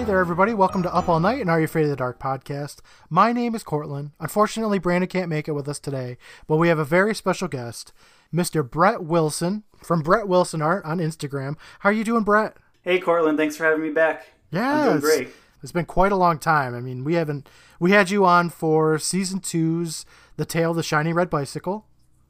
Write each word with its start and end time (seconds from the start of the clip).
Hey 0.00 0.06
there, 0.06 0.18
everybody. 0.20 0.54
Welcome 0.54 0.82
to 0.84 0.94
Up 0.94 1.10
All 1.10 1.20
Night 1.20 1.42
and 1.42 1.50
Are 1.50 1.58
You 1.58 1.66
Afraid 1.66 1.82
of 1.84 1.90
the 1.90 1.96
Dark 1.96 2.18
podcast. 2.18 2.78
My 3.10 3.34
name 3.34 3.54
is 3.54 3.62
Cortland. 3.62 4.12
Unfortunately, 4.18 4.78
Brandon 4.78 5.06
can't 5.06 5.28
make 5.28 5.46
it 5.46 5.52
with 5.52 5.68
us 5.68 5.78
today, 5.78 6.16
but 6.46 6.56
we 6.56 6.68
have 6.68 6.78
a 6.78 6.86
very 6.86 7.14
special 7.14 7.48
guest, 7.48 7.92
Mr. 8.32 8.68
Brett 8.68 9.02
Wilson 9.04 9.62
from 9.76 10.00
Brett 10.00 10.26
Wilson 10.26 10.62
Art 10.62 10.86
on 10.86 11.00
Instagram. 11.00 11.56
How 11.80 11.90
are 11.90 11.92
you 11.92 12.02
doing, 12.02 12.22
Brett? 12.24 12.56
Hey, 12.80 12.98
Cortland. 12.98 13.36
Thanks 13.36 13.56
for 13.58 13.64
having 13.64 13.82
me 13.82 13.90
back. 13.90 14.24
Yeah, 14.50 14.70
I'm 14.72 14.84
doing 14.84 14.96
it's- 14.96 15.16
great. 15.16 15.28
It's 15.62 15.72
been 15.72 15.84
quite 15.84 16.12
a 16.12 16.16
long 16.16 16.38
time. 16.38 16.74
I 16.74 16.80
mean, 16.80 17.04
we 17.04 17.12
haven't 17.14 17.46
we 17.78 17.90
had 17.90 18.08
you 18.08 18.24
on 18.24 18.48
for 18.48 18.98
season 18.98 19.40
two's 19.40 20.06
The 20.38 20.46
Tale 20.46 20.70
of 20.70 20.78
the 20.78 20.82
Shiny 20.82 21.12
Red 21.12 21.28
Bicycle. 21.28 21.84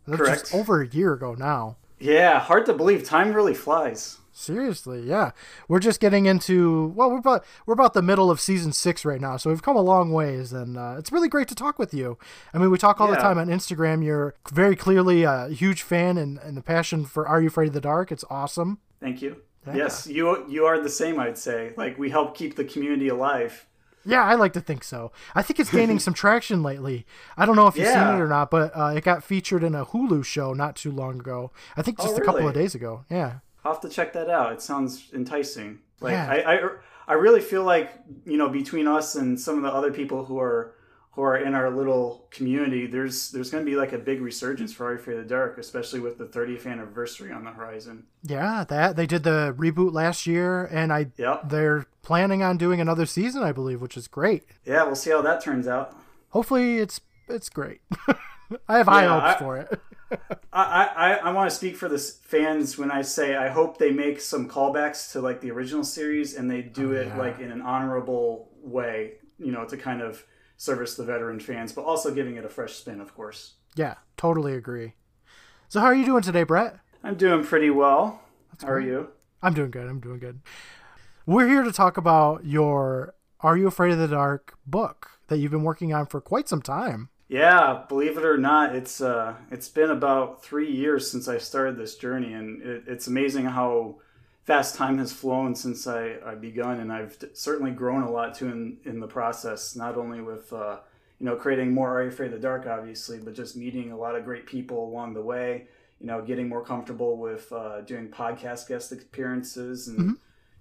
That's 0.08 0.18
Correct. 0.20 0.40
just 0.40 0.54
over 0.56 0.82
a 0.82 0.88
year 0.88 1.12
ago 1.12 1.34
now. 1.38 1.76
Yeah, 2.00 2.40
hard 2.40 2.66
to 2.66 2.72
believe. 2.74 3.04
Time 3.04 3.32
really 3.32 3.54
flies. 3.54 4.16
Seriously, 4.40 5.02
yeah. 5.02 5.32
We're 5.68 5.80
just 5.80 6.00
getting 6.00 6.26
into 6.26 6.88
well, 6.96 7.10
we're 7.10 7.18
about 7.18 7.44
we're 7.66 7.74
about 7.74 7.92
the 7.94 8.02
middle 8.02 8.30
of 8.30 8.40
season 8.40 8.72
six 8.72 9.04
right 9.04 9.20
now, 9.20 9.36
so 9.36 9.50
we've 9.50 9.62
come 9.62 9.76
a 9.76 9.82
long 9.82 10.12
ways, 10.12 10.52
and 10.52 10.76
uh, 10.78 10.96
it's 10.98 11.12
really 11.12 11.28
great 11.28 11.46
to 11.48 11.54
talk 11.54 11.78
with 11.78 11.92
you. 11.92 12.18
I 12.54 12.58
mean, 12.58 12.70
we 12.70 12.78
talk 12.78 13.00
all 13.00 13.08
the 13.08 13.16
time 13.16 13.38
on 13.38 13.48
Instagram. 13.48 14.04
You're 14.04 14.34
very 14.52 14.76
clearly 14.76 15.24
a 15.24 15.48
huge 15.48 15.82
fan 15.82 16.16
and, 16.16 16.38
and 16.38 16.56
the 16.56 16.62
passion 16.62 17.04
for 17.04 17.28
Are 17.28 17.40
You 17.40 17.48
Afraid 17.48 17.68
of 17.68 17.74
the 17.74 17.80
Dark? 17.80 18.10
It's 18.10 18.24
awesome. 18.30 18.78
Thank 19.00 19.20
you. 19.22 19.42
Yes, 19.74 20.06
you 20.06 20.48
you 20.48 20.64
are 20.64 20.80
the 20.80 20.88
same. 20.88 21.20
I'd 21.20 21.36
say. 21.36 21.74
Like 21.76 21.98
we 21.98 22.08
help 22.10 22.34
keep 22.36 22.56
the 22.56 22.64
community 22.64 23.08
alive. 23.08 23.66
Yeah, 24.06 24.24
I 24.24 24.34
like 24.34 24.54
to 24.54 24.62
think 24.62 24.82
so. 24.82 25.12
I 25.34 25.42
think 25.42 25.60
it's 25.60 25.70
gaining 25.70 25.98
some 26.06 26.14
traction 26.14 26.62
lately. 26.62 27.04
I 27.36 27.44
don't 27.44 27.56
know 27.56 27.66
if 27.66 27.76
you've 27.76 27.88
seen 27.88 27.98
it 28.16 28.20
or 28.20 28.28
not, 28.28 28.50
but 28.50 28.74
uh, 28.74 28.94
it 28.96 29.04
got 29.04 29.22
featured 29.22 29.62
in 29.62 29.74
a 29.74 29.84
Hulu 29.84 30.24
show 30.24 30.54
not 30.54 30.74
too 30.76 30.90
long 30.90 31.20
ago. 31.20 31.52
I 31.76 31.82
think 31.82 31.98
Oh, 32.00 32.04
just 32.06 32.16
a 32.18 32.22
couple 32.22 32.48
of 32.48 32.54
days 32.54 32.74
ago. 32.74 33.04
Yeah. 33.10 33.40
I'll 33.64 33.72
have 33.72 33.82
to 33.82 33.88
check 33.88 34.12
that 34.14 34.30
out. 34.30 34.52
It 34.52 34.62
sounds 34.62 35.10
enticing. 35.12 35.80
Like 36.00 36.12
Yeah. 36.12 36.30
I, 36.30 36.54
I 36.54 36.68
I 37.08 37.12
really 37.14 37.40
feel 37.40 37.64
like 37.64 37.90
you 38.24 38.36
know 38.36 38.48
between 38.48 38.86
us 38.86 39.14
and 39.16 39.38
some 39.38 39.56
of 39.56 39.62
the 39.62 39.72
other 39.72 39.92
people 39.92 40.24
who 40.24 40.38
are 40.38 40.74
who 41.12 41.22
are 41.22 41.36
in 41.36 41.54
our 41.54 41.68
little 41.70 42.28
community, 42.30 42.86
there's 42.86 43.32
there's 43.32 43.50
going 43.50 43.64
to 43.64 43.70
be 43.70 43.76
like 43.76 43.92
a 43.92 43.98
big 43.98 44.20
resurgence 44.20 44.72
for 44.72 44.86
Are 44.86 44.92
You 44.92 44.98
Afraid 45.00 45.18
of 45.18 45.24
the 45.24 45.28
Dark, 45.28 45.58
especially 45.58 45.98
with 45.98 46.18
the 46.18 46.24
30th 46.26 46.66
anniversary 46.68 47.32
on 47.32 47.42
the 47.44 47.50
horizon. 47.50 48.04
Yeah, 48.22 48.64
that 48.68 48.94
they 48.94 49.06
did 49.06 49.24
the 49.24 49.52
reboot 49.58 49.92
last 49.92 50.24
year, 50.26 50.64
and 50.66 50.92
I 50.92 51.08
Yep. 51.16 51.48
they're 51.48 51.86
planning 52.02 52.44
on 52.44 52.56
doing 52.58 52.80
another 52.80 53.06
season, 53.06 53.42
I 53.42 53.50
believe, 53.50 53.80
which 53.82 53.96
is 53.96 54.06
great. 54.06 54.44
Yeah, 54.64 54.84
we'll 54.84 54.94
see 54.94 55.10
how 55.10 55.20
that 55.22 55.42
turns 55.42 55.66
out. 55.66 55.96
Hopefully, 56.28 56.78
it's 56.78 57.00
it's 57.28 57.48
great. 57.48 57.80
I 58.68 58.78
have 58.78 58.86
high 58.86 59.02
Yeah, 59.02 59.20
hopes 59.20 59.34
I- 59.36 59.44
for 59.44 59.56
it. 59.56 59.80
I, 60.52 60.84
I, 60.96 61.12
I 61.24 61.32
want 61.32 61.50
to 61.50 61.56
speak 61.56 61.76
for 61.76 61.88
the 61.88 61.98
fans 61.98 62.76
when 62.76 62.90
I 62.90 63.02
say 63.02 63.36
I 63.36 63.48
hope 63.48 63.78
they 63.78 63.90
make 63.90 64.20
some 64.20 64.48
callbacks 64.48 65.12
to 65.12 65.20
like 65.20 65.40
the 65.40 65.50
original 65.50 65.84
series 65.84 66.34
and 66.34 66.50
they 66.50 66.62
do 66.62 66.92
oh, 66.92 67.00
it 67.00 67.06
yeah. 67.08 67.18
like 67.18 67.38
in 67.40 67.50
an 67.50 67.62
honorable 67.62 68.48
way, 68.62 69.14
you 69.38 69.52
know, 69.52 69.64
to 69.64 69.76
kind 69.76 70.02
of 70.02 70.24
service 70.56 70.94
the 70.94 71.04
veteran 71.04 71.40
fans, 71.40 71.72
but 71.72 71.84
also 71.84 72.12
giving 72.14 72.36
it 72.36 72.44
a 72.44 72.48
fresh 72.48 72.74
spin, 72.74 73.00
of 73.00 73.14
course. 73.14 73.54
Yeah, 73.76 73.94
totally 74.16 74.54
agree. 74.54 74.94
So, 75.68 75.80
how 75.80 75.86
are 75.86 75.94
you 75.94 76.04
doing 76.04 76.22
today, 76.22 76.42
Brett? 76.42 76.78
I'm 77.02 77.14
doing 77.14 77.44
pretty 77.44 77.70
well. 77.70 78.20
That's 78.50 78.64
How 78.64 78.72
are 78.72 78.80
you? 78.80 79.08
I'm 79.42 79.54
doing 79.54 79.70
good. 79.70 79.86
I'm 79.88 80.00
doing 80.00 80.18
good. 80.18 80.40
We're 81.24 81.48
here 81.48 81.62
to 81.62 81.72
talk 81.72 81.96
about 81.96 82.44
your 82.44 83.14
Are 83.40 83.56
You 83.56 83.68
Afraid 83.68 83.92
of 83.92 83.98
the 83.98 84.08
Dark 84.08 84.58
book 84.66 85.12
that 85.28 85.38
you've 85.38 85.52
been 85.52 85.62
working 85.62 85.94
on 85.94 86.06
for 86.06 86.20
quite 86.20 86.48
some 86.48 86.60
time. 86.60 87.08
Yeah, 87.30 87.84
believe 87.88 88.18
it 88.18 88.24
or 88.24 88.36
not, 88.36 88.74
it's 88.74 89.00
uh, 89.00 89.36
it's 89.52 89.68
been 89.68 89.90
about 89.90 90.42
three 90.42 90.68
years 90.68 91.08
since 91.08 91.28
I 91.28 91.38
started 91.38 91.76
this 91.76 91.94
journey, 91.94 92.32
and 92.32 92.60
it, 92.60 92.82
it's 92.88 93.06
amazing 93.06 93.44
how 93.44 94.00
fast 94.42 94.74
time 94.74 94.98
has 94.98 95.12
flown 95.12 95.54
since 95.54 95.86
I, 95.86 96.16
I 96.26 96.34
begun, 96.34 96.80
and 96.80 96.92
I've 96.92 97.16
certainly 97.34 97.70
grown 97.70 98.02
a 98.02 98.10
lot 98.10 98.34
too 98.34 98.48
in, 98.48 98.78
in 98.84 98.98
the 98.98 99.06
process. 99.06 99.76
Not 99.76 99.96
only 99.96 100.20
with 100.20 100.52
uh, 100.52 100.78
you 101.20 101.26
know 101.26 101.36
creating 101.36 101.72
more 101.72 101.96
Are 101.96 102.02
You 102.02 102.08
Afraid 102.08 102.26
of 102.26 102.32
the 102.32 102.38
Dark, 102.40 102.66
obviously, 102.66 103.20
but 103.20 103.32
just 103.34 103.54
meeting 103.54 103.92
a 103.92 103.96
lot 103.96 104.16
of 104.16 104.24
great 104.24 104.44
people 104.44 104.82
along 104.82 105.14
the 105.14 105.22
way. 105.22 105.68
You 106.00 106.08
know, 106.08 106.22
getting 106.22 106.48
more 106.48 106.64
comfortable 106.64 107.16
with 107.16 107.52
uh, 107.52 107.82
doing 107.82 108.08
podcast 108.08 108.66
guest 108.66 108.90
appearances, 108.90 109.86
and 109.86 110.16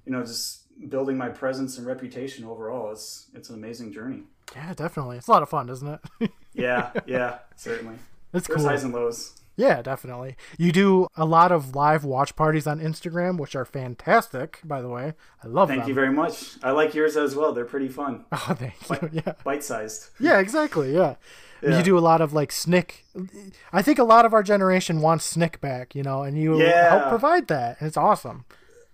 you 0.06 0.12
know, 0.12 0.22
just 0.22 0.66
building 0.88 1.18
my 1.18 1.30
presence 1.30 1.80
and 1.80 1.88
reputation 1.88 2.46
overall. 2.46 2.92
It's 2.92 3.26
it's 3.34 3.50
an 3.50 3.56
amazing 3.56 3.92
journey. 3.92 4.22
Yeah, 4.56 4.74
definitely. 4.76 5.18
It's 5.18 5.28
a 5.28 5.32
lot 5.32 5.44
of 5.44 5.50
fun, 5.50 5.70
isn't 5.70 6.00
it? 6.20 6.32
Yeah, 6.60 6.92
yeah, 7.06 7.40
certainly. 7.56 7.96
it's 8.34 8.48
There's 8.48 8.58
cool. 8.62 8.68
highs 8.70 8.84
and 8.84 8.94
lows. 8.94 9.34
Yeah, 9.56 9.82
definitely. 9.82 10.38
You 10.58 10.72
do 10.72 11.08
a 11.18 11.26
lot 11.26 11.52
of 11.52 11.76
live 11.76 12.06
watch 12.06 12.36
parties 12.38 12.66
on 12.66 12.80
Instagram, 12.80 13.38
which 13.38 13.58
are 13.58 13.66
fantastic, 13.66 14.60
by 14.64 14.82
the 14.82 14.88
way. 14.88 15.14
I 15.44 15.48
love 15.48 15.68
them. 15.68 15.76
Thank 15.78 15.82
them. 15.84 15.90
you 15.90 15.96
very 15.96 16.14
much. 16.14 16.56
I 16.64 16.72
like 16.72 16.94
yours 16.94 17.18
as 17.18 17.36
well. 17.36 17.52
They're 17.52 17.66
pretty 17.66 17.90
fun, 17.90 18.24
Oh, 18.32 18.56
thank 18.58 19.02
you. 19.02 19.10
Yeah. 19.26 19.34
bite 19.44 19.64
sized. 19.64 20.12
Yeah, 20.20 20.40
exactly. 20.40 20.94
Yeah. 20.96 21.16
Yeah. 21.62 21.78
You 21.78 21.84
do 21.84 21.98
a 21.98 22.00
lot 22.00 22.22
of 22.22 22.32
like 22.32 22.54
snick. 22.54 23.04
I 23.74 23.82
think 23.82 24.00
a 24.00 24.06
lot 24.06 24.26
of 24.26 24.34
our 24.34 24.44
generation 24.44 25.02
wants 25.02 25.26
snick 25.26 25.60
back, 25.60 25.94
you 25.94 26.04
know, 26.04 26.24
and 26.24 26.38
you 26.38 26.58
Yeah. 26.62 26.92
help 26.98 27.10
provide 27.10 27.50
that. 27.50 27.82
And 27.82 27.88
it's 27.90 27.98
awesome. 27.98 28.46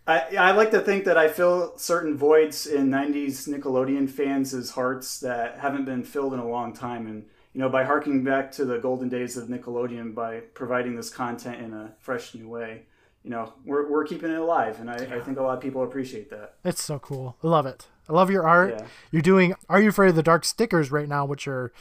I, 0.08 0.24
I 0.40 0.52
like 0.52 0.72
to 0.72 0.80
think 0.82 1.06
that 1.06 1.16
I 1.18 1.28
fill 1.28 1.78
certain 1.78 2.18
voids 2.18 2.66
in 2.66 2.90
'90s 2.90 3.48
Nickelodeon 3.48 4.10
fans' 4.10 4.72
hearts 4.72 5.20
that 5.20 5.60
haven't 5.60 5.86
been 5.86 6.04
filled 6.04 6.34
in 6.34 6.40
a 6.40 6.48
long 6.48 6.74
time, 6.74 7.06
and 7.08 7.26
you 7.56 7.62
know, 7.62 7.70
by 7.70 7.86
harking 7.86 8.22
back 8.22 8.52
to 8.52 8.66
the 8.66 8.78
golden 8.80 9.08
days 9.08 9.38
of 9.38 9.48
Nickelodeon 9.48 10.14
by 10.14 10.42
providing 10.54 10.98
this 10.98 11.10
content 11.10 11.62
in 11.62 11.74
a 11.74 11.94
fresh 12.02 12.36
new 12.36 12.50
way, 12.50 12.82
you 13.24 13.30
know, 13.30 13.54
we're, 13.64 13.90
we're 13.90 14.04
keeping 14.04 14.30
it 14.30 14.38
alive, 14.38 14.82
and 14.82 14.92
I, 14.92 14.96
I 14.96 15.22
think 15.22 15.40
a 15.40 15.42
lot 15.42 15.54
of 15.54 15.62
people 15.62 15.82
appreciate 15.82 16.30
that. 16.32 16.56
It's 16.66 16.84
so 16.84 17.00
cool. 17.00 17.38
I 17.42 17.48
love 17.48 17.66
it. 17.66 17.88
I 18.10 18.14
love 18.14 18.30
your 18.30 18.46
art. 18.46 18.76
Yeah. 18.78 18.86
You're 19.10 19.22
doing 19.22 19.56
Are 19.70 19.82
You 19.82 19.88
Afraid 19.88 20.10
of 20.10 20.16
the 20.16 20.22
Dark 20.22 20.44
stickers 20.44 20.92
right 20.92 21.08
now, 21.08 21.26
which 21.26 21.48
are 21.48 21.72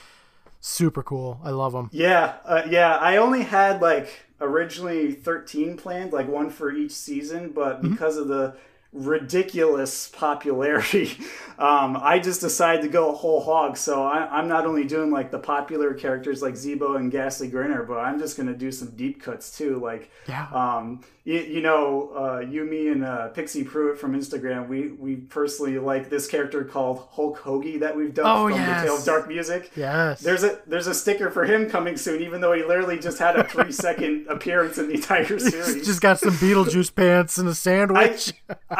super 0.61 1.03
cool. 1.03 1.41
I 1.43 1.51
love 1.51 1.73
them. 1.73 1.91
Yeah, 1.93 2.37
uh, 2.45 2.63
yeah. 2.71 2.97
I 2.97 3.17
only 3.17 3.43
had 3.43 3.83
like 3.83 4.27
originally 4.41 5.11
13 5.11 5.77
planned, 5.77 6.13
like 6.13 6.29
one 6.29 6.51
for 6.51 6.71
each 6.71 6.93
season, 6.93 7.51
but 7.51 7.83
because 7.83 8.17
of 8.17 8.29
the 8.29 8.55
ridiculous 8.95 10.09
popularity, 10.09 11.17
um, 11.59 11.97
I 12.01 12.19
just 12.19 12.41
decided 12.41 12.83
to 12.83 12.89
go 12.89 13.13
whole 13.13 13.41
hog. 13.43 13.77
So 13.77 14.05
I, 14.05 14.27
I'm 14.39 14.49
not 14.49 14.67
only 14.67 14.85
doing 14.85 15.11
like 15.11 15.31
the 15.31 15.39
popular 15.39 15.95
characters 15.95 16.43
like 16.43 16.55
Zeebo 16.55 16.97
and 16.97 17.11
Ghastly 17.11 17.49
Grinner, 17.49 17.83
but 17.83 17.99
I'm 17.99 18.19
just 18.19 18.37
going 18.37 18.49
to 18.49 18.55
do 18.55 18.71
some 18.73 18.91
deep 18.97 19.23
cuts 19.23 19.57
too. 19.57 19.79
Like, 19.79 20.11
Yeah. 20.29 20.47
um, 20.53 21.01
you, 21.27 21.41
you 21.41 21.61
know, 21.63 22.13
uh, 22.15 22.41
you, 22.41 22.65
me, 22.65 22.89
and 22.89 23.03
uh, 23.03 23.29
Pixie 23.29 23.65
Pruitt 23.65 23.99
from 23.99 24.13
Instagram, 24.19 24.69
we 24.69 24.89
we 24.89 25.17
personally 25.17 25.79
like 25.79 26.11
this 26.11 26.27
character 26.27 26.65
called 26.65 27.09
Hulk 27.13 27.39
Hoagie 27.41 27.81
that 27.81 27.97
we've 27.97 28.13
done 28.13 28.27
Oh, 28.27 28.49
from 28.51 28.59
yes. 28.59 28.83
the 28.83 28.87
Tale 28.89 28.99
of 28.99 29.05
Dark 29.07 29.29
Music. 29.29 29.71
Yes. 29.75 30.21
There's 30.21 30.45
a 30.45 30.59
there's 30.67 30.87
a 30.87 30.93
sticker 30.93 31.31
for 31.31 31.45
him 31.47 31.71
coming 31.71 31.97
soon, 31.97 32.21
even 32.23 32.43
though 32.43 32.53
he 32.53 32.63
literally 32.63 32.99
just 32.99 33.19
had 33.19 33.37
a 33.37 33.45
three 33.45 33.73
second 33.73 34.27
appearance 34.29 34.77
in 34.77 34.89
the 34.89 34.95
entire 34.95 35.39
series. 35.39 35.87
just 35.87 36.03
got 36.03 36.19
some 36.19 36.35
Beetlejuice 36.35 36.95
pants 36.95 37.39
and 37.39 37.49
a 37.49 37.55
sandwich. 37.55 38.35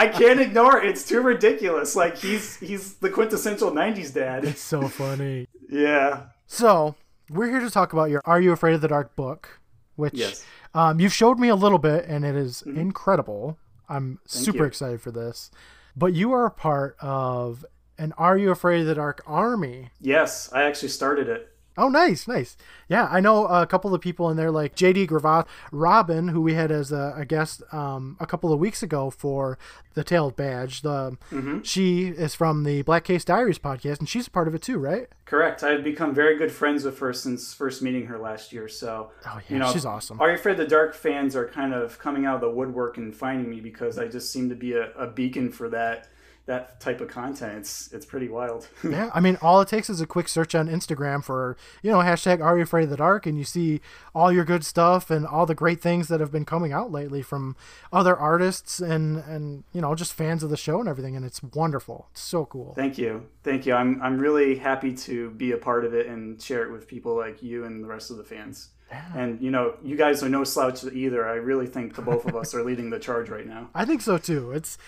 I 0.05 0.09
can't 0.09 0.41
ignore 0.41 0.81
it. 0.83 0.87
It's 0.89 1.07
too 1.07 1.21
ridiculous. 1.21 1.97
Like 1.97 2.17
he's 2.17 2.57
he's 2.59 2.95
the 2.97 3.11
quintessential 3.11 3.71
'90s 3.71 4.13
dad. 4.15 4.45
it's 4.45 4.61
so 4.61 4.89
funny. 4.89 5.47
Yeah. 5.69 6.25
So 6.47 6.95
we're 7.31 7.49
here 7.51 7.61
to 7.61 7.71
talk 7.71 7.93
about 7.93 8.11
your 8.11 8.21
Are 8.25 8.41
You 8.41 8.53
Afraid 8.53 8.75
of 8.75 8.81
the 8.81 8.89
Dark 8.89 9.17
book, 9.17 9.61
which 9.97 10.15
Yes. 10.15 10.45
um, 10.75 11.01
you've 11.01 11.13
showed 11.13 11.39
me 11.39 11.49
a 11.49 11.55
little 11.57 11.79
bit, 11.79 12.05
and 12.07 12.25
it 12.25 12.37
is 12.37 12.63
incredible. 12.63 13.59
I'm 13.89 14.19
super 14.27 14.59
you. 14.59 14.65
excited 14.65 15.01
for 15.01 15.11
this. 15.11 15.51
But 15.97 16.13
you 16.15 16.33
are 16.33 16.45
a 16.47 16.51
part 16.51 16.97
of 17.01 17.65
an 17.99 18.13
Are 18.19 18.37
You 18.37 18.51
Afraid 18.51 18.81
of 18.83 18.87
the 18.87 18.95
Dark 18.95 19.23
army. 19.27 19.91
Yes, 20.01 20.51
I 20.53 20.65
actually 20.65 20.89
started 20.89 21.29
it. 21.29 21.49
Oh, 21.77 21.89
nice, 21.89 22.29
nice. 22.29 22.57
Yeah, 22.89 23.09
I 23.11 23.21
know 23.21 23.47
a 23.47 23.67
couple 23.67 23.95
of 23.95 24.01
people 24.01 24.31
in 24.31 24.37
there, 24.37 24.51
like 24.51 24.77
JD 24.77 25.09
Gravatt, 25.09 25.47
Robin, 25.73 26.29
who 26.29 26.41
we 26.41 26.55
had 26.55 26.71
as 26.71 26.93
a, 26.93 27.15
a 27.17 27.25
guest 27.25 27.63
um, 27.73 28.17
a 28.21 28.27
couple 28.27 28.53
of 28.53 28.61
weeks 28.61 28.83
ago 28.83 29.11
for 29.11 29.59
the 29.95 30.05
Tailed 30.05 30.37
Badge. 30.37 30.83
The 30.83 31.17
she 31.65 32.09
is 32.09 32.35
from 32.35 32.65
the 32.65 32.83
Black 32.83 33.05
Case 33.05 33.25
Diaries 33.25 33.59
podcast, 33.59 33.99
and 33.99 34.09
she's 34.09 34.27
a 34.27 34.31
part 34.31 34.47
of 34.49 34.55
it 34.55 34.63
too, 34.63 34.79
right? 34.79 35.09
Correct. 35.25 35.63
I've 35.65 35.83
become 35.83 36.15
very 36.15 36.37
good 36.37 36.53
friends 36.53 36.85
with 36.85 36.99
her 37.01 37.13
since 37.13 37.53
first 37.55 37.83
meeting 37.83 38.07
her 38.07 38.19
last 38.19 38.53
year. 38.53 38.69
So, 38.69 39.11
Oh, 39.27 39.41
yeah, 39.49 39.53
you 39.53 39.59
know, 39.59 39.73
she's 39.73 39.87
awesome. 39.87 40.21
Are 40.21 40.29
You 40.29 40.35
Afraid 40.37 40.59
the 40.59 40.67
Dark 40.67 40.95
fans 40.95 41.35
are 41.35 41.49
kind 41.49 41.73
of 41.75 41.99
coming 41.99 42.25
out 42.27 42.37
of 42.37 42.41
the 42.43 42.51
woodwork 42.51 42.99
and 42.99 43.15
finding 43.15 43.49
me 43.51 43.61
because 43.61 43.99
I 43.99 44.07
just 44.07 44.31
seem 44.31 44.49
to 44.51 44.55
be 44.55 44.75
a, 44.75 44.91
a 44.93 45.07
beacon 45.07 45.51
for 45.51 45.69
that 45.71 46.09
that 46.47 46.79
type 46.79 47.01
of 47.01 47.09
content. 47.09 47.59
It's 47.59 47.93
it's 47.93 48.05
pretty 48.07 48.29
wild. 48.29 48.69
Yeah, 48.85 49.11
I 49.15 49.21
mean, 49.21 49.39
all 49.41 49.61
it 49.61 49.69
takes 49.69 49.89
is 49.89 50.01
a 50.01 50.07
quick 50.07 50.29
search 50.29 50.55
on 50.55 50.69
Instagram 50.69 51.25
for, 51.25 51.57
you 51.83 51.91
know, 51.91 51.99
hashtag 51.99 52.45
Are 52.45 52.57
You 52.57 52.63
Afraid 52.63 52.85
of 52.85 52.91
the 52.91 52.99
Dark, 52.99 53.27
and 53.27 53.37
you 53.37 53.45
see 53.45 53.81
all 54.15 54.31
your 54.31 54.45
good 54.45 54.65
stuff 54.65 55.11
and 55.11 55.27
all 55.27 55.47
the 55.47 55.55
great 55.55 55.81
things 55.81 56.09
that 56.09 56.21
have 56.21 56.31
been 56.31 56.45
coming 56.45 56.73
out 56.73 56.93
lately 56.93 57.23
from 57.23 57.57
other 57.93 58.15
artists 58.15 58.79
and, 58.79 59.19
and 59.25 59.65
you 59.73 59.81
know, 59.81 59.95
just 59.95 60.13
fans 60.13 60.43
of 60.43 60.51
the 60.51 60.57
show 60.57 60.79
and 60.81 60.89
everything, 60.89 61.17
and 61.17 61.25
it's 61.25 61.43
wonderful. 61.43 62.09
It's 62.13 62.21
so 62.21 62.45
cool. 62.45 62.75
Thank 62.75 62.99
you. 62.99 63.27
Thank 63.43 63.67
you. 63.67 63.75
I'm 63.75 64.01
I'm 64.03 64.19
really 64.19 64.57
happy 64.57 64.93
to 64.93 65.31
be 65.31 65.53
a 65.53 65.57
part 65.57 65.85
of 65.85 65.95
it 65.95 66.07
and 66.07 66.41
share 66.41 66.65
it 66.65 66.71
with 66.71 66.87
people 66.87 67.17
like 67.17 67.43
you 67.43 67.65
and 67.65 67.83
the 67.83 67.89
rest 67.89 68.11
of 68.11 68.19
the 68.19 68.25
fans. 68.25 68.69
And 69.15 69.41
you 69.41 69.51
know, 69.51 69.75
you 69.83 69.97
guys 69.97 70.23
are 70.23 70.29
no 70.29 70.45
slouch 70.45 70.85
either. 70.85 71.27
I 71.27 71.35
really 71.35 71.67
think 71.67 71.95
the 71.95 72.03
both 72.03 72.27
of 72.27 72.37
us 72.37 72.55
are 72.55 72.63
leading 72.63 72.91
the 72.91 72.99
charge 72.99 73.29
right 73.29 73.47
now. 73.47 73.71
I 73.75 73.85
think 73.85 74.03
so 74.03 74.19
too. 74.19 74.53
It's 74.53 74.79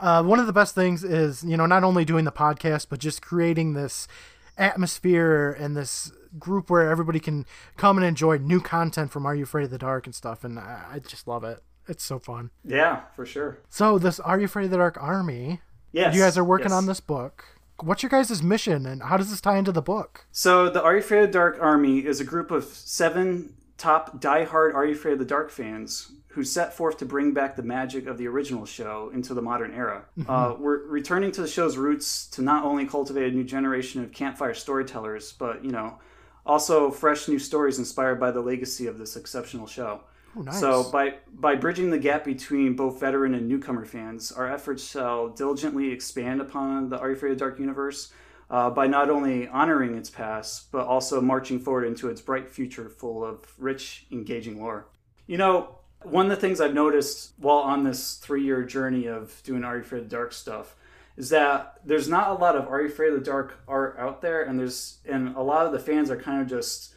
Uh, 0.00 0.22
one 0.22 0.38
of 0.38 0.46
the 0.46 0.52
best 0.52 0.74
things 0.74 1.04
is, 1.04 1.44
you 1.44 1.56
know, 1.56 1.66
not 1.66 1.84
only 1.84 2.04
doing 2.04 2.24
the 2.24 2.32
podcast, 2.32 2.86
but 2.88 2.98
just 2.98 3.20
creating 3.20 3.74
this 3.74 4.08
atmosphere 4.56 5.56
and 5.58 5.76
this 5.76 6.12
group 6.38 6.70
where 6.70 6.90
everybody 6.90 7.20
can 7.20 7.44
come 7.76 7.98
and 7.98 8.06
enjoy 8.06 8.38
new 8.38 8.60
content 8.60 9.10
from 9.10 9.26
Are 9.26 9.34
You 9.34 9.44
Afraid 9.44 9.64
of 9.64 9.70
the 9.70 9.78
Dark 9.78 10.06
and 10.06 10.14
stuff. 10.14 10.44
And 10.44 10.58
I, 10.58 10.84
I 10.94 10.98
just 11.00 11.26
love 11.28 11.44
it. 11.44 11.62
It's 11.88 12.04
so 12.04 12.18
fun. 12.18 12.50
Yeah, 12.64 13.02
for 13.16 13.26
sure. 13.26 13.58
So 13.68 13.98
this 13.98 14.20
Are 14.20 14.38
You 14.38 14.44
Afraid 14.46 14.66
of 14.66 14.70
the 14.70 14.76
Dark 14.76 14.96
Army? 15.00 15.60
Yes. 15.92 16.14
You 16.14 16.20
guys 16.20 16.38
are 16.38 16.44
working 16.44 16.70
yes. 16.70 16.74
on 16.74 16.86
this 16.86 17.00
book. 17.00 17.44
What's 17.82 18.02
your 18.02 18.10
guys' 18.10 18.42
mission 18.42 18.86
and 18.86 19.02
how 19.02 19.16
does 19.16 19.30
this 19.30 19.40
tie 19.40 19.56
into 19.56 19.72
the 19.72 19.82
book? 19.82 20.26
So 20.30 20.70
the 20.70 20.82
Are 20.82 20.92
You 20.94 21.00
Afraid 21.00 21.24
of 21.24 21.28
the 21.28 21.32
Dark 21.32 21.58
Army 21.60 22.00
is 22.00 22.20
a 22.20 22.24
group 22.24 22.50
of 22.50 22.64
seven 22.64 23.54
top 23.76 24.20
diehard 24.20 24.74
Are 24.74 24.86
You 24.86 24.92
Afraid 24.92 25.14
of 25.14 25.18
the 25.18 25.24
Dark 25.24 25.50
fans 25.50 26.12
who 26.30 26.44
set 26.44 26.72
forth 26.72 26.96
to 26.98 27.04
bring 27.04 27.32
back 27.32 27.56
the 27.56 27.62
magic 27.62 28.06
of 28.06 28.16
the 28.16 28.28
original 28.28 28.64
show 28.64 29.10
into 29.12 29.34
the 29.34 29.42
modern 29.42 29.74
era. 29.74 30.04
Mm-hmm. 30.16 30.30
Uh, 30.30 30.54
we're 30.54 30.86
returning 30.86 31.32
to 31.32 31.42
the 31.42 31.48
show's 31.48 31.76
roots 31.76 32.26
to 32.28 32.42
not 32.42 32.64
only 32.64 32.86
cultivate 32.86 33.32
a 33.32 33.36
new 33.36 33.42
generation 33.42 34.02
of 34.02 34.12
campfire 34.12 34.54
storytellers, 34.54 35.32
but 35.32 35.64
you 35.64 35.72
know, 35.72 35.98
also 36.46 36.90
fresh 36.90 37.26
new 37.26 37.38
stories 37.38 37.78
inspired 37.78 38.20
by 38.20 38.30
the 38.30 38.40
legacy 38.40 38.86
of 38.86 38.98
this 38.98 39.16
exceptional 39.16 39.66
show. 39.66 40.02
Oh, 40.36 40.42
nice. 40.42 40.60
So 40.60 40.88
by 40.92 41.14
by 41.32 41.56
bridging 41.56 41.90
the 41.90 41.98
gap 41.98 42.24
between 42.24 42.76
both 42.76 43.00
veteran 43.00 43.34
and 43.34 43.48
newcomer 43.48 43.84
fans, 43.84 44.30
our 44.30 44.48
efforts 44.48 44.88
shall 44.88 45.30
diligently 45.30 45.90
expand 45.90 46.40
upon 46.40 46.90
the 46.90 46.98
Are 47.00 47.08
You 47.08 47.16
Afraid 47.16 47.32
of 47.32 47.38
Dark 47.38 47.58
universe 47.58 48.12
uh, 48.48 48.70
by 48.70 48.86
not 48.86 49.10
only 49.10 49.48
honoring 49.48 49.96
its 49.96 50.10
past, 50.10 50.70
but 50.70 50.86
also 50.86 51.20
marching 51.20 51.58
forward 51.58 51.86
into 51.86 52.08
its 52.08 52.20
bright 52.20 52.48
future 52.48 52.88
full 52.88 53.24
of 53.24 53.40
rich, 53.58 54.06
engaging 54.12 54.60
lore. 54.60 54.86
You 55.26 55.38
know, 55.38 55.79
one 56.02 56.26
of 56.26 56.30
the 56.30 56.36
things 56.36 56.60
I've 56.60 56.74
noticed 56.74 57.32
while 57.38 57.58
on 57.58 57.84
this 57.84 58.14
three 58.16 58.44
year 58.44 58.62
journey 58.64 59.06
of 59.06 59.40
doing 59.44 59.64
Are 59.64 59.76
You 59.76 59.82
Afraid 59.82 60.02
of 60.02 60.10
the 60.10 60.16
Dark 60.16 60.32
stuff 60.32 60.76
is 61.16 61.28
that 61.30 61.80
there's 61.84 62.08
not 62.08 62.30
a 62.30 62.34
lot 62.34 62.56
of 62.56 62.66
Are 62.68 62.80
You 62.80 62.88
Afraid 62.88 63.12
of 63.12 63.18
the 63.18 63.24
Dark 63.24 63.58
art 63.68 63.96
out 63.98 64.22
there, 64.22 64.42
and 64.42 64.58
there's 64.58 64.98
and 65.08 65.36
a 65.36 65.42
lot 65.42 65.66
of 65.66 65.72
the 65.72 65.78
fans 65.78 66.10
are 66.10 66.16
kind 66.16 66.40
of 66.40 66.48
just 66.48 66.94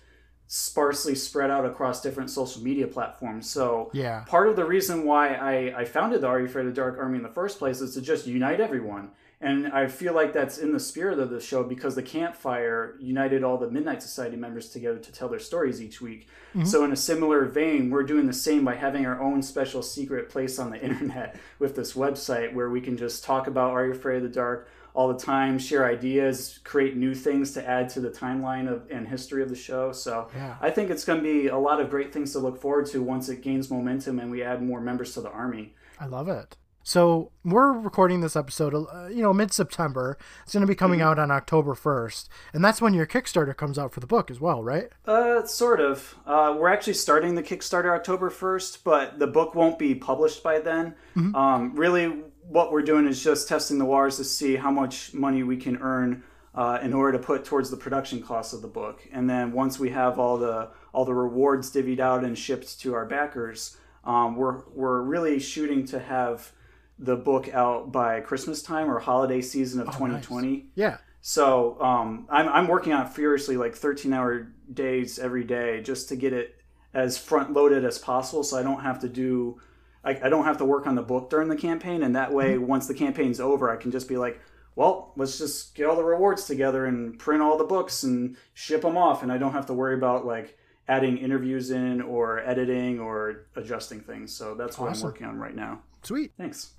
sparsely 0.47 1.15
spread 1.15 1.49
out 1.49 1.65
across 1.65 2.01
different 2.01 2.29
social 2.29 2.61
media 2.61 2.85
platforms. 2.87 3.49
So 3.49 3.89
Yeah. 3.93 4.23
part 4.27 4.47
of 4.47 4.55
the 4.55 4.65
reason 4.65 5.03
why 5.03 5.33
I, 5.33 5.79
I 5.81 5.85
founded 5.85 6.21
the 6.21 6.27
Are 6.27 6.39
You 6.39 6.45
Afraid 6.45 6.67
of 6.67 6.75
the 6.75 6.81
Dark 6.81 6.97
Army 6.99 7.17
in 7.17 7.23
the 7.23 7.29
first 7.29 7.57
place 7.59 7.81
is 7.81 7.93
to 7.95 8.01
just 8.01 8.27
unite 8.27 8.59
everyone. 8.61 9.11
And 9.43 9.67
I 9.67 9.87
feel 9.87 10.13
like 10.13 10.31
that's 10.31 10.57
in 10.57 10.71
the 10.71 10.79
spirit 10.79 11.19
of 11.19 11.29
the 11.29 11.41
show 11.41 11.63
because 11.63 11.95
the 11.95 12.01
campfire 12.01 12.95
united 12.97 13.43
all 13.43 13.57
the 13.57 13.69
Midnight 13.69 14.01
Society 14.01 14.37
members 14.37 14.69
together 14.69 14.99
to 14.99 15.11
tell 15.11 15.27
their 15.27 15.37
stories 15.37 15.81
each 15.81 15.99
week. 15.99 16.29
Mm-hmm. 16.55 16.65
So, 16.65 16.85
in 16.85 16.93
a 16.93 16.95
similar 16.95 17.43
vein, 17.43 17.89
we're 17.89 18.03
doing 18.03 18.25
the 18.25 18.33
same 18.33 18.63
by 18.63 18.75
having 18.75 19.05
our 19.05 19.21
own 19.21 19.41
special 19.41 19.83
secret 19.83 20.29
place 20.29 20.59
on 20.59 20.69
the 20.69 20.81
internet 20.81 21.35
with 21.59 21.75
this 21.75 21.91
website 21.91 22.53
where 22.53 22.69
we 22.69 22.79
can 22.79 22.95
just 22.95 23.25
talk 23.25 23.47
about 23.47 23.71
Are 23.71 23.85
You 23.85 23.91
Afraid 23.91 24.17
of 24.17 24.23
the 24.23 24.29
Dark 24.29 24.69
all 24.93 25.11
the 25.11 25.19
time, 25.19 25.59
share 25.59 25.85
ideas, 25.85 26.59
create 26.63 26.95
new 26.95 27.13
things 27.13 27.51
to 27.55 27.67
add 27.67 27.89
to 27.89 27.99
the 27.99 28.11
timeline 28.11 28.71
of 28.71 28.89
and 28.89 29.05
history 29.05 29.43
of 29.43 29.49
the 29.49 29.55
show. 29.57 29.91
So, 29.91 30.29
Yeah. 30.33 30.55
I 30.61 30.69
think 30.69 30.89
it's 30.89 31.03
going 31.03 31.19
to 31.19 31.23
be 31.23 31.47
a 31.47 31.57
lot 31.57 31.81
of 31.81 31.89
great 31.89 32.13
things 32.13 32.31
to 32.31 32.39
look 32.39 32.61
forward 32.61 32.85
to 32.87 33.03
once 33.03 33.27
it 33.27 33.41
gains 33.41 33.69
momentum 33.69 34.19
and 34.19 34.31
we 34.31 34.41
add 34.41 34.63
more 34.63 34.79
members 34.79 35.13
to 35.15 35.21
the 35.21 35.31
army. 35.31 35.73
I 35.99 36.05
love 36.05 36.29
it. 36.29 36.55
So 36.85 37.31
we're 37.45 37.71
recording 37.71 38.19
this 38.19 38.35
episode, 38.35 38.75
uh, 38.75 39.07
you 39.07 39.23
know, 39.23 39.33
mid-September. 39.33 40.17
It's 40.43 40.51
going 40.51 40.61
to 40.61 40.67
be 40.67 40.75
coming 40.75 41.01
out 41.01 41.17
on 41.17 41.31
October 41.31 41.75
1st, 41.75 42.27
and 42.51 42.63
that's 42.63 42.81
when 42.81 42.93
your 42.93 43.07
Kickstarter 43.07 43.55
comes 43.55 43.79
out 43.79 43.93
for 43.93 44.01
the 44.01 44.07
book 44.07 44.29
as 44.29 44.41
well, 44.41 44.61
right? 44.61 44.89
Uh, 45.05 45.45
sort 45.45 45.79
of. 45.79 46.15
Uh, 46.25 46.53
we're 46.59 46.67
actually 46.67 46.93
starting 46.93 47.35
the 47.35 47.43
Kickstarter 47.43 47.95
October 47.95 48.29
1st, 48.29 48.79
but 48.83 49.17
the 49.17 49.27
book 49.27 49.55
won't 49.55 49.79
be 49.79 49.95
published 49.95 50.43
by 50.43 50.59
then. 50.59 50.95
Um, 51.35 51.73
really, 51.73 52.07
what 52.49 52.73
we're 52.73 52.81
doing 52.81 53.07
is 53.07 53.23
just 53.23 53.47
testing 53.47 53.77
the 53.77 53.85
waters 53.85 54.17
to 54.17 54.25
see 54.25 54.57
how 54.57 54.69
much 54.69 55.13
money 55.13 55.41
we 55.43 55.55
can 55.55 55.77
earn 55.77 56.23
uh, 56.53 56.79
in 56.81 56.93
order 56.93 57.17
to 57.17 57.23
put 57.23 57.45
towards 57.45 57.69
the 57.71 57.77
production 57.77 58.21
costs 58.21 58.51
of 58.51 58.61
the 58.61 58.67
book. 58.67 59.07
And 59.13 59.29
then 59.29 59.53
once 59.53 59.79
we 59.79 59.89
have 59.91 60.19
all 60.19 60.37
the 60.37 60.69
all 60.91 61.05
the 61.05 61.15
rewards 61.15 61.71
divvied 61.71 61.99
out 61.99 62.25
and 62.25 62.37
shipped 62.37 62.79
to 62.81 62.93
our 62.93 63.05
backers, 63.05 63.77
um, 64.03 64.35
we're 64.35 64.63
we're 64.73 65.01
really 65.01 65.39
shooting 65.39 65.85
to 65.87 65.99
have 65.99 66.51
the 66.99 67.15
book 67.15 67.49
out 67.53 67.91
by 67.91 68.21
Christmas 68.21 68.61
time 68.61 68.89
or 68.89 68.99
holiday 68.99 69.41
season 69.41 69.81
of 69.81 69.87
2020. 69.87 70.67
Yeah. 70.75 70.97
So 71.21 71.81
um, 71.81 72.27
I'm, 72.29 72.47
I'm 72.49 72.67
working 72.67 72.93
on 72.93 73.05
it 73.05 73.09
furiously, 73.13 73.57
like 73.57 73.75
13 73.75 74.13
hour 74.13 74.51
days 74.71 75.19
every 75.19 75.43
day, 75.43 75.81
just 75.81 76.09
to 76.09 76.15
get 76.15 76.33
it 76.33 76.55
as 76.93 77.17
front 77.17 77.53
loaded 77.53 77.85
as 77.85 77.97
possible. 77.97 78.43
So 78.43 78.57
I 78.57 78.63
don't 78.63 78.81
have 78.81 78.99
to 78.99 79.09
do, 79.09 79.59
I, 80.03 80.11
I 80.23 80.29
don't 80.29 80.43
have 80.43 80.57
to 80.57 80.65
work 80.65 80.85
on 80.85 80.95
the 80.95 81.01
book 81.01 81.29
during 81.29 81.47
the 81.47 81.55
campaign. 81.55 82.03
And 82.03 82.15
that 82.15 82.31
way, 82.33 82.57
once 82.57 82.87
the 82.87 82.93
campaign's 82.93 83.39
over, 83.39 83.69
I 83.69 83.77
can 83.77 83.89
just 83.89 84.07
be 84.07 84.17
like, 84.17 84.39
well, 84.75 85.13
let's 85.15 85.37
just 85.37 85.75
get 85.75 85.85
all 85.87 85.95
the 85.95 86.03
rewards 86.03 86.45
together 86.45 86.85
and 86.85 87.17
print 87.17 87.41
all 87.41 87.57
the 87.57 87.63
books 87.63 88.03
and 88.03 88.35
ship 88.53 88.81
them 88.81 88.97
off. 88.97 89.23
And 89.23 89.31
I 89.31 89.37
don't 89.37 89.53
have 89.53 89.67
to 89.67 89.73
worry 89.73 89.95
about 89.95 90.25
like 90.25 90.57
adding 90.87 91.17
interviews 91.17 91.71
in 91.71 92.01
or 92.01 92.39
editing 92.39 92.99
or 92.99 93.45
adjusting 93.55 94.01
things. 94.01 94.35
So 94.35 94.55
that's 94.55 94.77
what 94.77 94.89
Awesome. 94.89 95.07
I'm 95.07 95.11
working 95.13 95.27
on 95.27 95.37
right 95.37 95.55
now. 95.55 95.81
Sweet. 96.03 96.31
Thanks. 96.37 96.73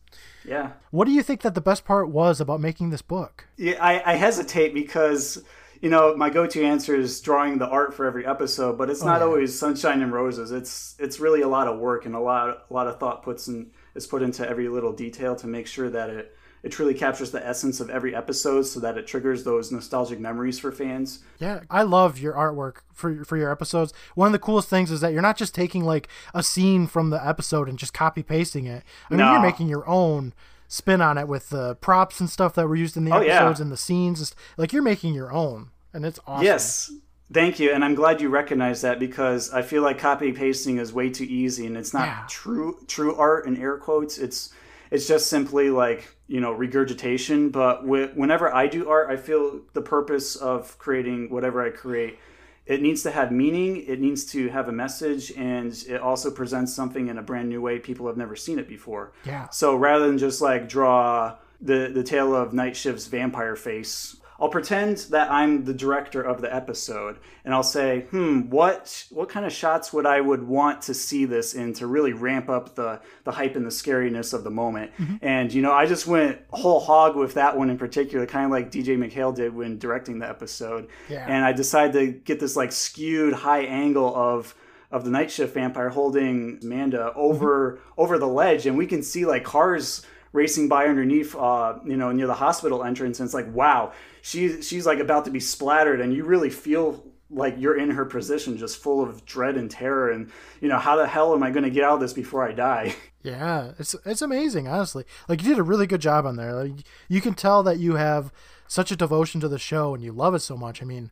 Yeah. 0.45 0.73
What 0.91 1.07
do 1.07 1.13
you 1.13 1.23
think 1.23 1.43
that 1.43 1.55
the 1.55 1.61
best 1.61 1.85
part 1.85 2.11
was 2.11 2.41
about 2.41 2.61
making 2.61 2.91
this 2.91 3.03
book? 3.03 3.47
Yeah, 3.57 3.83
I, 3.83 4.13
I 4.13 4.15
hesitate 4.17 4.75
because 4.75 5.43
you 5.81 5.91
know 5.91 6.17
my 6.17 6.31
go-to 6.31 6.65
answer 6.65 6.95
is 6.95 7.21
drawing 7.21 7.59
the 7.59 7.67
art 7.67 7.95
for 7.95 8.07
every 8.07 8.27
episode, 8.27 8.79
but 8.79 8.91
it's 8.91 9.03
oh, 9.03 9.07
not 9.07 9.21
yeah. 9.21 9.27
always 9.27 9.59
sunshine 9.59 10.03
and 10.03 10.13
roses. 10.13 10.53
It's 10.53 10.95
it's 10.99 11.19
really 11.19 11.43
a 11.43 11.49
lot 11.49 11.67
of 11.67 11.79
work 11.79 12.07
and 12.07 12.15
a 12.15 12.21
lot 12.21 12.67
a 12.71 12.73
lot 12.73 12.87
of 12.87 13.01
thought 13.01 13.23
puts 13.23 13.49
in 13.49 13.71
is 13.95 14.07
put 14.07 14.23
into 14.23 14.49
every 14.49 14.69
little 14.69 14.93
detail 14.93 15.35
to 15.37 15.47
make 15.47 15.67
sure 15.67 15.91
that 15.91 16.11
it 16.11 16.37
it 16.65 16.73
truly 16.73 16.95
captures 16.95 17.31
the 17.31 17.47
essence 17.47 17.79
of 17.79 17.89
every 17.91 18.15
episode, 18.17 18.63
so 18.63 18.81
that 18.81 18.99
it 18.99 19.07
triggers 19.07 19.45
those 19.45 19.71
nostalgic 19.71 20.19
memories 20.19 20.59
for 20.59 20.73
fans. 20.73 21.21
Yeah, 21.39 21.61
I 21.71 21.83
love 21.83 22.19
your 22.19 22.33
artwork 22.33 22.79
for 22.93 23.25
for 23.25 23.37
your 23.37 23.53
episodes. 23.53 23.93
One 24.17 24.27
of 24.27 24.33
the 24.33 24.39
coolest 24.41 24.69
things 24.69 24.91
is 24.91 25.01
that 25.03 25.13
you're 25.13 25.23
not 25.23 25.37
just 25.37 25.55
taking 25.55 25.85
like 25.85 26.09
a 26.35 26.43
scene 26.43 26.87
from 26.89 27.11
the 27.11 27.25
episode 27.25 27.69
and 27.69 27.79
just 27.79 27.95
copy 27.95 28.23
pasting 28.25 28.67
it. 28.67 28.83
I 29.11 29.15
mean, 29.15 29.19
No. 29.19 29.33
you're 29.33 29.43
making 29.43 29.69
your 29.69 29.87
own 29.89 30.33
spin 30.67 31.01
on 31.01 31.19
it 31.19 31.29
with 31.29 31.51
the 31.51 31.77
props 31.77 32.19
and 32.19 32.29
stuff 32.31 32.55
that 32.55 32.67
were 32.67 32.75
used 32.75 32.97
in 32.97 33.05
the 33.05 33.15
Oh, 33.15 33.21
yeah. 33.21 33.35
episodes 33.37 33.61
and 33.61 33.71
the 33.71 33.77
scenes. 33.77 34.35
Like 34.57 34.73
you're 34.73 34.83
making 34.83 35.15
your 35.15 35.31
own, 35.33 35.69
and 35.93 36.05
it's 36.07 36.19
awesome. 36.27 36.45
Yes. 36.47 36.91
Thank 37.33 37.59
you, 37.59 37.73
and 37.73 37.85
I'm 37.85 37.95
glad 37.95 38.21
you 38.21 38.29
recognize 38.29 38.83
that 38.83 38.99
because 38.99 39.51
I 39.53 39.63
feel 39.63 39.83
like 39.83 39.99
copy 39.99 40.33
pasting 40.33 40.79
is 40.79 40.93
way 40.93 41.09
too 41.11 41.25
easy, 41.25 41.67
and 41.67 41.77
it's 41.77 41.93
not 41.95 42.07
Yeah. 42.07 42.25
true 42.29 42.79
true 42.87 43.15
art 43.17 43.47
in 43.47 43.57
air 43.57 43.77
quotes. 43.77 44.19
It's 44.19 44.51
it's 44.91 45.07
just 45.09 45.29
simply 45.29 45.71
like 45.71 46.14
you 46.27 46.41
know 46.41 46.53
regurgitation. 46.53 47.51
But 47.51 47.83
wh- 47.83 48.17
whenever 48.17 48.53
I 48.53 48.67
do 48.67 48.89
art, 48.89 49.11
I 49.11 49.17
feel 49.17 49.61
the 49.73 49.83
purpose 49.83 50.37
of 50.37 50.79
creating 50.79 51.31
whatever 51.31 51.63
I 51.63 51.71
create. 51.71 52.19
It 52.67 52.81
needs 52.81 53.03
to 53.03 53.11
have 53.11 53.31
meaning. 53.31 53.85
It 53.87 54.01
needs 54.01 54.25
to 54.33 54.49
have 54.49 54.69
a 54.69 54.73
message, 54.73 55.31
and 55.33 55.73
it 55.87 56.01
also 56.01 56.31
presents 56.31 56.75
something 56.75 57.09
in 57.09 57.19
a 57.19 57.23
brand 57.23 57.51
new 57.51 57.61
way 57.61 57.79
people 57.79 58.07
have 58.07 58.17
never 58.17 58.37
seen 58.37 58.59
it 58.59 58.69
before. 58.69 59.13
Yeah. 59.25 59.51
So 59.51 59.77
rather 59.77 60.07
than 60.07 60.17
just 60.19 60.41
like 60.41 60.69
draw 60.69 61.37
the 61.61 61.91
the 61.95 62.03
tale 62.03 62.35
of 62.35 62.55
Night 62.55 62.77
Shift's 62.77 63.07
vampire 63.07 63.57
face, 63.57 64.17
I'll 64.45 64.51
pretend 64.51 64.99
that 65.09 65.31
I'm 65.31 65.65
the 65.65 65.73
director 65.73 66.21
of 66.21 66.43
the 66.43 66.55
episode, 66.55 67.17
and 67.47 67.55
I'll 67.55 67.63
say, 67.63 68.03
"Hmm, 68.11 68.51
what 68.51 69.07
what 69.09 69.31
kind 69.31 69.47
of 69.47 69.53
shots 69.55 69.91
would 69.95 70.05
I 70.05 70.21
would 70.21 70.43
want 70.47 70.83
to 70.83 70.93
see 70.93 71.25
this 71.25 71.55
in 71.55 71.73
to 71.75 71.87
really 71.87 72.13
ramp 72.13 72.51
up 72.51 72.75
the 72.75 73.01
the 73.25 73.33
hype 73.33 73.57
and 73.57 73.65
the 73.65 73.71
scariness 73.71 74.35
of 74.35 74.45
the 74.45 74.51
moment?" 74.51 74.91
And 75.23 75.51
you 75.51 75.63
know, 75.63 75.73
I 75.73 75.87
just 75.87 76.07
went 76.07 76.41
whole 76.51 76.81
hog 76.81 77.17
with 77.17 77.33
that 77.35 77.57
one 77.57 77.71
in 77.71 77.79
particular, 77.79 78.27
kind 78.27 78.45
of 78.45 78.51
like 78.51 78.71
DJ 78.71 78.99
MacHale 78.99 79.35
did 79.35 79.55
when 79.55 79.79
directing 79.79 80.19
the 80.19 80.29
episode. 80.29 80.89
Yeah. 81.09 81.25
And 81.27 81.43
I 81.43 81.55
decided 81.55 81.93
to 81.95 82.13
get 82.13 82.39
this 82.39 82.55
like 82.55 82.71
skewed 82.71 83.33
high 83.33 83.63
angle 83.63 84.15
of 84.15 84.55
of 84.91 85.07
the 85.07 85.11
night 85.11 85.31
shift 85.31 85.55
vampire 85.55 85.89
holding 85.89 86.59
Amanda 86.63 87.15
over 87.15 87.81
over 87.97 88.19
the 88.19 88.29
ledge, 88.29 88.67
and 88.67 88.77
we 88.77 88.87
can 88.87 89.03
see 89.03 89.25
like 89.25 89.43
cars 89.43 90.05
racing 90.35 90.69
by 90.69 90.87
underneath, 90.87 91.35
uh, 91.37 91.79
you 91.87 91.97
know, 91.97 92.13
near 92.13 92.27
the 92.27 92.35
hospital 92.35 92.85
entrance, 92.85 93.21
and 93.21 93.27
it's 93.27 93.35
like, 93.35 93.51
wow, 93.55 93.93
she's 94.21 94.67
she's 94.67 94.85
like 94.85 94.99
about 94.99 95.25
to 95.25 95.31
be 95.31 95.41
splattered, 95.41 96.01
and 96.01 96.13
you 96.13 96.25
really 96.25 96.51
feel 96.51 97.03
like 97.31 97.55
you're 97.57 97.79
in 97.79 97.91
her 97.91 98.05
position, 98.05 98.59
just 98.59 98.83
full 98.83 99.01
of 99.03 99.25
dread 99.25 99.57
and 99.57 99.71
terror, 99.71 100.11
and 100.11 100.31
you 100.61 100.69
know, 100.69 100.79
how 100.79 100.97
the 100.97 101.07
hell 101.07 101.33
am 101.33 101.43
I 101.43 101.51
going 101.51 101.63
to 101.65 101.71
get 101.71 101.85
out 101.85 101.95
of 101.95 102.01
this 102.01 102.13
before 102.13 102.47
I 102.47 102.53
die? 102.53 102.95
Yeah, 103.25 103.73
it's 103.79 103.97
it's 104.05 104.21
amazing, 104.21 104.69
honestly. 104.69 105.07
Like 105.31 105.43
you 105.43 105.49
did 105.49 105.59
a 105.59 105.63
really 105.63 105.87
good 105.87 106.03
job 106.03 106.27
on 106.27 106.37
there. 106.37 106.53
Like 106.53 106.85
you 107.09 107.23
can 107.23 107.33
tell 107.33 107.63
that 107.63 107.79
you 107.79 107.95
have 107.95 108.31
such 108.69 108.93
a 108.93 108.97
devotion 108.97 109.41
to 109.41 109.49
the 109.49 109.59
show 109.59 109.95
and 109.95 110.05
you 110.05 110.13
love 110.13 110.35
it 110.35 110.41
so 110.41 110.59
much. 110.59 110.83
I 110.83 110.85
mean, 110.85 111.11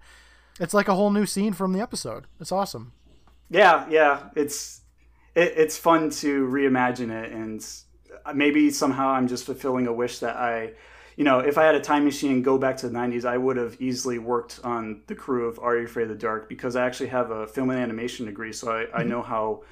it's 0.60 0.74
like 0.74 0.88
a 0.88 0.94
whole 0.94 1.08
new 1.08 1.24
scene 1.24 1.54
from 1.54 1.72
the 1.72 1.80
episode. 1.80 2.26
It's 2.38 2.52
awesome. 2.52 2.92
Yeah, 3.48 3.86
yeah, 3.88 4.28
it's 4.36 4.82
it, 5.34 5.54
it's 5.56 5.78
fun 5.78 6.10
to 6.10 6.46
reimagine 6.48 7.10
it, 7.10 7.32
and 7.32 7.66
Uh, 8.24 8.32
maybe 8.32 8.70
somehow 8.70 9.08
I'm 9.08 9.28
just 9.28 9.44
fulfilling 9.44 9.86
a 9.86 9.92
wish 9.92 10.18
that 10.20 10.36
I, 10.36 10.72
you 11.16 11.24
know, 11.24 11.40
if 11.40 11.58
I 11.58 11.64
had 11.64 11.74
a 11.74 11.80
time 11.80 12.04
machine 12.04 12.32
and 12.32 12.44
go 12.44 12.58
back 12.58 12.76
to 12.78 12.88
the 12.88 12.96
'90s, 12.96 13.24
I 13.24 13.36
would 13.36 13.56
have 13.56 13.80
easily 13.80 14.18
worked 14.18 14.60
on 14.64 15.02
the 15.06 15.14
crew 15.14 15.46
of 15.46 15.58
Are 15.58 15.76
You 15.76 15.84
Afraid 15.84 16.04
of 16.04 16.08
the 16.10 16.14
Dark 16.14 16.48
because 16.48 16.76
I 16.76 16.86
actually 16.86 17.08
have 17.08 17.30
a 17.30 17.46
film 17.46 17.70
and 17.70 17.78
animation 17.78 18.26
degree, 18.26 18.52
so 18.52 18.70
I, 18.70 18.82
I 18.82 19.00
mm-hmm. 19.00 19.08
know 19.08 19.22
how 19.22 19.62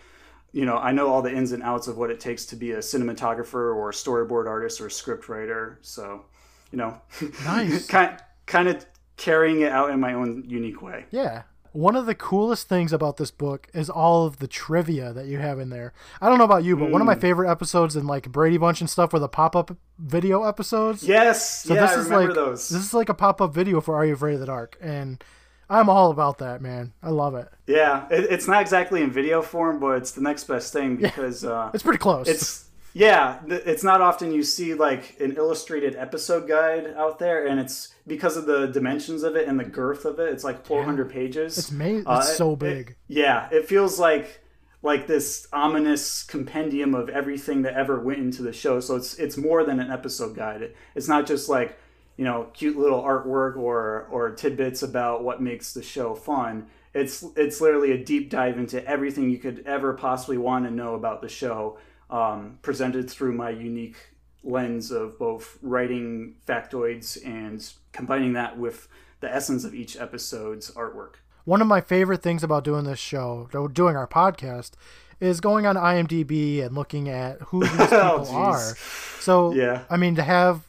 you 0.53 0.65
know, 0.65 0.77
I 0.77 0.93
know 0.93 1.09
all 1.09 1.23
the 1.23 1.33
ins 1.33 1.53
and 1.53 1.63
outs 1.63 1.87
of 1.87 1.97
what 1.97 2.11
it 2.11 2.19
takes 2.19 2.45
to 2.47 2.57
be 2.57 2.73
a 2.73 2.79
cinematographer 2.79 3.75
or 3.75 3.91
a 3.91 3.93
storyboard 3.93 4.49
artist 4.49 4.81
or 4.81 4.87
a 4.87 4.91
script 4.91 5.29
writer. 5.29 5.79
So, 5.83 6.25
you 6.73 6.79
know, 6.79 7.01
Nice. 7.45 7.87
kind 7.87 8.21
kind 8.47 8.69
of 8.69 8.85
carrying 9.17 9.61
it 9.61 9.71
out 9.71 9.91
in 9.91 10.01
my 10.01 10.15
own 10.15 10.45
unique 10.49 10.83
way. 10.83 11.07
Yeah. 11.11 11.43
One 11.73 11.95
of 11.95 12.07
the 12.07 12.15
coolest 12.17 12.69
things 12.69 12.93
about 12.93 13.17
this 13.17 13.31
book 13.31 13.69
is 13.73 13.89
all 13.89 14.27
of 14.27 14.39
the 14.39 14.49
trivia 14.49 15.13
that 15.13 15.27
you 15.27 15.39
have 15.39 15.61
in 15.61 15.71
there. 15.71 15.93
I 16.21 16.29
don't 16.29 16.39
know 16.39 16.45
about 16.45 16.65
you, 16.65 16.77
but 16.77 16.91
one 16.91 17.01
of 17.01 17.07
my 17.07 17.15
favorite 17.15 17.49
episodes 17.49 17.95
in 17.95 18.07
like 18.09 18.31
Brady 18.33 18.57
Bunch 18.59 18.81
and 18.81 18.91
stuff 18.91 19.13
were 19.13 19.21
the 19.21 19.29
pop 19.29 19.55
up 19.55 19.77
video 19.99 20.43
episodes. 20.43 21.05
Yes, 21.07 21.63
So 21.65 21.75
yeah, 21.75 21.83
this 21.83 21.91
I 21.91 22.01
is 22.01 22.05
remember 22.07 22.27
like 22.29 22.35
those. 22.35 22.69
this 22.69 22.83
is 22.83 22.93
like 22.95 23.09
a 23.09 23.15
pop 23.15 23.41
up 23.41 23.55
video 23.55 23.81
for 23.81 23.95
Are 23.95 24.05
You 24.05 24.15
Afraid 24.15 24.35
of 24.35 24.41
the 24.41 24.47
Dark? 24.47 24.77
And 24.81 25.23
I'm 25.69 25.89
all 25.89 26.11
about 26.11 26.39
that, 26.39 26.61
man. 26.61 26.93
I 27.03 27.11
love 27.11 27.37
it. 27.37 27.49
Yeah, 27.69 28.09
it, 28.11 28.25
it's 28.31 28.49
not 28.49 28.61
exactly 28.61 29.03
in 29.03 29.13
video 29.13 29.41
form, 29.41 29.79
but 29.79 29.99
it's 29.99 30.11
the 30.11 30.23
next 30.23 30.45
best 30.45 30.73
thing 30.73 30.97
because 30.97 31.45
uh, 31.45 31.71
It's 31.73 31.85
pretty 31.85 31.99
close. 32.01 32.27
it's 32.27 32.67
yeah, 32.93 33.39
it's 33.47 33.85
not 33.85 34.01
often 34.01 34.33
you 34.33 34.43
see 34.43 34.75
like 34.75 35.17
an 35.21 35.37
illustrated 35.37 35.95
episode 35.95 36.49
guide 36.49 36.93
out 36.97 37.21
there, 37.21 37.47
and 37.47 37.61
it's 37.61 37.95
because 38.11 38.37
of 38.37 38.45
the 38.45 38.67
dimensions 38.67 39.23
of 39.23 39.37
it 39.37 39.47
and 39.49 39.59
the 39.59 39.65
girth 39.65 40.05
of 40.05 40.19
it. 40.19 40.29
It's 40.35 40.45
like 40.45 40.67
400 40.67 41.09
pages. 41.09 41.57
It's 41.57 41.71
ma- 41.71 41.85
it's 41.85 42.07
Uh, 42.07 42.21
so 42.23 42.53
it- 42.53 42.59
big. 42.59 42.97
yeah, 43.09 43.49
it 43.51 43.67
feels 43.67 43.99
like 43.99 44.41
like 44.83 45.07
this 45.07 45.47
ominous 45.53 46.23
compendium 46.25 46.95
of 46.95 47.09
everything 47.11 47.63
that 47.63 47.75
ever 47.75 48.01
went 48.01 48.19
into 48.19 48.43
the 48.43 48.53
show. 48.53 48.81
So 48.81 48.97
it's 48.97 49.15
it's 49.19 49.37
more 49.37 49.63
than 49.65 49.79
an 49.81 49.91
episode 49.91 50.35
guide. 50.35 50.61
It, 50.63 50.77
it's 50.95 51.09
not 51.09 51.27
just 51.27 51.49
like 51.49 51.79
you 52.17 52.25
know 52.25 52.49
cute 52.53 52.77
little 52.77 53.01
artwork 53.03 53.57
or 53.57 54.09
or 54.11 54.31
tidbits 54.33 54.83
about 54.83 55.23
what 55.23 55.41
makes 55.41 55.73
the 55.73 55.83
show 55.83 56.15
fun. 56.15 56.67
It's 56.95 57.25
it's 57.37 57.61
literally 57.61 57.93
a 57.93 58.05
deep 58.05 58.29
dive 58.31 58.59
into 58.59 58.85
everything 58.87 59.31
you 59.31 59.39
could 59.39 59.63
ever 59.67 59.93
possibly 59.93 60.37
want 60.39 60.65
to 60.65 60.71
know 60.73 60.95
about 60.95 61.23
the 61.23 61.29
show, 61.29 61.79
um, 62.11 62.59
presented 62.63 63.09
through 63.09 63.35
my 63.35 63.51
unique 63.51 63.97
lens 64.43 64.91
of 64.91 65.19
both 65.19 65.59
writing 65.63 66.35
factoids 66.47 67.19
and 67.27 67.73
combining 67.93 68.33
that 68.35 68.59
with 68.59 68.89
the 69.21 69.33
essence 69.33 69.65
of 69.65 69.75
each 69.75 69.97
episode's 69.99 70.71
artwork. 70.73 71.15
One 71.45 71.61
of 71.61 71.67
my 71.67 71.81
favorite 71.81 72.23
things 72.23 72.43
about 72.43 72.65
doing 72.65 72.85
this 72.85 72.99
show, 72.99 73.49
doing 73.73 73.97
our 73.97 74.07
podcast, 74.07 74.73
is 75.21 75.41
going 75.41 75.67
on 75.67 75.77
IMDb 75.77 76.65
and 76.65 76.75
looking 76.75 77.09
at 77.09 77.41
who 77.43 77.61
these 77.61 77.71
people 77.73 77.89
Oh, 77.99 78.35
are. 78.35 78.75
So, 79.19 79.53
Yeah. 79.53 79.83
I 79.91 79.97
mean, 79.97 80.15
to 80.17 80.23
have, 80.23 80.63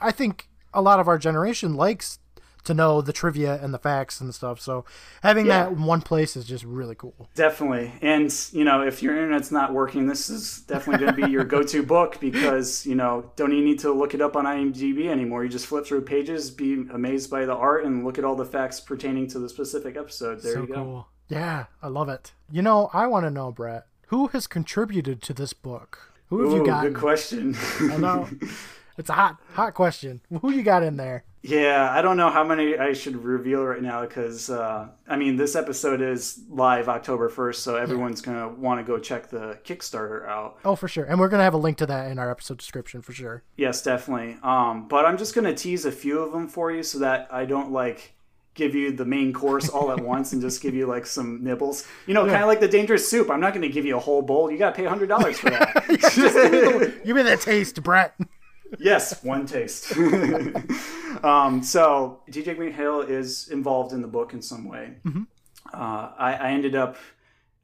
I 0.00 0.12
think 0.12 0.48
a 0.72 0.80
lot 0.82 1.00
of 1.00 1.08
our 1.08 1.18
generation 1.18 1.74
likes 1.74 2.18
to 2.64 2.74
know 2.74 3.00
the 3.00 3.12
trivia 3.12 3.58
and 3.62 3.72
the 3.72 3.78
facts 3.78 4.20
and 4.20 4.34
stuff. 4.34 4.60
So, 4.60 4.84
having 5.22 5.46
Yeah. 5.46 5.64
that 5.64 5.72
in 5.72 5.84
one 5.84 6.00
place 6.02 6.36
is 6.36 6.44
just 6.44 6.64
really 6.64 6.94
cool. 6.94 7.28
Definitely. 7.34 7.92
And, 8.02 8.32
you 8.52 8.64
know, 8.64 8.82
if 8.82 9.02
your 9.02 9.16
internet's 9.16 9.50
not 9.50 9.72
working, 9.72 10.06
this 10.06 10.28
is 10.30 10.60
definitely 10.62 11.04
going 11.06 11.16
to 11.16 11.26
be 11.26 11.32
your 11.32 11.44
go 11.44 11.62
to 11.62 11.82
book 11.94 12.18
because, 12.20 12.84
you 12.86 12.94
know, 12.94 13.30
don't 13.36 13.52
even 13.52 13.64
need 13.64 13.78
to 13.80 13.92
look 13.92 14.14
it 14.14 14.20
up 14.20 14.36
on 14.36 14.44
IMDb 14.44 15.08
anymore. 15.08 15.42
You 15.44 15.50
just 15.50 15.66
flip 15.66 15.86
through 15.86 16.02
pages, 16.02 16.50
be 16.50 16.74
amazed 16.92 17.30
by 17.30 17.46
the 17.46 17.54
art, 17.54 17.84
and 17.84 18.04
look 18.04 18.18
at 18.18 18.24
all 18.24 18.36
the 18.36 18.44
facts 18.44 18.80
pertaining 18.80 19.26
to 19.28 19.38
the 19.38 19.48
specific 19.48 19.96
episode. 19.96 20.42
There 20.42 20.54
so 20.54 20.60
you 20.62 20.66
go. 20.66 20.74
cool. 20.74 21.08
Yeah, 21.28 21.66
I 21.82 21.88
love 21.88 22.08
it. 22.08 22.32
You 22.50 22.60
know, 22.62 22.90
I 22.92 23.06
want 23.06 23.24
to 23.24 23.30
know, 23.30 23.52
Brett, 23.52 23.86
who 24.08 24.26
has 24.28 24.46
contributed 24.46 25.22
to 25.22 25.32
this 25.32 25.52
book? 25.52 26.12
Who 26.28 26.42
have 26.42 26.52
you 26.58 26.66
got? 26.66 26.82
good 26.82 26.94
question. 26.96 27.56
I 27.80 27.96
know. 27.96 28.28
It's 28.98 29.08
a 29.08 29.14
hot, 29.14 29.38
hot 29.54 29.72
question. 29.72 30.20
Who 30.42 30.50
you 30.52 30.62
got 30.62 30.82
in 30.82 30.98
there? 30.98 31.24
Yeah, 31.42 31.90
I 31.90 32.02
don't 32.02 32.18
know 32.18 32.28
how 32.28 32.44
many 32.44 32.76
I 32.76 32.92
should 32.92 33.16
reveal 33.16 33.64
right 33.64 33.80
now 33.80 34.02
because, 34.02 34.50
uh, 34.50 34.88
I 35.08 35.16
mean, 35.16 35.36
this 35.36 35.56
episode 35.56 36.02
is 36.02 36.38
live 36.50 36.86
October 36.88 37.30
1st, 37.30 37.54
so 37.54 37.76
everyone's 37.76 38.20
going 38.20 38.38
to 38.38 38.48
want 38.60 38.78
to 38.78 38.84
go 38.84 38.98
check 38.98 39.30
the 39.30 39.58
Kickstarter 39.64 40.28
out. 40.28 40.58
Oh, 40.66 40.76
for 40.76 40.86
sure. 40.86 41.04
And 41.04 41.18
we're 41.18 41.30
going 41.30 41.40
to 41.40 41.44
have 41.44 41.54
a 41.54 41.58
link 41.58 41.78
to 41.78 41.86
that 41.86 42.10
in 42.10 42.18
our 42.18 42.30
episode 42.30 42.58
description 42.58 43.00
for 43.00 43.14
sure. 43.14 43.42
Yes, 43.56 43.82
definitely. 43.82 44.36
Um, 44.42 44.86
but 44.86 45.06
I'm 45.06 45.16
just 45.16 45.34
going 45.34 45.46
to 45.46 45.54
tease 45.54 45.86
a 45.86 45.92
few 45.92 46.18
of 46.20 46.32
them 46.32 46.46
for 46.46 46.70
you 46.70 46.82
so 46.82 46.98
that 46.98 47.28
I 47.30 47.46
don't 47.46 47.72
like 47.72 48.12
give 48.54 48.74
you 48.74 48.92
the 48.92 49.06
main 49.06 49.32
course 49.32 49.70
all 49.70 49.90
at 49.90 50.00
once 50.00 50.32
and 50.34 50.42
just 50.42 50.60
give 50.60 50.74
you 50.74 50.86
like 50.86 51.06
some 51.06 51.42
nibbles. 51.42 51.86
You 52.06 52.12
know, 52.12 52.26
kind 52.26 52.42
of 52.42 52.48
like 52.48 52.60
the 52.60 52.68
dangerous 52.68 53.08
soup. 53.08 53.30
I'm 53.30 53.40
not 53.40 53.54
going 53.54 53.62
to 53.62 53.70
give 53.70 53.86
you 53.86 53.96
a 53.96 54.00
whole 54.00 54.20
bowl. 54.20 54.50
You 54.50 54.58
got 54.58 54.74
to 54.74 54.76
pay 54.76 54.86
$100 54.86 55.34
for 55.36 55.48
that. 55.48 57.00
Give 57.04 57.16
me 57.16 57.22
that 57.22 57.40
taste, 57.40 57.82
Brett. 57.82 58.14
yes, 58.78 59.24
one 59.24 59.46
taste. 59.46 59.94
um, 61.22 61.62
so 61.62 62.20
DJ 62.30 62.56
Green 62.56 62.72
Hill 62.72 63.00
is 63.02 63.48
involved 63.48 63.92
in 63.92 64.02
the 64.02 64.08
book 64.08 64.32
in 64.32 64.42
some 64.42 64.68
way. 64.68 64.94
Mm-hmm. 65.04 65.22
Uh, 65.72 66.10
I, 66.18 66.34
I 66.34 66.50
ended 66.50 66.74
up 66.74 66.96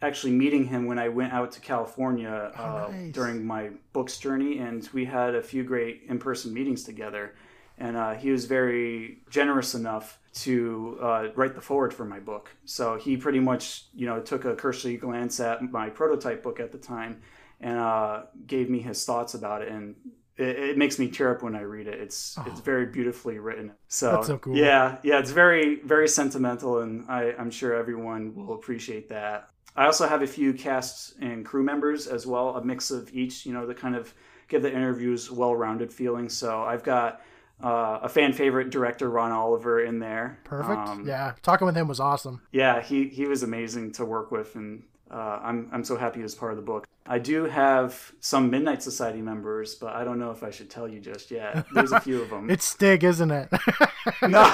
actually 0.03 0.33
meeting 0.33 0.67
him 0.67 0.87
when 0.87 0.99
I 0.99 1.09
went 1.09 1.33
out 1.33 1.53
to 1.53 1.61
California 1.61 2.53
uh, 2.57 2.87
Oh, 2.89 2.93
nice. 2.93 3.13
during 3.13 3.47
my 3.47 3.71
books 3.93 4.19
journey, 4.19 4.59
and 4.59 4.89
we 4.93 5.05
had 5.07 5.35
a 5.35 5.43
few 5.43 5.65
great 5.65 6.03
in-person 6.09 6.53
meetings 6.53 6.85
together. 6.85 7.35
And 7.79 7.97
uh, 7.97 8.15
he 8.15 8.31
was 8.31 8.47
very 8.47 9.19
generous 9.31 9.75
enough 9.75 10.19
to 10.35 10.99
uh, 11.03 11.29
write 11.35 11.55
the 11.55 11.61
forward 11.61 11.93
for 11.93 12.05
my 12.05 12.21
book. 12.21 12.51
So 12.65 12.97
he 12.97 13.17
pretty 13.17 13.41
much, 13.41 13.85
you 13.95 14.07
know, 14.07 14.21
took 14.21 14.45
a 14.45 14.55
cursory 14.55 14.97
glance 14.97 15.41
at 15.41 15.63
my 15.63 15.91
prototype 15.91 16.43
book 16.43 16.59
at 16.61 16.73
the 16.73 16.79
time 16.79 17.21
and 17.61 17.79
uh, 17.79 18.23
gave 18.47 18.71
me 18.71 18.81
his 18.81 19.05
thoughts 19.05 19.35
about 19.35 19.61
it. 19.63 19.69
And 19.69 19.95
it, 20.37 20.59
it 20.71 20.79
makes 20.79 20.99
me 20.99 21.09
tear 21.09 21.35
up 21.35 21.43
when 21.43 21.55
I 21.57 21.63
read 21.63 21.87
it. 21.87 22.01
It's 22.01 22.39
it's 22.47 22.61
very 22.61 22.87
beautifully 22.87 23.39
written. 23.39 23.73
So, 23.89 24.11
Oh. 24.11 24.15
That's 24.17 24.27
so 24.29 24.39
cool. 24.39 24.57
yeah, 24.57 24.99
yeah, 25.03 25.19
it's 25.19 25.31
very 25.31 25.81
very 25.83 26.09
sentimental, 26.09 26.81
and 26.81 27.05
I, 27.09 27.35
I'm 27.39 27.51
sure 27.51 27.75
everyone 27.75 28.35
will 28.35 28.55
appreciate 28.55 29.09
that. 29.11 29.49
I 29.77 29.85
also 29.87 30.07
have 30.09 30.23
a 30.23 30.27
few 30.27 30.55
cast 30.55 31.15
and 31.21 31.45
crew 31.45 31.63
members 31.63 32.07
as 32.07 32.27
well, 32.27 32.57
a 32.57 32.65
mix 32.65 32.91
of 32.91 33.13
each, 33.13 33.45
you 33.45 33.53
know, 33.53 33.67
to 33.67 33.75
kind 33.75 33.95
of 33.95 34.15
give 34.49 34.63
the 34.63 34.73
interviews 34.73 35.31
well-rounded 35.31 35.93
feeling. 35.93 36.31
So 36.31 36.63
I've 36.63 36.83
got 36.83 37.21
uh, 37.63 37.99
a 38.03 38.09
fan 38.09 38.33
favorite 38.33 38.71
director, 38.71 39.11
Ron 39.11 39.33
Oliver, 39.33 39.81
in 39.85 39.99
there. 39.99 40.39
Perfect. 40.45 40.79
Um, 40.89 41.07
yeah. 41.07 41.35
Talking 41.43 41.67
with 41.67 41.77
him 41.77 41.89
was 41.89 42.01
awesome. 42.01 42.41
yeah, 42.53 42.81
he 42.81 43.09
he 43.09 43.27
was 43.27 43.43
amazing 43.43 43.93
to 43.93 44.05
work 44.07 44.31
with, 44.31 44.55
and 44.57 44.83
uh, 45.11 45.41
I'm 45.43 45.69
I'm 45.73 45.85
so 45.85 45.97
happy 45.97 46.21
was 46.23 46.35
part 46.35 46.53
of 46.53 46.57
the 46.57 46.63
book. 46.63 46.87
I 47.09 47.19
do 47.21 47.45
have 47.45 48.13
some 48.21 48.51
Midnight 48.51 48.83
Society 48.83 49.23
members, 49.23 49.77
but 49.77 49.95
I 49.95 50.03
don't 50.05 50.19
know 50.19 50.33
if 50.33 50.43
I 50.43 50.51
should 50.51 50.69
tell 50.69 50.89
you 50.89 50.99
just 51.01 51.31
yet. 51.31 51.65
There's 51.73 51.93
a 51.93 52.01
few 52.01 52.21
of 52.23 52.31
them. 52.31 52.51
It's 52.55 52.65
Stig, 52.65 53.05
isn't 53.05 53.31
it? 53.31 53.49
no. 54.23 54.53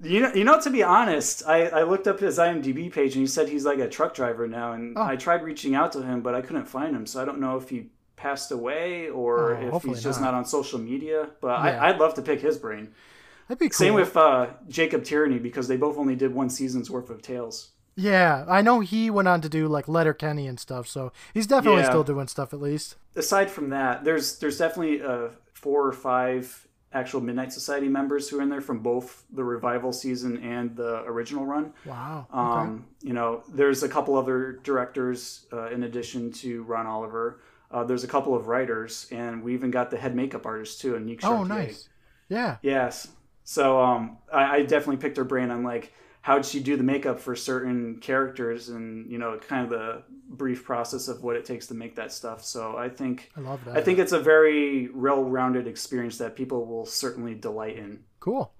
you 0.00 0.20
know, 0.20 0.32
you 0.34 0.44
know. 0.44 0.60
To 0.60 0.70
be 0.70 0.82
honest, 0.82 1.42
I, 1.46 1.66
I 1.66 1.82
looked 1.84 2.06
up 2.06 2.20
his 2.20 2.38
IMDb 2.38 2.92
page, 2.92 3.14
and 3.14 3.20
he 3.22 3.26
said 3.26 3.48
he's 3.48 3.64
like 3.64 3.78
a 3.78 3.88
truck 3.88 4.14
driver 4.14 4.46
now. 4.46 4.72
And 4.72 4.96
Oh. 4.96 5.02
I 5.02 5.16
tried 5.16 5.42
reaching 5.42 5.74
out 5.74 5.92
to 5.92 6.02
him, 6.02 6.22
but 6.22 6.34
I 6.34 6.40
couldn't 6.42 6.66
find 6.66 6.94
him. 6.94 7.06
So 7.06 7.20
I 7.20 7.24
don't 7.24 7.40
know 7.40 7.56
if 7.56 7.68
he 7.68 7.86
passed 8.16 8.50
away 8.52 9.08
or 9.10 9.54
Oh, 9.56 9.76
if 9.76 9.82
he's 9.82 10.02
just 10.02 10.20
not. 10.20 10.32
not. 10.32 10.34
on 10.38 10.44
social 10.44 10.78
media. 10.78 11.28
But 11.40 11.64
Yeah. 11.64 11.82
I, 11.82 11.88
I'd 11.90 11.98
love 11.98 12.14
to 12.14 12.22
pick 12.22 12.40
his 12.40 12.58
brain. 12.58 12.92
That'd 13.48 13.58
be 13.58 13.68
cool. 13.68 13.74
Same 13.74 13.94
with 13.94 14.16
uh, 14.16 14.46
Jacob 14.68 15.02
Tierney 15.04 15.38
because 15.40 15.66
they 15.68 15.76
both 15.76 15.98
only 15.98 16.14
did 16.14 16.32
one 16.32 16.48
season's 16.48 16.88
worth 16.90 17.10
of 17.10 17.20
Tales. 17.22 17.70
Yeah, 17.94 18.44
I 18.48 18.62
know 18.62 18.80
he 18.80 19.10
went 19.10 19.28
on 19.28 19.40
to 19.42 19.48
do 19.48 19.68
like 19.68 19.86
Letterkenny 19.88 20.46
and 20.46 20.58
stuff, 20.58 20.86
so 20.88 21.12
he's 21.34 21.46
definitely 21.46 21.82
Yeah. 21.82 21.88
still 21.90 22.04
doing 22.04 22.26
stuff 22.28 22.52
at 22.54 22.60
least. 22.60 22.96
aside 23.14 23.50
from 23.50 23.68
that, 23.70 24.04
there's 24.04 24.38
there's 24.38 24.56
definitely 24.58 25.02
uh, 25.02 25.28
four 25.52 25.86
or 25.86 25.92
five 25.92 26.66
actual 26.94 27.20
Midnight 27.20 27.52
Society 27.52 27.88
members 27.88 28.28
who 28.28 28.38
are 28.38 28.42
in 28.42 28.48
there 28.50 28.60
from 28.60 28.80
both 28.80 29.24
the 29.32 29.42
revival 29.44 29.92
season 29.92 30.36
and 30.38 30.76
the 30.76 31.02
original 31.04 31.44
run. 31.46 31.72
Wow. 31.86 32.26
Okay. 32.30 32.38
Um, 32.38 32.84
you 33.02 33.12
know, 33.14 33.42
there's 33.48 33.82
a 33.82 33.88
couple 33.88 34.16
other 34.16 34.60
directors 34.62 35.46
uh, 35.52 35.70
in 35.70 35.82
addition 35.84 36.32
to 36.32 36.62
Ron 36.64 36.86
Oliver. 36.86 37.40
Uh, 37.70 37.84
there's 37.84 38.04
a 38.04 38.08
couple 38.08 38.34
of 38.34 38.46
writers, 38.48 39.06
and 39.10 39.42
we 39.42 39.54
even 39.54 39.70
got 39.70 39.90
the 39.90 39.96
head 39.96 40.14
makeup 40.14 40.44
artist 40.44 40.80
too, 40.82 40.92
Anique 40.92 41.20
oh, 41.22 41.46
Chartier. 41.46 41.48
nice. 41.48 41.88
Yeah. 42.28 42.56
Yes. 42.62 43.08
So 43.44 43.80
um, 43.80 44.18
I, 44.32 44.56
I 44.56 44.62
definitely 44.62 44.98
picked 44.98 45.16
her 45.16 45.24
brain 45.24 45.50
on 45.50 45.62
like 45.62 45.92
how'd 46.22 46.46
she 46.46 46.60
do 46.60 46.76
the 46.76 46.82
makeup 46.82 47.20
for 47.20 47.36
certain 47.36 47.98
characters, 48.00 48.68
and 48.70 49.10
you 49.10 49.18
know, 49.18 49.38
kind 49.38 49.64
of 49.64 49.70
the 49.70 50.02
brief 50.28 50.64
process 50.64 51.08
of 51.08 51.22
what 51.22 51.36
it 51.36 51.44
takes 51.44 51.66
to 51.66 51.74
make 51.74 51.94
that 51.96 52.10
stuff. 52.10 52.42
So 52.42 52.76
I 52.76 52.88
think 52.88 53.30
I 53.36 53.40
love 53.40 53.62
that. 53.66 53.76
I 53.76 53.82
think 53.82 53.98
it's 53.98 54.12
a 54.12 54.20
very 54.20 54.88
well-rounded 54.88 55.66
experience 55.66 56.16
that 56.18 56.34
people 56.36 56.64
will 56.64 56.86
certainly 56.86 57.34
delight 57.34 57.76
in. 57.76 58.04
Cool. 58.20 58.52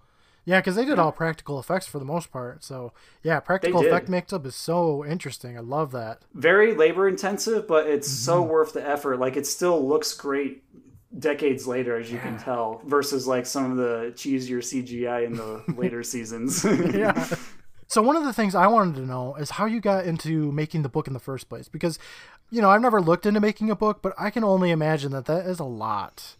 Yeah, 0.44 0.58
because 0.58 0.74
they 0.74 0.84
did 0.84 0.98
all 0.98 1.12
practical 1.12 1.60
effects 1.60 1.86
for 1.86 2.00
the 2.00 2.04
most 2.04 2.32
part. 2.32 2.64
So 2.64 2.92
yeah, 3.22 3.38
practical 3.40 3.80
effect 3.86 4.08
makeup 4.08 4.44
is 4.44 4.56
so 4.56 5.04
interesting. 5.04 5.56
I 5.56 5.60
love 5.60 5.92
that. 5.92 6.22
Very 6.34 6.74
labor-intensive, 6.74 7.68
but 7.68 7.86
it's 7.86 8.08
Mm-hmm. 8.08 8.24
so 8.24 8.42
worth 8.42 8.72
the 8.72 8.86
effort. 8.86 9.18
Like 9.20 9.36
it 9.36 9.46
still 9.46 9.86
looks 9.88 10.12
great 10.14 10.64
decades 11.16 11.66
later, 11.68 11.96
as 11.96 12.10
you 12.10 12.18
can 12.18 12.38
tell, 12.38 12.82
versus 12.86 13.26
like 13.26 13.46
some 13.46 13.70
of 13.70 13.76
the 13.76 14.12
cheesier 14.16 14.58
CGI 14.58 15.26
in 15.26 15.34
the 15.34 15.62
later 15.76 16.02
seasons. 16.02 16.64
yeah. 16.64 17.28
So 17.92 18.00
one 18.00 18.16
of 18.16 18.24
the 18.24 18.32
things 18.32 18.54
I 18.54 18.68
wanted 18.68 18.94
to 18.96 19.02
know 19.02 19.34
is 19.34 19.50
how 19.50 19.66
you 19.66 19.78
got 19.78 20.06
into 20.06 20.50
making 20.50 20.80
the 20.80 20.88
book 20.88 21.06
in 21.06 21.12
the 21.12 21.20
first 21.20 21.50
place 21.50 21.68
because 21.68 21.98
you 22.50 22.62
know, 22.62 22.70
I've 22.70 22.80
never 22.80 23.02
looked 23.02 23.26
into 23.26 23.38
making 23.38 23.70
a 23.70 23.76
book, 23.76 24.00
but 24.00 24.14
I 24.18 24.30
can 24.30 24.44
only 24.44 24.70
imagine 24.70 25.12
that 25.12 25.26
that 25.26 25.44
is 25.44 25.58
a 25.60 25.64
lot. 25.64 26.36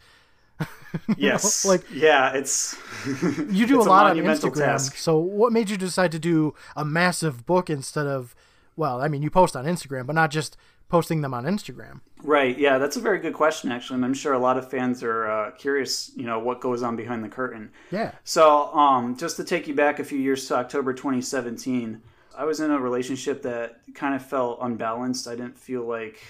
yes. 1.18 1.66
like- 1.66 1.85
yeah, 1.92 2.32
it's 2.32 2.75
You 3.06 3.66
do 3.66 3.78
it's 3.78 3.87
a 3.87 3.90
lot 3.90 4.06
on 4.06 4.16
monumental 4.16 4.50
Instagram. 4.50 4.97
So 4.97 5.18
what 5.18 5.52
made 5.52 5.68
you 5.68 5.76
decide 5.76 6.11
to 6.12 6.18
do 6.18 6.54
a 6.75 6.87
massive 6.87 7.44
book 7.44 7.68
instead 7.68 8.06
of 8.06 8.35
well, 8.75 9.02
I 9.02 9.09
mean, 9.09 9.23
you 9.23 9.28
post 9.30 9.54
on 9.54 9.66
Instagram, 9.66 10.06
but 10.06 10.14
not 10.14 10.30
just 10.30 10.56
posting 10.92 11.22
them 11.22 11.32
on 11.32 11.44
Instagram. 11.44 12.02
Right. 12.22 12.56
Yeah, 12.58 12.76
that's 12.76 12.99
a 12.99 13.00
very 13.00 13.18
good 13.18 13.32
question, 13.32 13.72
actually, 13.72 13.94
and 13.96 14.04
I'm 14.04 14.12
sure 14.12 14.34
a 14.34 14.38
lot 14.38 14.58
of 14.58 14.68
fans 14.68 15.02
are 15.02 15.26
uh, 15.26 15.50
curious. 15.52 16.12
You 16.14 16.26
know, 16.26 16.38
what 16.38 16.61
goes 16.61 16.82
on 16.82 16.96
behind 16.96 17.25
the 17.25 17.30
curtain. 17.30 17.70
Yeah. 17.90 18.12
So, 18.25 18.66
um, 18.75 19.16
just 19.16 19.38
to 19.38 19.44
take 19.44 19.66
you 19.66 19.75
back 19.75 20.00
a 20.00 20.04
few 20.04 20.18
years 20.18 20.46
to 20.49 20.56
October 20.56 20.92
2017, 20.92 22.02
I 22.37 22.44
was 22.44 22.61
in 22.61 22.70
a 22.70 22.78
relationship 22.78 23.40
that 23.42 23.80
kind 23.94 24.14
of 24.14 24.22
felt 24.25 24.58
unbalanced. 24.61 25.26
I 25.26 25.34
didn't 25.34 25.58
feel 25.58 25.82
like 25.84 26.20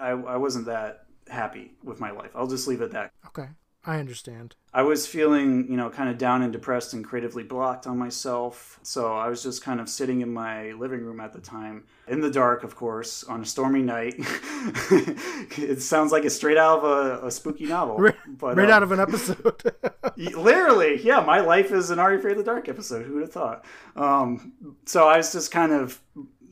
I, 0.00 0.12
I 0.12 0.38
wasn't 0.38 0.64
that 0.64 1.04
happy 1.28 1.74
with 1.82 2.00
my 2.00 2.10
life. 2.10 2.30
I'll 2.34 2.46
just 2.46 2.66
leave 2.66 2.80
it 2.80 2.84
at 2.84 2.90
that. 2.92 3.12
Okay. 3.26 3.48
I 3.86 3.98
understand. 3.98 4.54
I 4.72 4.82
was 4.82 5.06
feeling, 5.06 5.70
you 5.70 5.76
know, 5.76 5.90
kind 5.90 6.08
of 6.08 6.16
down 6.16 6.42
and 6.42 6.52
depressed 6.52 6.94
and 6.94 7.04
creatively 7.04 7.42
blocked 7.42 7.86
on 7.86 7.98
myself. 7.98 8.80
So 8.82 9.14
I 9.14 9.28
was 9.28 9.42
just 9.42 9.62
kind 9.62 9.78
of 9.78 9.88
sitting 9.88 10.20
in 10.20 10.32
my 10.32 10.72
living 10.72 11.04
room 11.04 11.20
at 11.20 11.32
the 11.32 11.40
time, 11.40 11.84
in 12.08 12.20
the 12.20 12.30
dark, 12.30 12.64
of 12.64 12.74
course, 12.74 13.24
on 13.24 13.42
a 13.42 13.44
stormy 13.44 13.82
night. 13.82 14.14
it 14.18 15.82
sounds 15.82 16.12
like 16.12 16.24
it's 16.24 16.34
straight 16.34 16.56
out 16.56 16.78
of 16.78 16.84
a, 16.84 17.26
a 17.26 17.30
spooky 17.30 17.66
novel. 17.66 17.98
Right, 17.98 18.16
but, 18.26 18.56
right 18.56 18.68
um, 18.68 18.74
out 18.74 18.82
of 18.82 18.90
an 18.92 19.00
episode. 19.00 19.62
literally, 20.16 21.00
yeah. 21.02 21.20
My 21.20 21.40
life 21.40 21.70
is 21.70 21.90
an 21.90 21.98
Are 21.98 22.12
You 22.12 22.18
Afraid 22.18 22.32
of 22.32 22.38
the 22.38 22.44
Dark 22.44 22.68
episode. 22.68 23.04
Who 23.06 23.14
would 23.14 23.22
have 23.22 23.32
thought? 23.32 23.64
Um, 23.96 24.54
so 24.86 25.06
I 25.06 25.18
was 25.18 25.32
just 25.32 25.52
kind 25.52 25.72
of 25.72 26.00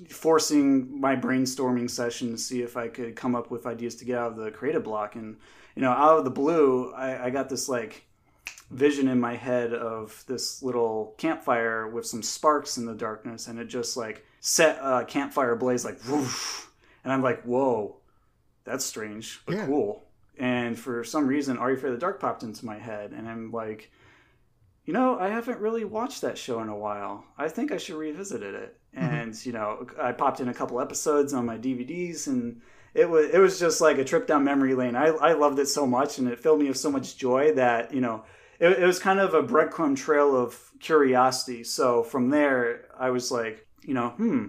forcing 0.09 1.01
my 1.01 1.17
brainstorming 1.17 1.91
session 1.91 2.33
to 2.33 2.39
see 2.39 2.63
if 2.63 2.77
I 2.77 2.89
could 2.89 3.17
come 3.17 3.35
up 3.35 3.51
with 3.51 3.67
ideas 3.67 3.97
to 3.97 4.05
get 4.05 4.19
out 4.19 4.33
of 4.33 4.37
the 4.37 4.51
creative 4.51 4.85
block 4.85 5.17
and 5.17 5.37
you 5.75 5.83
know, 5.83 5.91
out 5.91 6.19
of 6.19 6.25
the 6.25 6.31
blue, 6.31 6.93
I, 6.93 7.27
I 7.27 7.31
got 7.31 7.49
this 7.49 7.69
like 7.69 8.05
vision 8.71 9.09
in 9.09 9.21
my 9.21 9.37
head 9.37 9.75
of 9.75 10.25
this 10.27 10.63
little 10.63 11.15
campfire 11.19 11.89
with 11.89 12.07
some 12.07 12.23
sparks 12.23 12.79
in 12.79 12.87
the 12.87 12.95
darkness, 12.95 13.47
and 13.47 13.59
it 13.59 13.67
just 13.67 13.97
like 13.97 14.25
set 14.41 14.79
a 14.83 15.05
campfire 15.05 15.57
blaze 15.57 15.85
like 15.85 16.01
whoosh. 16.03 16.63
And 17.05 17.13
I'm 17.13 17.23
like, 17.23 17.43
whoa, 17.43 17.97
that's 18.65 18.85
strange, 18.85 19.41
but 19.45 19.57
yeah. 19.57 19.67
cool. 19.67 20.05
And 20.39 20.79
for 20.79 21.05
some 21.05 21.27
reason, 21.27 21.59
Are 21.59 21.71
You 21.71 21.77
Afraid 21.77 21.91
of 21.91 21.97
the 21.97 22.01
Dark 22.01 22.21
popped 22.21 22.43
into 22.43 22.65
my 22.65 22.79
head, 22.79 23.13
and 23.13 23.29
I'm 23.29 23.51
like, 23.51 23.91
you 24.85 24.93
know, 24.93 25.19
I 25.19 25.29
haven't 25.29 25.61
really 25.61 25.85
watched 25.85 26.23
that 26.23 26.39
show 26.39 26.61
in 26.61 26.69
a 26.69 26.77
while. 26.77 27.25
I 27.39 27.49
think 27.49 27.71
I 27.71 27.77
should 27.77 27.97
revisit 27.97 28.43
it. 28.43 28.77
Mm-hmm. 28.97 29.15
And 29.15 29.47
you 29.47 29.53
know, 29.53 29.87
I 30.01 30.13
popped 30.13 30.41
in 30.41 30.49
a 30.49 30.55
couple 30.55 30.81
episodes 30.81 31.35
on 31.35 31.47
my 31.47 31.59
DVDs, 31.59 32.27
and 32.27 32.61
it 32.95 33.09
was 33.09 33.31
it 33.31 33.39
was 33.39 33.59
just 33.59 33.81
like 33.81 33.99
a 33.99 34.05
trip 34.05 34.27
down 34.27 34.45
memory 34.45 34.75
lane. 34.75 34.97
I 34.97 35.07
I 35.07 35.33
loved 35.33 35.59
it 35.59 35.67
so 35.67 35.87
much, 35.87 36.19
and 36.19 36.29
it 36.29 36.39
filled 36.39 36.61
me 36.61 36.69
with 36.69 36.79
so 36.79 36.91
much 36.91 37.17
joy 37.17 37.53
that 37.55 37.95
you 37.95 38.01
know 38.01 38.25
it, 38.59 38.79
it 38.79 38.87
was 38.87 38.99
kind 38.99 39.19
of 39.19 39.35
a 39.35 39.43
breadcrumb 39.43 39.97
trail 39.97 40.37
of 40.37 40.59
curiosity. 40.81 41.65
So 41.65 42.03
from 42.03 42.31
there, 42.31 42.87
I 42.99 43.11
was 43.11 43.31
like, 43.31 43.67
you 43.83 43.95
know, 43.95 44.11
hmm. 44.11 44.47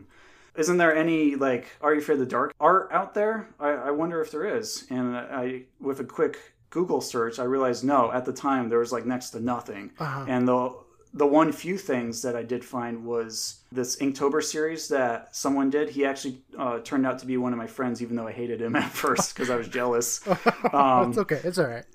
Isn't 0.55 0.77
there 0.77 0.95
any 0.95 1.35
like 1.35 1.65
Are 1.81 1.93
You 1.93 1.99
Afraid 1.99 2.15
of 2.15 2.19
the 2.19 2.25
Dark 2.27 2.53
art 2.59 2.89
out 2.91 3.15
there? 3.15 3.49
I, 3.59 3.69
I 3.69 3.91
wonder 3.91 4.21
if 4.21 4.29
there 4.29 4.45
is. 4.45 4.85
And 4.89 5.17
I, 5.17 5.63
with 5.79 5.99
a 5.99 6.03
quick 6.03 6.37
Google 6.69 7.01
search, 7.01 7.39
I 7.39 7.43
realized 7.43 7.83
no. 7.83 8.11
At 8.11 8.25
the 8.25 8.33
time, 8.33 8.69
there 8.69 8.79
was 8.79 8.91
like 8.91 9.05
next 9.05 9.31
to 9.31 9.39
nothing. 9.39 9.91
Uh-huh. 9.97 10.25
And 10.27 10.47
the 10.47 10.75
the 11.13 11.27
one 11.27 11.51
few 11.51 11.77
things 11.77 12.23
that 12.23 12.35
I 12.35 12.43
did 12.43 12.65
find 12.65 13.05
was 13.05 13.59
this 13.71 13.97
Inktober 13.97 14.43
series 14.43 14.87
that 14.87 15.35
someone 15.35 15.69
did. 15.69 15.89
He 15.89 16.05
actually 16.05 16.41
uh, 16.57 16.79
turned 16.79 17.05
out 17.05 17.19
to 17.19 17.27
be 17.27 17.37
one 17.37 17.53
of 17.53 17.59
my 17.59 17.67
friends, 17.67 18.01
even 18.01 18.15
though 18.15 18.27
I 18.27 18.31
hated 18.31 18.61
him 18.61 18.75
at 18.75 18.91
first 18.91 19.35
because 19.35 19.49
I 19.49 19.55
was 19.55 19.67
jealous. 19.67 20.25
Um, 20.71 21.09
it's 21.09 21.19
okay. 21.19 21.41
It's 21.43 21.57
all 21.59 21.67
right. 21.67 21.85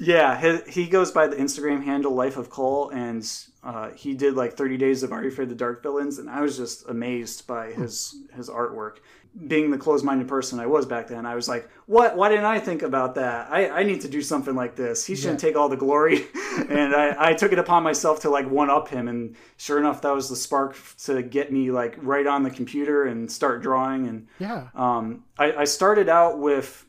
Yeah, 0.00 0.40
he, 0.40 0.70
he, 0.70 0.86
goes 0.88 1.10
by 1.10 1.26
the 1.26 1.36
Instagram 1.36 1.84
handle 1.84 2.14
Life 2.14 2.36
of 2.36 2.48
Cole, 2.48 2.88
and 2.90 3.26
uh, 3.62 3.90
he 3.90 4.14
did 4.14 4.34
like 4.34 4.54
30 4.54 4.76
days 4.78 5.02
of 5.02 5.12
Are 5.12 5.22
You 5.22 5.28
Afraid 5.28 5.44
of 5.44 5.50
the 5.50 5.54
Dark 5.54 5.82
villains, 5.82 6.18
and 6.18 6.30
I 6.30 6.40
was 6.40 6.56
just 6.56 6.88
amazed 6.88 7.46
by 7.46 7.72
his 7.72 8.16
his 8.34 8.48
artwork 8.48 8.98
being 9.46 9.70
the 9.70 9.78
closed-minded 9.78 10.26
person 10.26 10.58
I 10.58 10.66
was 10.66 10.86
back 10.86 11.06
then, 11.06 11.24
I 11.24 11.34
was 11.34 11.48
like, 11.48 11.68
"What? 11.86 12.16
Why 12.16 12.28
didn't 12.28 12.46
I 12.46 12.58
think 12.58 12.82
about 12.82 13.14
that? 13.14 13.50
I, 13.50 13.68
I 13.68 13.82
need 13.84 14.00
to 14.00 14.08
do 14.08 14.22
something 14.22 14.54
like 14.54 14.74
this. 14.74 15.06
He 15.06 15.14
shouldn't 15.14 15.42
yeah. 15.42 15.50
take 15.50 15.56
all 15.56 15.68
the 15.68 15.76
glory." 15.76 16.26
and 16.68 16.94
I, 16.94 17.14
I 17.16 17.34
took 17.34 17.52
it 17.52 17.58
upon 17.58 17.82
myself 17.82 18.20
to 18.20 18.30
like 18.30 18.50
one 18.50 18.70
up 18.70 18.88
him, 18.88 19.06
and 19.06 19.36
sure 19.56 19.78
enough, 19.78 20.02
that 20.02 20.14
was 20.14 20.28
the 20.28 20.36
spark 20.36 20.76
to 21.04 21.22
get 21.22 21.52
me 21.52 21.70
like 21.70 21.96
right 21.98 22.26
on 22.26 22.42
the 22.42 22.50
computer 22.50 23.04
and 23.04 23.30
start 23.30 23.62
drawing. 23.62 24.08
And 24.08 24.26
yeah, 24.40 24.68
um, 24.74 25.24
I, 25.38 25.52
I 25.52 25.64
started 25.64 26.08
out 26.08 26.38
with 26.38 26.84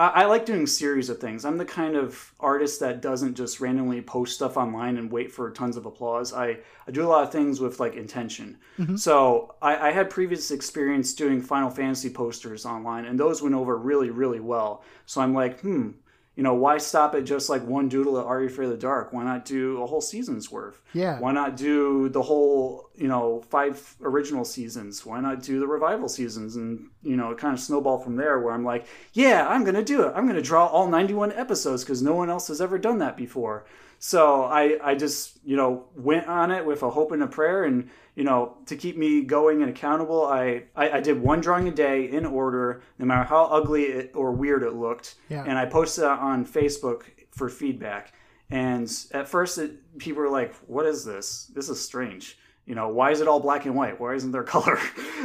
I, 0.00 0.22
I 0.22 0.24
like 0.24 0.46
doing 0.46 0.66
series 0.66 1.10
of 1.10 1.18
things. 1.18 1.44
I'm 1.44 1.58
the 1.58 1.64
kind 1.64 1.94
of 1.94 2.32
artist 2.40 2.80
that 2.80 3.02
doesn't 3.02 3.34
just 3.34 3.60
randomly 3.60 4.00
post 4.00 4.34
stuff 4.34 4.56
online 4.56 4.96
and 4.96 5.12
wait 5.12 5.30
for 5.30 5.50
tons 5.50 5.76
of 5.76 5.84
applause. 5.84 6.32
I, 6.32 6.58
I 6.88 6.90
do 6.90 7.04
a 7.04 7.08
lot 7.08 7.22
of 7.22 7.30
things 7.30 7.60
with 7.60 7.78
like 7.78 7.94
intention. 7.94 8.56
Mm-hmm. 8.78 8.96
So 8.96 9.54
I, 9.60 9.88
I 9.88 9.90
had 9.92 10.08
previous 10.08 10.50
experience 10.50 11.14
doing 11.14 11.42
Final 11.42 11.70
Fantasy 11.70 12.08
posters 12.10 12.64
online, 12.64 13.04
and 13.04 13.20
those 13.20 13.42
went 13.42 13.54
over 13.54 13.76
really, 13.76 14.10
really 14.10 14.40
well. 14.40 14.82
So 15.04 15.20
I'm 15.20 15.34
like, 15.34 15.60
hmm, 15.60 15.90
you 16.40 16.44
know, 16.44 16.54
why 16.54 16.78
stop 16.78 17.14
at 17.14 17.24
just 17.24 17.50
like 17.50 17.62
one 17.66 17.90
doodle 17.90 18.18
at 18.18 18.24
Are 18.24 18.40
You 18.40 18.46
Afraid 18.46 18.64
of 18.64 18.70
the 18.70 18.78
Dark? 18.78 19.12
Why 19.12 19.24
not 19.24 19.44
do 19.44 19.82
a 19.82 19.86
whole 19.86 20.00
season's 20.00 20.50
worth? 20.50 20.80
Yeah. 20.94 21.20
Why 21.20 21.32
not 21.32 21.54
do 21.54 22.08
the 22.08 22.22
whole, 22.22 22.88
you 22.96 23.08
know, 23.08 23.42
five 23.50 23.94
original 24.00 24.46
seasons? 24.46 25.04
Why 25.04 25.20
not 25.20 25.42
do 25.42 25.60
the 25.60 25.66
revival 25.66 26.08
seasons? 26.08 26.56
And, 26.56 26.88
you 27.02 27.14
know, 27.14 27.34
kind 27.34 27.52
of 27.52 27.60
snowballed 27.60 28.04
from 28.04 28.16
there 28.16 28.40
where 28.40 28.54
I'm 28.54 28.64
like, 28.64 28.86
yeah, 29.12 29.46
I'm 29.46 29.64
going 29.64 29.74
to 29.74 29.84
do 29.84 30.04
it. 30.04 30.14
I'm 30.16 30.24
going 30.24 30.36
to 30.36 30.40
draw 30.40 30.64
all 30.64 30.88
91 30.88 31.30
episodes 31.32 31.84
because 31.84 32.00
no 32.00 32.14
one 32.14 32.30
else 32.30 32.48
has 32.48 32.62
ever 32.62 32.78
done 32.78 32.96
that 33.00 33.18
before. 33.18 33.66
So 33.98 34.44
I, 34.44 34.78
I 34.82 34.94
just, 34.94 35.40
you 35.44 35.56
know, 35.56 35.88
went 35.94 36.26
on 36.26 36.50
it 36.50 36.64
with 36.64 36.82
a 36.82 36.88
hope 36.88 37.12
and 37.12 37.22
a 37.22 37.26
prayer. 37.26 37.64
And, 37.64 37.90
you 38.20 38.26
know, 38.26 38.58
to 38.66 38.76
keep 38.76 38.98
me 38.98 39.22
going 39.22 39.62
and 39.62 39.70
accountable, 39.70 40.26
I, 40.26 40.64
I, 40.76 40.90
I 40.90 41.00
did 41.00 41.18
one 41.18 41.40
drawing 41.40 41.68
a 41.68 41.70
day 41.70 42.04
in 42.10 42.26
order, 42.26 42.82
no 42.98 43.06
matter 43.06 43.24
how 43.24 43.44
ugly 43.44 43.84
it, 43.84 44.12
or 44.14 44.32
weird 44.32 44.62
it 44.62 44.74
looked. 44.74 45.14
Yeah. 45.30 45.42
And 45.46 45.56
I 45.56 45.64
posted 45.64 46.04
it 46.04 46.10
on 46.10 46.44
Facebook 46.44 47.04
for 47.30 47.48
feedback. 47.48 48.12
And 48.50 48.92
at 49.12 49.26
first, 49.26 49.56
it, 49.56 49.96
people 49.96 50.20
were 50.20 50.28
like, 50.28 50.54
what 50.66 50.84
is 50.84 51.02
this? 51.02 51.50
This 51.54 51.70
is 51.70 51.82
strange. 51.82 52.36
You 52.66 52.74
know, 52.74 52.90
why 52.90 53.10
is 53.10 53.22
it 53.22 53.26
all 53.26 53.40
black 53.40 53.64
and 53.64 53.74
white? 53.74 53.98
Why 53.98 54.12
isn't 54.12 54.32
there 54.32 54.42
color? 54.56 54.78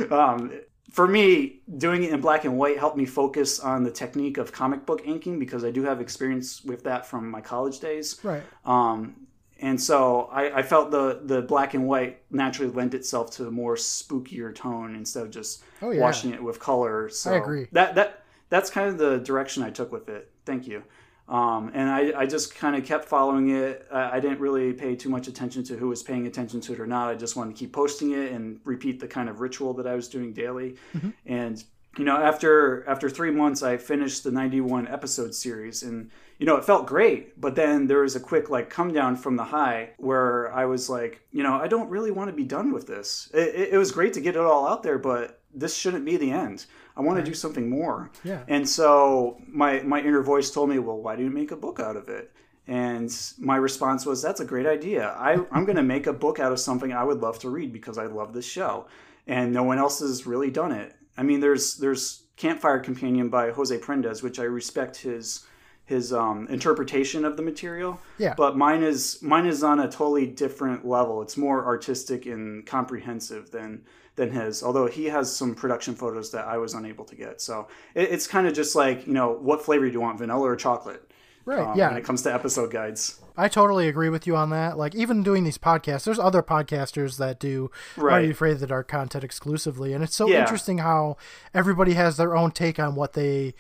um, 0.10 0.53
for 0.89 1.05
me, 1.05 1.63
doing 1.77 2.01
it 2.03 2.13
in 2.13 2.21
black 2.21 2.45
and 2.45 2.58
white 2.58 2.79
helped 2.79 2.95
me 2.95 3.05
focus 3.05 3.60
on 3.60 3.84
the 3.84 3.91
technique 3.91 4.38
of 4.38 4.53
comic 4.53 4.86
book 4.86 5.01
inking 5.05 5.38
because 5.38 5.65
I 5.65 5.71
do 5.71 5.84
have 5.84 5.99
experience 5.99 6.63
with 6.63 6.86
that 6.86 7.05
from 7.05 7.29
my 7.29 7.41
college 7.41 7.81
days. 7.81 8.21
Right. 8.23 8.43
Um, 8.63 9.27
and 9.59 9.81
so 9.81 10.29
I, 10.31 10.59
I, 10.59 10.61
felt 10.63 10.91
the 10.91 11.21
the 11.23 11.41
black 11.41 11.73
and 11.73 11.87
white 11.87 12.21
naturally 12.29 12.71
lent 12.71 12.93
itself 12.93 13.31
to 13.31 13.47
a 13.47 13.51
more 13.51 13.75
spookier 13.75 14.53
tone 14.53 14.95
instead 14.95 15.23
of 15.23 15.31
just 15.31 15.63
oh, 15.81 15.91
yeah. 15.91 16.01
washing 16.01 16.33
it 16.33 16.43
with 16.43 16.59
color. 16.59 17.09
So 17.09 17.33
I 17.33 17.37
agree. 17.37 17.67
That 17.71 17.95
that 17.95 18.23
that's 18.49 18.69
kind 18.69 18.89
of 18.89 18.97
the 18.97 19.19
direction 19.19 19.63
I 19.63 19.69
took 19.69 19.91
with 19.91 20.09
it. 20.09 20.31
Thank 20.45 20.67
you. 20.67 20.83
Um, 21.27 21.71
and 21.73 21.89
I, 21.89 22.21
I 22.21 22.25
just 22.27 22.53
kind 22.53 22.75
of 22.75 22.85
kept 22.85 23.05
following 23.05 23.49
it. 23.49 23.87
I, 23.91 24.17
I, 24.17 24.19
didn't 24.19 24.39
really 24.39 24.73
pay 24.73 24.95
too 24.95 25.09
much 25.09 25.27
attention 25.27 25.63
to 25.63 25.75
who 25.75 25.87
was 25.87 26.03
paying 26.03 26.27
attention 26.27 26.61
to 26.61 26.73
it 26.73 26.79
or 26.79 26.85
not. 26.85 27.09
I 27.09 27.15
just 27.15 27.35
wanted 27.35 27.55
to 27.55 27.59
keep 27.59 27.73
posting 27.73 28.11
it 28.11 28.31
and 28.31 28.59
repeat 28.63 28.99
the 28.99 29.07
kind 29.07 29.27
of 29.27 29.41
ritual 29.41 29.73
that 29.73 29.87
I 29.87 29.95
was 29.95 30.07
doing 30.07 30.33
daily. 30.33 30.75
Mm-hmm. 30.93 31.09
And 31.25 31.63
you 31.97 32.05
know, 32.05 32.17
after 32.17 32.87
after 32.87 33.09
three 33.09 33.31
months, 33.31 33.63
I 33.63 33.77
finished 33.77 34.23
the 34.23 34.31
91 34.31 34.87
episode 34.87 35.33
series, 35.33 35.81
and 35.81 36.11
you 36.37 36.45
know, 36.45 36.57
it 36.57 36.65
felt 36.65 36.85
great. 36.85 37.39
But 37.39 37.55
then 37.55 37.87
there 37.87 38.01
was 38.01 38.15
a 38.15 38.19
quick 38.19 38.49
like 38.49 38.69
come 38.69 38.91
down 38.91 39.15
from 39.15 39.35
the 39.35 39.43
high 39.43 39.91
where 39.97 40.51
I 40.53 40.65
was 40.65 40.89
like, 40.89 41.21
you 41.31 41.43
know, 41.43 41.53
I 41.53 41.67
don't 41.67 41.89
really 41.89 42.11
want 42.11 42.29
to 42.29 42.35
be 42.35 42.43
done 42.43 42.71
with 42.71 42.87
this. 42.87 43.29
It, 43.33 43.55
it, 43.55 43.69
it 43.73 43.77
was 43.77 43.91
great 43.91 44.13
to 44.13 44.21
get 44.21 44.35
it 44.35 44.41
all 44.41 44.67
out 44.67 44.83
there, 44.83 44.97
but 44.97 45.41
this 45.53 45.75
shouldn't 45.75 46.05
be 46.05 46.17
the 46.17 46.31
end. 46.31 46.65
I 46.97 47.01
want 47.01 47.17
right. 47.17 47.25
to 47.25 47.31
do 47.31 47.35
something 47.35 47.69
more. 47.69 48.11
Yeah. 48.23 48.43
And 48.47 48.67
so 48.67 49.41
my 49.47 49.81
my 49.81 49.99
inner 49.99 50.21
voice 50.21 50.51
told 50.51 50.69
me, 50.69 50.79
well, 50.79 50.97
why 50.97 51.15
do 51.15 51.23
you 51.23 51.29
make 51.29 51.51
a 51.51 51.57
book 51.57 51.79
out 51.79 51.95
of 51.95 52.09
it? 52.09 52.31
And 52.67 53.15
my 53.37 53.57
response 53.57 54.05
was, 54.05 54.23
that's 54.23 54.39
a 54.39 54.45
great 54.45 54.65
idea. 54.65 55.09
I, 55.19 55.33
I'm 55.51 55.65
going 55.65 55.75
to 55.83 55.83
make 55.83 56.07
a 56.07 56.13
book 56.13 56.39
out 56.39 56.51
of 56.51 56.59
something 56.59 56.91
I 56.91 57.03
would 57.03 57.21
love 57.21 57.37
to 57.39 57.49
read 57.49 57.71
because 57.71 57.97
I 57.97 58.05
love 58.05 58.33
this 58.33 58.45
show, 58.45 58.87
and 59.27 59.53
no 59.53 59.63
one 59.63 59.77
else 59.77 59.99
has 59.99 60.25
really 60.25 60.49
done 60.49 60.71
it. 60.71 60.95
I 61.17 61.23
mean, 61.23 61.39
there's 61.39 61.77
there's 61.77 62.23
Campfire 62.37 62.79
Companion 62.79 63.29
by 63.29 63.51
Jose 63.51 63.77
Prendes, 63.79 64.23
which 64.23 64.39
I 64.39 64.43
respect 64.43 64.97
his 64.97 65.45
his 65.85 66.11
um, 66.11 66.47
interpretation 66.47 67.23
of 67.23 67.37
the 67.37 67.43
material. 67.43 67.99
Yeah. 68.17 68.33
But 68.35 68.57
mine 68.57 68.83
is 68.83 69.21
mine 69.21 69.45
is 69.45 69.63
on 69.63 69.79
a 69.79 69.83
totally 69.83 70.25
different 70.27 70.85
level. 70.85 71.21
It's 71.21 71.37
more 71.37 71.65
artistic 71.65 72.25
and 72.25 72.65
comprehensive 72.65 73.51
than 73.51 73.83
than 74.15 74.31
his. 74.31 74.63
Although 74.63 74.87
he 74.87 75.05
has 75.05 75.33
some 75.33 75.53
production 75.55 75.95
photos 75.95 76.31
that 76.31 76.47
I 76.47 76.57
was 76.57 76.73
unable 76.73 77.05
to 77.05 77.15
get. 77.15 77.39
So 77.39 77.67
it, 77.93 78.09
it's 78.11 78.27
kind 78.27 78.47
of 78.47 78.53
just 78.53 78.75
like 78.75 79.05
you 79.05 79.13
know, 79.13 79.31
what 79.31 79.63
flavor 79.63 79.85
do 79.85 79.93
you 79.93 80.01
want, 80.01 80.17
vanilla 80.17 80.49
or 80.49 80.55
chocolate? 80.55 81.11
Right. 81.45 81.59
Um, 81.59 81.77
yeah. 81.77 81.89
When 81.89 81.97
it 81.97 82.03
comes 82.03 82.23
to 82.23 82.33
episode 82.33 82.71
guides. 82.71 83.19
I 83.37 83.49
totally 83.49 83.87
agree 83.87 84.09
with 84.09 84.25
you 84.25 84.35
on 84.35 84.49
that. 84.51 84.77
Like 84.77 84.95
even 84.95 85.21
doing 85.21 85.43
these 85.43 85.57
podcasts, 85.57 86.05
there's 86.05 86.17
other 86.17 86.41
podcasters 86.41 87.17
that 87.17 87.39
do 87.39 87.69
right. 87.97 88.13
Are 88.13 88.21
You 88.21 88.31
Afraid 88.31 88.53
of 88.53 88.59
the 88.61 88.67
Dark 88.67 88.87
content 88.87 89.23
exclusively, 89.23 89.93
and 89.93 90.03
it's 90.03 90.15
so 90.15 90.27
yeah. 90.27 90.39
interesting 90.39 90.79
how 90.79 91.17
everybody 91.53 91.93
has 91.93 92.17
their 92.17 92.35
own 92.35 92.51
take 92.51 92.79
on 92.79 92.95
what 92.95 93.13
they 93.13 93.53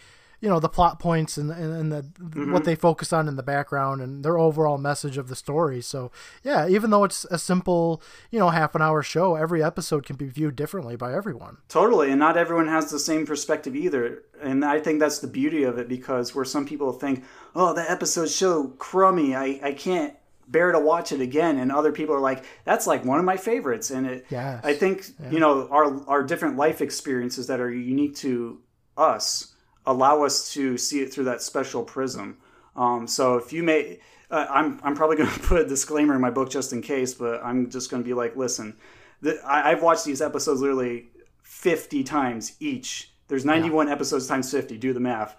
you 0.45 0.51
know 0.51 0.59
the 0.59 0.69
plot 0.69 0.99
points 0.99 1.37
and 1.39 1.49
and, 1.49 1.73
and 1.73 1.91
the 1.91 2.03
mm-hmm. 2.03 2.53
what 2.53 2.65
they 2.65 2.75
focus 2.75 3.11
on 3.11 3.27
in 3.27 3.35
the 3.35 3.41
background 3.41 3.99
and 3.99 4.23
their 4.23 4.37
overall 4.37 4.77
message 4.77 5.17
of 5.17 5.27
the 5.27 5.35
story. 5.35 5.81
So 5.81 6.11
yeah, 6.43 6.67
even 6.67 6.91
though 6.91 7.03
it's 7.03 7.25
a 7.31 7.39
simple 7.39 7.99
you 8.29 8.37
know 8.37 8.51
half 8.51 8.75
an 8.75 8.81
hour 8.83 9.01
show, 9.01 9.33
every 9.33 9.63
episode 9.63 10.05
can 10.05 10.17
be 10.17 10.27
viewed 10.27 10.55
differently 10.55 10.95
by 10.95 11.15
everyone. 11.15 11.57
Totally, 11.67 12.11
and 12.11 12.19
not 12.19 12.37
everyone 12.37 12.67
has 12.67 12.91
the 12.91 12.99
same 12.99 13.25
perspective 13.25 13.75
either. 13.75 14.21
And 14.39 14.63
I 14.63 14.79
think 14.79 14.99
that's 14.99 15.17
the 15.17 15.27
beauty 15.27 15.63
of 15.63 15.79
it 15.79 15.87
because 15.87 16.35
where 16.35 16.45
some 16.45 16.67
people 16.67 16.93
think, 16.93 17.23
oh, 17.55 17.73
that 17.73 17.89
episode's 17.89 18.35
so 18.35 18.67
crummy, 18.77 19.35
I 19.35 19.59
I 19.63 19.73
can't 19.73 20.13
bear 20.47 20.71
to 20.71 20.79
watch 20.79 21.11
it 21.11 21.21
again 21.21 21.57
and 21.57 21.71
other 21.71 21.91
people 21.91 22.13
are 22.13 22.19
like 22.19 22.45
that's 22.65 22.85
like 22.85 23.03
one 23.03 23.17
of 23.17 23.25
my 23.25 23.35
favorites 23.35 23.89
and 23.89 24.05
it 24.05 24.27
yes. 24.29 24.63
i 24.63 24.75
think 24.75 25.07
yeah. 25.19 25.31
you 25.31 25.39
know 25.39 25.67
our 25.69 26.07
our 26.07 26.21
different 26.21 26.55
life 26.55 26.81
experiences 26.81 27.47
that 27.47 27.59
are 27.59 27.71
unique 27.71 28.15
to 28.15 28.61
us 28.95 29.54
allow 29.87 30.23
us 30.23 30.51
to 30.53 30.77
see 30.77 31.01
it 31.01 31.13
through 31.13 31.25
that 31.25 31.41
special 31.41 31.83
prism 31.83 32.37
um, 32.75 33.07
so 33.07 33.37
if 33.37 33.53
you 33.53 33.63
may 33.63 33.99
uh, 34.31 34.45
i'm 34.49 34.79
i'm 34.83 34.95
probably 34.95 35.15
going 35.17 35.29
to 35.29 35.39
put 35.39 35.61
a 35.61 35.67
disclaimer 35.67 36.15
in 36.15 36.21
my 36.21 36.31
book 36.31 36.49
just 36.49 36.73
in 36.73 36.81
case 36.81 37.13
but 37.13 37.43
i'm 37.43 37.69
just 37.69 37.89
going 37.89 38.01
to 38.01 38.07
be 38.07 38.13
like 38.13 38.35
listen 38.35 38.75
the, 39.21 39.39
I, 39.45 39.69
have 39.69 39.81
watched 39.81 40.05
these 40.05 40.21
episodes 40.21 40.61
literally 40.61 41.07
50 41.43 42.03
times 42.03 42.55
each 42.59 43.11
there's 43.27 43.45
91 43.45 43.87
yeah. 43.87 43.93
episodes 43.93 44.27
times 44.27 44.51
50 44.51 44.77
do 44.77 44.93
the 44.93 44.99
math 44.99 45.35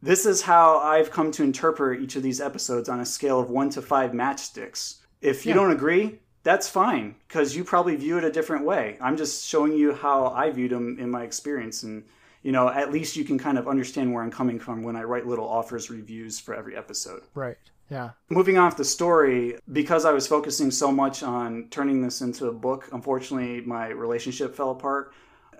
this 0.00 0.26
is 0.26 0.42
how 0.42 0.78
I've 0.78 1.10
come 1.10 1.32
to 1.32 1.42
interpret 1.42 2.00
each 2.00 2.14
of 2.16 2.22
these 2.22 2.40
episodes 2.40 2.88
on 2.88 3.00
a 3.00 3.06
scale 3.06 3.40
of 3.40 3.50
one 3.50 3.70
to 3.70 3.82
five 3.82 4.12
matchsticks. 4.12 4.98
If 5.20 5.44
you 5.44 5.50
yeah. 5.50 5.56
don't 5.56 5.72
agree, 5.72 6.20
that's 6.44 6.68
fine 6.68 7.16
because 7.26 7.56
you 7.56 7.64
probably 7.64 7.96
view 7.96 8.16
it 8.16 8.24
a 8.24 8.30
different 8.30 8.64
way. 8.64 8.96
I'm 9.00 9.16
just 9.16 9.44
showing 9.46 9.72
you 9.72 9.92
how 9.92 10.28
I 10.28 10.50
viewed 10.50 10.70
them 10.70 10.98
in 11.00 11.10
my 11.10 11.24
experience, 11.24 11.82
and 11.82 12.04
you 12.42 12.52
know, 12.52 12.68
at 12.68 12.92
least 12.92 13.16
you 13.16 13.24
can 13.24 13.38
kind 13.38 13.58
of 13.58 13.68
understand 13.68 14.12
where 14.12 14.22
I'm 14.22 14.30
coming 14.30 14.58
from 14.58 14.82
when 14.82 14.96
I 14.96 15.02
write 15.02 15.26
little 15.26 15.48
offers 15.48 15.90
reviews 15.90 16.38
for 16.38 16.54
every 16.54 16.76
episode. 16.76 17.22
Right. 17.34 17.56
Yeah. 17.90 18.10
Moving 18.28 18.58
off 18.58 18.76
the 18.76 18.84
story, 18.84 19.58
because 19.72 20.04
I 20.04 20.12
was 20.12 20.26
focusing 20.26 20.70
so 20.70 20.92
much 20.92 21.22
on 21.22 21.68
turning 21.70 22.02
this 22.02 22.20
into 22.20 22.46
a 22.46 22.52
book, 22.52 22.88
unfortunately, 22.92 23.62
my 23.62 23.88
relationship 23.88 24.54
fell 24.54 24.70
apart. 24.70 25.14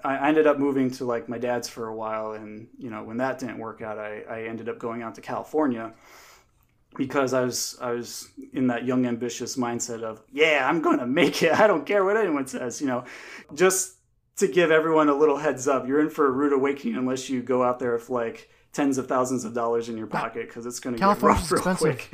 I 0.05 0.29
ended 0.29 0.47
up 0.47 0.59
moving 0.59 0.91
to 0.93 1.05
like 1.05 1.29
my 1.29 1.39
dad's 1.39 1.69
for 1.69 1.89
a 1.89 1.95
while, 1.95 2.33
and 2.33 2.69
you 2.79 2.91
know 2.91 3.03
when 3.03 3.17
that 3.17 3.39
didn't 3.39 3.59
work 3.59 3.83
out, 3.83 3.99
I, 3.99 4.23
I 4.29 4.43
ended 4.43 4.69
up 4.69 4.79
going 4.79 5.03
out 5.03 5.17
to 5.17 5.21
California 5.21 5.93
because 6.97 7.35
I 7.35 7.43
was 7.43 7.77
I 7.81 7.93
was 7.93 8.29
in 8.53 8.69
that 8.69 8.85
young 8.85 9.07
ambitious 9.07 9.57
mindset 9.57 10.03
of 10.03 10.23
yeah 10.33 10.67
I'm 10.69 10.81
going 10.81 10.99
to 10.99 11.07
make 11.07 11.43
it 11.43 11.59
I 11.59 11.67
don't 11.67 11.85
care 11.85 12.05
what 12.05 12.17
anyone 12.17 12.47
says 12.47 12.81
you 12.81 12.87
know 12.87 13.05
just 13.55 13.98
to 14.39 14.49
give 14.49 14.71
everyone 14.71 15.09
a 15.09 15.15
little 15.15 15.37
heads 15.37 15.69
up 15.69 15.87
you're 15.87 16.01
in 16.01 16.11
for 16.11 16.27
a 16.27 16.31
rude 16.31 16.53
awakening 16.53 16.97
unless 16.97 17.29
you 17.29 17.43
go 17.43 17.63
out 17.63 17.79
there 17.79 17.93
with 17.93 18.09
like 18.11 18.51
tens 18.73 18.99
of 18.99 19.07
thousands 19.07 19.45
of 19.45 19.55
dollars 19.55 19.89
in 19.89 19.97
your 19.97 20.07
pocket 20.07 20.47
because 20.47 20.67
it's 20.67 20.81
going 20.81 20.95
to 20.95 21.01
get 21.01 21.23
rough 21.23 21.51
real 21.51 21.59
expensive. 21.59 21.79
quick. 21.79 22.09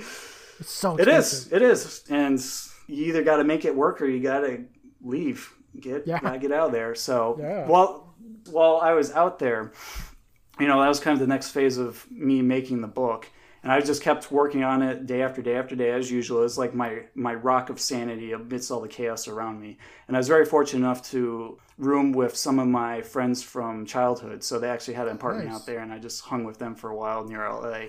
It's 0.60 0.70
so 0.70 0.96
expensive. 0.96 0.98
it 0.98 1.16
is 1.16 1.52
it 1.52 1.62
is 1.62 2.04
and 2.08 2.40
you 2.86 3.06
either 3.06 3.22
got 3.22 3.36
to 3.36 3.44
make 3.44 3.64
it 3.64 3.74
work 3.74 4.00
or 4.00 4.06
you 4.06 4.22
got 4.22 4.40
to 4.40 4.64
leave 5.02 5.52
get 5.80 6.06
yeah. 6.06 6.20
gotta 6.20 6.38
get 6.38 6.52
out 6.52 6.66
of 6.66 6.72
there. 6.72 6.94
So 6.94 7.36
yeah. 7.38 7.66
while 7.66 8.14
while 8.50 8.78
I 8.82 8.92
was 8.92 9.12
out 9.12 9.38
there, 9.38 9.72
you 10.58 10.66
know, 10.66 10.80
that 10.80 10.88
was 10.88 11.00
kind 11.00 11.14
of 11.14 11.20
the 11.20 11.26
next 11.26 11.50
phase 11.50 11.78
of 11.78 12.08
me 12.10 12.42
making 12.42 12.80
the 12.80 12.88
book. 12.88 13.28
And 13.64 13.72
I 13.72 13.80
just 13.80 14.02
kept 14.02 14.30
working 14.30 14.62
on 14.62 14.82
it 14.82 15.06
day 15.06 15.22
after 15.22 15.40
day 15.40 15.56
after 15.56 15.74
day 15.74 15.90
as 15.90 16.10
usual. 16.10 16.44
It's 16.44 16.58
like 16.58 16.74
my 16.74 17.04
my 17.14 17.34
rock 17.34 17.70
of 17.70 17.80
sanity 17.80 18.32
amidst 18.32 18.70
all 18.70 18.82
the 18.82 18.88
chaos 18.88 19.26
around 19.26 19.58
me. 19.58 19.78
And 20.06 20.14
I 20.14 20.20
was 20.20 20.28
very 20.28 20.44
fortunate 20.44 20.80
enough 20.80 21.02
to 21.12 21.58
room 21.78 22.12
with 22.12 22.36
some 22.36 22.58
of 22.58 22.68
my 22.68 23.00
friends 23.00 23.42
from 23.42 23.86
childhood. 23.86 24.44
So 24.44 24.58
they 24.58 24.68
actually 24.68 24.94
had 24.94 25.08
an 25.08 25.14
apartment 25.14 25.48
nice. 25.48 25.56
out 25.56 25.66
there, 25.66 25.78
and 25.78 25.94
I 25.94 25.98
just 25.98 26.20
hung 26.20 26.44
with 26.44 26.58
them 26.58 26.74
for 26.74 26.90
a 26.90 26.94
while 26.94 27.24
near 27.24 27.48
LA. 27.48 27.86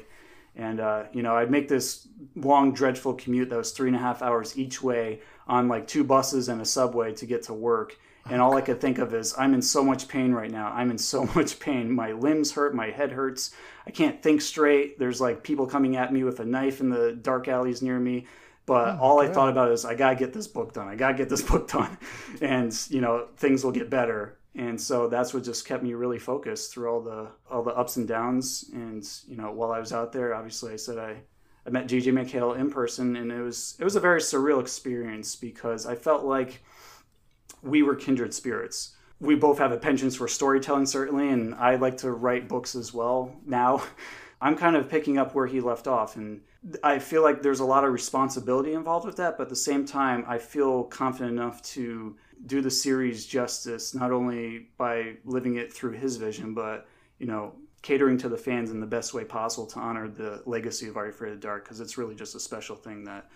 And 0.56 0.80
uh, 0.80 1.04
you 1.12 1.22
know, 1.22 1.36
I'd 1.36 1.52
make 1.52 1.68
this 1.68 2.08
long, 2.38 2.74
dreadful 2.74 3.16
commute 3.16 3.50
that 3.50 3.58
was 3.58 3.72
three 3.72 3.90
and 3.90 3.98
a 3.98 4.00
half 4.00 4.22
hours 4.22 4.58
each 4.58 4.82
way 4.82 5.20
on 5.46 5.68
like 5.68 5.88
two 5.88 6.06
buses 6.06 6.48
and 6.48 6.62
a 6.62 6.66
subway 6.66 7.14
to 7.16 7.26
get 7.26 7.44
to 7.44 7.54
work. 7.54 7.98
And 8.28 8.42
all 8.42 8.58
I 8.58 8.62
could 8.62 8.82
think 8.82 8.98
of 8.98 9.14
is, 9.14 9.36
I'm 9.38 9.54
in 9.54 9.62
so 9.62 9.84
much 9.84 10.08
pain 10.08 10.32
right 10.32 10.50
now. 10.50 10.72
I'm 10.74 10.90
in 10.90 10.98
so 10.98 11.26
much 11.36 11.60
pain. 11.60 11.92
My 11.92 12.12
limbs 12.12 12.52
hurt. 12.52 12.74
My 12.74 12.90
head 12.90 13.12
hurts. 13.12 13.52
I 13.86 13.92
can't 13.92 14.22
think 14.22 14.42
straight. 14.42 14.98
There's 14.98 15.22
like 15.22 15.44
people 15.44 15.68
coming 15.68 15.96
at 15.96 16.12
me 16.12 16.24
with 16.24 16.40
a 16.40 16.46
knife 16.46 16.80
in 16.80 16.90
the 16.90 17.14
dark 17.14 17.48
alleys 17.48 17.82
near 17.82 18.00
me. 18.00 18.26
But 18.66 18.96
oh 18.96 19.00
all 19.00 19.22
God. 19.22 19.30
I 19.30 19.34
thought 19.34 19.50
about 19.50 19.72
is, 19.72 19.86
I 19.86 19.94
got 19.94 20.12
to 20.12 20.16
get 20.16 20.34
this 20.34 20.48
book 20.48 20.74
done. 20.74 20.88
I 20.88 20.96
got 20.96 21.10
to 21.10 21.18
get 21.18 21.30
this 21.30 21.42
book 21.50 21.70
done. 21.70 21.98
And, 22.42 22.76
you 22.90 23.02
know, 23.02 23.28
things 23.38 23.64
will 23.64 23.72
get 23.72 23.90
better. 23.90 24.40
And 24.56 24.80
so 24.80 25.08
that's 25.08 25.34
what 25.34 25.44
just 25.44 25.68
kept 25.68 25.84
me 25.84 25.94
really 25.94 26.18
focused 26.18 26.74
through 26.74 26.90
all 26.90 27.02
the 27.02 27.28
all 27.52 27.62
the 27.62 27.76
ups 27.76 27.98
and 27.98 28.08
downs. 28.08 28.70
And, 28.74 29.06
you 29.28 29.36
know, 29.36 29.52
while 29.52 29.72
I 29.72 29.80
was 29.80 29.92
out 29.92 30.14
there, 30.14 30.34
obviously 30.34 30.74
I 30.74 30.78
said 30.78 30.98
I 30.98 31.18
I 31.68 31.72
met 31.72 31.88
JJ 31.88 32.14
MacHale 32.14 32.58
in 32.58 32.70
person, 32.70 33.16
and 33.16 33.32
it 33.32 33.42
was 33.42 33.76
it 33.80 33.84
was 33.84 33.96
a 33.96 34.00
very 34.00 34.22
surreal 34.22 34.62
experience 34.62 35.36
because 35.36 35.86
I 35.86 35.96
felt 35.96 36.24
like 36.24 36.64
we 37.65 37.84
were 37.84 37.95
kindred 37.95 38.34
spirits. 38.34 38.95
We 39.19 39.36
both 39.36 39.58
have 39.58 39.71
a 39.71 39.78
penchant 39.78 40.13
for 40.13 40.28
storytelling, 40.28 40.86
certainly, 40.86 41.30
and 41.30 41.56
I 41.56 41.75
like 41.75 41.97
to 41.97 42.12
write 42.12 42.47
books 42.47 42.75
as 42.75 42.93
well. 42.93 43.36
Now, 43.45 43.84
I'm 44.41 44.56
kind 44.56 44.75
of 44.75 44.89
picking 44.89 45.17
up 45.17 45.34
where 45.34 45.47
he 45.47 45.62
left 45.62 45.88
off, 45.88 46.17
and 46.17 46.41
I 46.84 46.99
feel 46.99 47.23
like 47.23 47.41
there's 47.41 47.62
a 47.62 47.65
lot 47.65 47.84
of 47.84 47.93
responsibility 47.93 48.73
involved 48.73 49.06
with 49.06 49.15
that. 49.17 49.38
But 49.38 49.43
at 49.43 49.49
the 49.49 49.56
same 49.56 49.86
time, 49.86 50.25
I 50.28 50.38
feel 50.38 50.84
confident 50.84 51.32
enough 51.32 51.62
to 51.63 52.15
do 52.45 52.62
the 52.62 52.69
series 52.69 53.25
justice, 53.25 53.95
not 53.95 54.12
only 54.12 54.67
by 54.78 55.15
living 55.23 55.56
it 55.56 55.73
through 55.73 55.93
his 55.93 56.17
vision, 56.17 56.54
but 56.54 56.86
you 57.17 57.28
know 57.28 57.54
catering 57.82 58.17
to 58.17 58.28
the 58.28 58.38
fans 58.38 58.71
in 58.71 58.80
the 58.80 58.86
best 58.88 59.13
way 59.13 59.23
possible 59.23 59.67
to 59.67 59.80
honor 59.80 60.10
the 60.10 60.41
legacy 60.47 60.88
of 60.88 60.97
Are 60.97 61.06
You 61.06 61.12
Afraid 61.12 61.34
of 61.34 61.39
the 61.39 61.47
Dark 61.47 61.63
because 61.63 61.80
it's 61.80 61.99
really 61.99 62.15
just 62.15 62.34
a 62.34 62.39
special 62.39 62.75
thing 62.75 63.04
that 63.04 63.30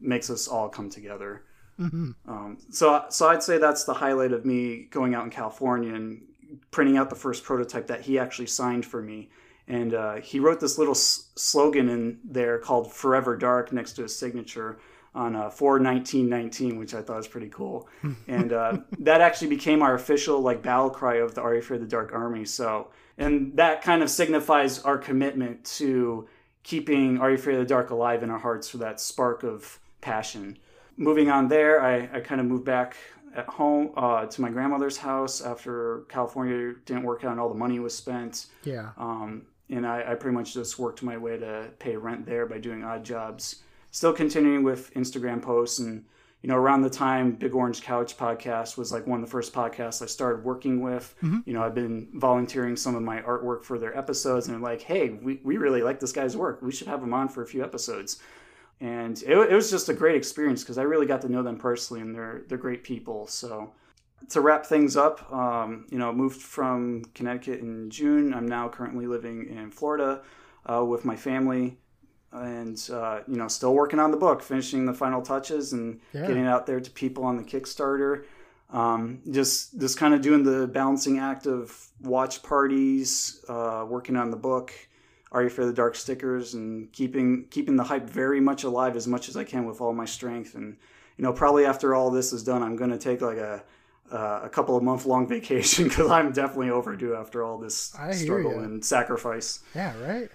makes 0.00 0.30
us 0.30 0.46
all 0.46 0.68
come 0.68 0.88
together. 0.88 1.42
Mm-hmm. 1.78 2.10
Um, 2.26 2.58
so, 2.70 3.04
so 3.08 3.28
I'd 3.28 3.42
say 3.42 3.58
that's 3.58 3.84
the 3.84 3.94
highlight 3.94 4.32
of 4.32 4.44
me 4.44 4.88
going 4.90 5.14
out 5.14 5.24
in 5.24 5.30
California 5.30 5.94
and 5.94 6.22
printing 6.70 6.96
out 6.96 7.10
the 7.10 7.16
first 7.16 7.44
prototype 7.44 7.86
that 7.88 8.00
he 8.00 8.18
actually 8.18 8.46
signed 8.46 8.84
for 8.84 9.02
me. 9.02 9.30
And 9.66 9.94
uh, 9.94 10.16
he 10.16 10.40
wrote 10.40 10.60
this 10.60 10.78
little 10.78 10.94
s- 10.94 11.30
slogan 11.36 11.88
in 11.88 12.18
there 12.24 12.58
called 12.58 12.92
"Forever 12.92 13.36
Dark" 13.36 13.70
next 13.70 13.92
to 13.94 14.02
his 14.02 14.18
signature 14.18 14.78
on 15.14 15.36
uh, 15.36 15.50
41919, 15.50 16.78
which 16.78 16.94
I 16.94 17.02
thought 17.02 17.16
was 17.16 17.28
pretty 17.28 17.48
cool. 17.48 17.88
and 18.28 18.52
uh, 18.52 18.78
that 19.00 19.20
actually 19.20 19.48
became 19.48 19.82
our 19.82 19.94
official 19.94 20.40
like 20.40 20.62
battle 20.62 20.90
cry 20.90 21.16
of 21.16 21.34
the 21.34 21.42
Are 21.42 21.52
You 21.52 21.60
Afraid 21.60 21.82
of 21.82 21.82
the 21.82 21.90
Dark 21.90 22.12
Army. 22.12 22.44
So 22.44 22.88
and 23.18 23.56
that 23.56 23.82
kind 23.82 24.02
of 24.02 24.10
signifies 24.10 24.78
our 24.80 24.96
commitment 24.96 25.64
to 25.64 26.28
keeping 26.62 27.18
Are 27.18 27.30
You 27.30 27.36
Afraid 27.36 27.54
of 27.54 27.60
the 27.60 27.66
Dark 27.66 27.90
alive 27.90 28.22
in 28.22 28.30
our 28.30 28.38
hearts 28.38 28.68
for 28.68 28.78
that 28.78 29.00
spark 29.00 29.42
of 29.42 29.80
passion. 30.00 30.56
Moving 30.98 31.30
on 31.30 31.48
there, 31.48 31.80
I, 31.80 32.08
I 32.12 32.20
kind 32.20 32.40
of 32.40 32.46
moved 32.46 32.64
back 32.64 32.96
at 33.34 33.46
home 33.46 33.92
uh, 33.96 34.26
to 34.26 34.40
my 34.40 34.50
grandmother's 34.50 34.96
house 34.96 35.40
after 35.40 36.00
California 36.08 36.74
didn't 36.84 37.04
work 37.04 37.24
out 37.24 37.32
and 37.32 37.40
all 37.40 37.48
the 37.48 37.54
money 37.54 37.78
was 37.78 37.96
spent. 37.96 38.46
Yeah. 38.64 38.90
Um, 38.98 39.46
and 39.70 39.86
I, 39.86 40.12
I 40.12 40.14
pretty 40.14 40.34
much 40.34 40.54
just 40.54 40.78
worked 40.78 41.02
my 41.02 41.16
way 41.16 41.38
to 41.38 41.70
pay 41.78 41.96
rent 41.96 42.26
there 42.26 42.46
by 42.46 42.58
doing 42.58 42.84
odd 42.84 43.04
jobs. 43.04 43.62
Still 43.90 44.12
continuing 44.12 44.64
with 44.64 44.92
Instagram 44.94 45.40
posts 45.40 45.78
and 45.78 46.04
you 46.42 46.48
know, 46.48 46.56
around 46.56 46.82
the 46.82 46.90
time 46.90 47.32
Big 47.32 47.54
Orange 47.54 47.82
Couch 47.82 48.16
podcast 48.16 48.76
was 48.76 48.92
like 48.92 49.06
one 49.06 49.20
of 49.20 49.26
the 49.26 49.30
first 49.30 49.52
podcasts 49.52 50.02
I 50.02 50.06
started 50.06 50.44
working 50.44 50.80
with. 50.80 51.16
Mm-hmm. 51.22 51.38
You 51.46 51.54
know, 51.54 51.64
I've 51.64 51.74
been 51.74 52.08
volunteering 52.14 52.76
some 52.76 52.94
of 52.94 53.02
my 53.02 53.20
artwork 53.22 53.64
for 53.64 53.76
their 53.76 53.96
episodes, 53.98 54.46
and 54.46 54.54
they're 54.54 54.62
like, 54.62 54.80
hey, 54.80 55.10
we, 55.10 55.40
we 55.42 55.56
really 55.56 55.82
like 55.82 55.98
this 55.98 56.12
guy's 56.12 56.36
work. 56.36 56.62
We 56.62 56.70
should 56.70 56.86
have 56.86 57.02
him 57.02 57.12
on 57.12 57.28
for 57.28 57.42
a 57.42 57.46
few 57.46 57.64
episodes. 57.64 58.20
And 58.80 59.20
it, 59.22 59.36
it 59.36 59.54
was 59.54 59.70
just 59.70 59.88
a 59.88 59.94
great 59.94 60.14
experience 60.14 60.62
because 60.62 60.78
I 60.78 60.82
really 60.82 61.06
got 61.06 61.22
to 61.22 61.28
know 61.28 61.42
them 61.42 61.58
personally, 61.58 62.00
and 62.00 62.14
they're 62.14 62.42
they're 62.48 62.58
great 62.58 62.84
people. 62.84 63.26
So 63.26 63.72
to 64.30 64.40
wrap 64.40 64.66
things 64.66 64.96
up, 64.96 65.30
um, 65.32 65.86
you 65.90 65.98
know, 65.98 66.12
moved 66.12 66.40
from 66.40 67.04
Connecticut 67.14 67.60
in 67.60 67.90
June. 67.90 68.34
I'm 68.34 68.46
now 68.46 68.68
currently 68.68 69.06
living 69.06 69.48
in 69.48 69.70
Florida 69.70 70.22
uh, 70.66 70.84
with 70.84 71.04
my 71.04 71.16
family 71.16 71.78
and 72.32 72.90
uh, 72.92 73.20
you 73.26 73.36
know 73.36 73.48
still 73.48 73.74
working 73.74 73.98
on 73.98 74.10
the 74.10 74.16
book 74.16 74.42
finishing 74.42 74.84
the 74.84 74.92
final 74.92 75.22
touches 75.22 75.72
and 75.72 76.00
yeah. 76.12 76.26
getting 76.26 76.44
it 76.44 76.48
out 76.48 76.66
there 76.66 76.80
to 76.80 76.90
people 76.90 77.24
on 77.24 77.36
the 77.36 77.42
kickstarter 77.42 78.24
um, 78.70 79.20
just 79.30 79.78
just 79.80 79.96
kind 79.96 80.12
of 80.12 80.20
doing 80.20 80.42
the 80.42 80.66
balancing 80.66 81.18
act 81.18 81.46
of 81.46 81.88
watch 82.02 82.42
parties 82.42 83.44
uh, 83.48 83.84
working 83.88 84.16
on 84.16 84.30
the 84.30 84.36
book 84.36 84.72
are 85.32 85.42
you 85.42 85.48
for 85.48 85.66
the 85.66 85.72
dark 85.72 85.94
stickers 85.94 86.54
and 86.54 86.92
keeping 86.92 87.44
keeping 87.50 87.76
the 87.76 87.84
hype 87.84 88.08
very 88.08 88.40
much 88.40 88.64
alive 88.64 88.96
as 88.96 89.06
much 89.06 89.28
as 89.28 89.36
i 89.36 89.44
can 89.44 89.66
with 89.66 89.80
all 89.80 89.92
my 89.92 90.04
strength 90.04 90.54
and 90.54 90.76
you 91.16 91.22
know 91.24 91.32
probably 91.32 91.64
after 91.64 91.94
all 91.94 92.10
this 92.10 92.32
is 92.32 92.42
done 92.42 92.62
i'm 92.62 92.76
going 92.76 92.90
to 92.90 92.98
take 92.98 93.20
like 93.20 93.38
a 93.38 93.62
uh, 94.10 94.40
a 94.42 94.48
couple 94.48 94.74
of 94.74 94.82
month 94.82 95.04
long 95.04 95.26
vacation 95.36 95.84
because 95.84 96.10
i'm 96.10 96.32
definitely 96.32 96.70
overdue 96.70 97.14
after 97.14 97.44
all 97.44 97.58
this 97.58 97.94
I 97.94 98.12
struggle 98.12 98.60
and 98.60 98.82
sacrifice 98.84 99.60
yeah 99.74 99.92
right 100.00 100.30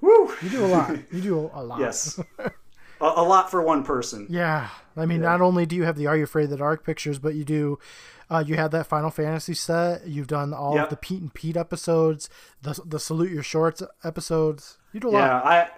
Woo! 0.00 0.32
You 0.42 0.50
do 0.50 0.64
a 0.64 0.68
lot. 0.68 0.96
You 1.12 1.20
do 1.20 1.50
a 1.54 1.62
lot. 1.64 1.80
yes. 1.80 2.20
a, 3.00 3.04
a 3.04 3.24
lot 3.24 3.50
for 3.50 3.62
one 3.62 3.82
person. 3.84 4.26
Yeah, 4.30 4.68
I 4.96 5.06
mean, 5.06 5.20
not 5.20 5.40
only 5.40 5.66
do 5.66 5.76
you 5.76 5.84
have 5.84 5.96
the 5.96 6.06
Are 6.06 6.16
You 6.16 6.24
Afraid 6.24 6.44
of 6.44 6.50
the 6.50 6.56
Dark 6.56 6.84
pictures, 6.84 7.18
but 7.18 7.34
you 7.34 7.44
do. 7.44 7.78
Uh, 8.28 8.42
you 8.44 8.56
have 8.56 8.72
that 8.72 8.86
Final 8.86 9.10
Fantasy 9.10 9.54
set. 9.54 10.06
You've 10.08 10.26
done 10.26 10.52
all 10.52 10.74
Yep. 10.74 10.84
of 10.84 10.90
the 10.90 10.96
Pete 10.96 11.20
and 11.22 11.32
Pete 11.32 11.56
episodes, 11.56 12.28
the 12.62 12.80
the 12.84 12.98
Salute 12.98 13.30
Your 13.30 13.42
Shorts 13.44 13.82
episodes. 14.02 14.78
You 14.92 15.00
do 15.00 15.08
a 15.10 15.12
Yeah, 15.12 15.18
lot. 15.42 15.44
Yeah, 15.44 15.68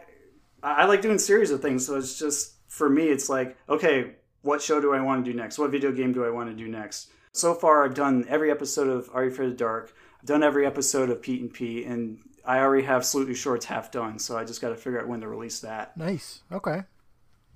I 0.62 0.82
I 0.82 0.84
like 0.86 1.02
doing 1.02 1.18
series 1.18 1.50
of 1.50 1.60
things, 1.60 1.86
so 1.86 1.96
it's 1.96 2.18
just 2.18 2.54
for 2.68 2.88
me, 2.88 3.08
it's 3.08 3.28
like, 3.28 3.56
okay, 3.68 4.12
what 4.42 4.62
show 4.62 4.80
do 4.80 4.94
I 4.94 5.00
want 5.00 5.24
to 5.24 5.30
do 5.30 5.36
next? 5.36 5.58
What 5.58 5.70
video 5.70 5.92
game 5.92 6.12
do 6.12 6.24
I 6.24 6.30
want 6.30 6.48
to 6.50 6.56
do 6.56 6.68
next? 6.68 7.10
So 7.32 7.54
far, 7.54 7.84
I've 7.84 7.94
done 7.94 8.24
every 8.28 8.50
episode 8.50 8.88
of 8.88 9.10
Are 9.12 9.24
You 9.24 9.30
Afraid 9.30 9.46
of 9.46 9.52
the 9.52 9.56
Dark. 9.58 9.92
I've 10.20 10.26
done 10.26 10.42
every 10.42 10.64
episode 10.66 11.10
of 11.10 11.20
Pete 11.22 11.40
and 11.42 11.52
Pete, 11.52 11.86
and 11.86 12.18
I 12.46 12.60
already 12.60 12.84
have 12.86 13.04
Salute 13.04 13.26
Your 13.28 13.36
Shorts 13.36 13.66
half 13.66 13.90
done, 13.92 14.18
so 14.18 14.36
I 14.38 14.44
just 14.44 14.60
got 14.60 14.70
to 14.70 14.76
figure 14.76 15.00
out 15.00 15.06
when 15.06 15.20
to 15.20 15.28
release 15.28 15.60
that. 15.60 15.96
Nice. 15.96 16.40
Okay. 16.50 16.82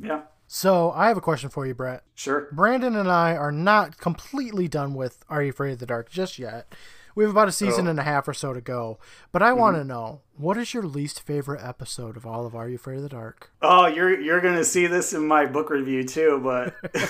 Yeah, 0.03 0.23
So 0.47 0.91
I 0.93 1.09
have 1.09 1.17
a 1.17 1.23
question 1.23 1.49
for 1.49 1.67
you, 1.67 1.75
Brett. 1.75 2.03
sure. 2.15 2.49
Brandon 2.53 2.97
and 2.97 3.09
I 3.11 3.37
are 3.37 3.53
not 3.53 3.99
completely 3.99 4.69
done 4.69 4.95
with 4.95 5.25
Are 5.29 5.43
You 5.43 5.51
Afraid 5.51 5.73
of 5.73 5.79
the 5.79 5.87
Dark 5.87 6.11
just 6.11 6.38
yet. 6.38 6.75
We 7.15 7.25
have 7.25 7.31
about 7.31 7.49
a 7.49 7.53
season 7.53 7.87
Oh. 7.87 7.91
and 7.91 7.99
a 7.99 8.05
half 8.05 8.27
or 8.27 8.33
so 8.33 8.55
to 8.55 8.61
go. 8.61 8.99
But 9.33 9.43
I 9.43 9.51
mm-hmm. 9.51 9.61
want 9.61 9.77
to 9.77 9.85
know 9.85 10.23
what 10.35 10.57
is 10.57 10.73
your 10.73 10.83
least 10.85 11.21
favorite 11.21 11.61
episode 11.62 12.17
of 12.17 12.27
all 12.27 12.47
of 12.47 12.55
Are 12.55 12.69
You 12.69 12.77
Afraid 12.77 12.97
of 12.97 13.03
the 13.03 13.09
Dark? 13.11 13.51
Oh, 13.61 13.87
you're 13.87 14.19
you're 14.19 14.41
gonna 14.41 14.65
see 14.65 14.87
this 14.87 15.12
in 15.12 15.27
my 15.27 15.45
book 15.47 15.69
review 15.69 16.05
too, 16.05 16.41
but 16.43 16.75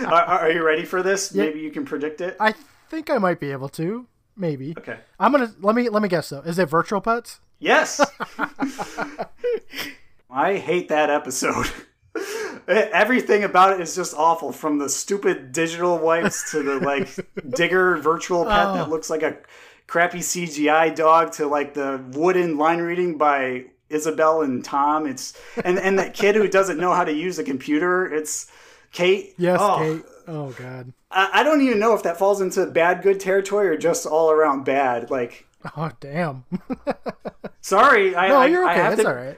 are, 0.06 0.12
are 0.12 0.50
you 0.50 0.64
ready 0.64 0.84
for 0.84 1.02
this? 1.02 1.34
Maybe 1.34 1.58
you 1.60 1.70
can 1.70 1.84
predict 1.84 2.20
it. 2.20 2.36
I 2.38 2.54
think 2.88 3.10
I 3.10 3.18
might 3.18 3.40
be 3.40 3.50
able 3.50 3.68
to. 3.70 4.06
Maybe. 4.36 4.74
Okay. 4.78 4.98
I'm 5.18 5.32
gonna 5.32 5.52
let 5.60 5.74
me 5.74 5.88
let 5.88 6.02
me 6.02 6.08
guess 6.08 6.28
though. 6.28 6.42
Is 6.42 6.58
it 6.60 6.66
Virtual 6.66 7.00
Pets? 7.00 7.40
Yes. 7.58 8.00
I 10.30 10.56
hate 10.56 10.88
that 10.90 11.10
episode. 11.10 11.66
Everything 12.68 13.44
about 13.44 13.72
it 13.74 13.80
is 13.80 13.94
just 13.94 14.14
awful, 14.14 14.52
from 14.52 14.78
the 14.78 14.88
stupid 14.88 15.52
digital 15.52 15.98
wipes 15.98 16.50
to 16.50 16.62
the 16.62 16.78
like 16.80 17.08
digger 17.56 17.96
virtual 17.96 18.44
pet 18.44 18.66
Oh. 18.68 18.74
that 18.74 18.90
looks 18.90 19.08
like 19.10 19.22
a 19.22 19.36
crappy 19.86 20.18
CGI 20.18 20.94
dog 20.94 21.32
to 21.32 21.46
like 21.46 21.74
the 21.74 22.02
wooden 22.12 22.58
line 22.58 22.80
reading 22.80 23.16
by 23.16 23.64
Isabel 23.88 24.42
and 24.42 24.64
Tom. 24.64 25.06
It's 25.06 25.32
and 25.64 25.78
and 25.78 25.98
that 25.98 26.12
kid 26.14 26.34
who 26.36 26.46
doesn't 26.48 26.78
know 26.78 26.92
how 26.92 27.04
to 27.04 27.12
use 27.12 27.38
a 27.38 27.44
computer. 27.44 28.12
It's 28.12 28.50
Kate. 28.92 29.34
Yes, 29.38 29.58
Oh, 29.62 29.78
Kate. 29.78 30.04
Oh 30.26 30.50
God. 30.50 30.92
I, 31.10 31.30
I 31.40 31.42
don't 31.42 31.62
even 31.62 31.78
know 31.78 31.94
if 31.94 32.02
that 32.02 32.18
falls 32.18 32.42
into 32.42 32.66
bad 32.66 33.02
good 33.02 33.18
territory 33.18 33.68
or 33.68 33.78
just 33.78 34.04
all 34.04 34.30
around 34.30 34.64
bad. 34.64 35.10
Like, 35.10 35.46
Oh 35.74 35.90
damn. 36.00 36.44
sorry, 37.60 38.14
I, 38.14 38.28
no, 38.28 38.44
you're 38.44 38.64
I 38.66 38.72
okay. 38.72 38.82
have 38.82 38.92
It's 38.94 39.02
to, 39.02 39.08
all 39.08 39.14
right. 39.14 39.36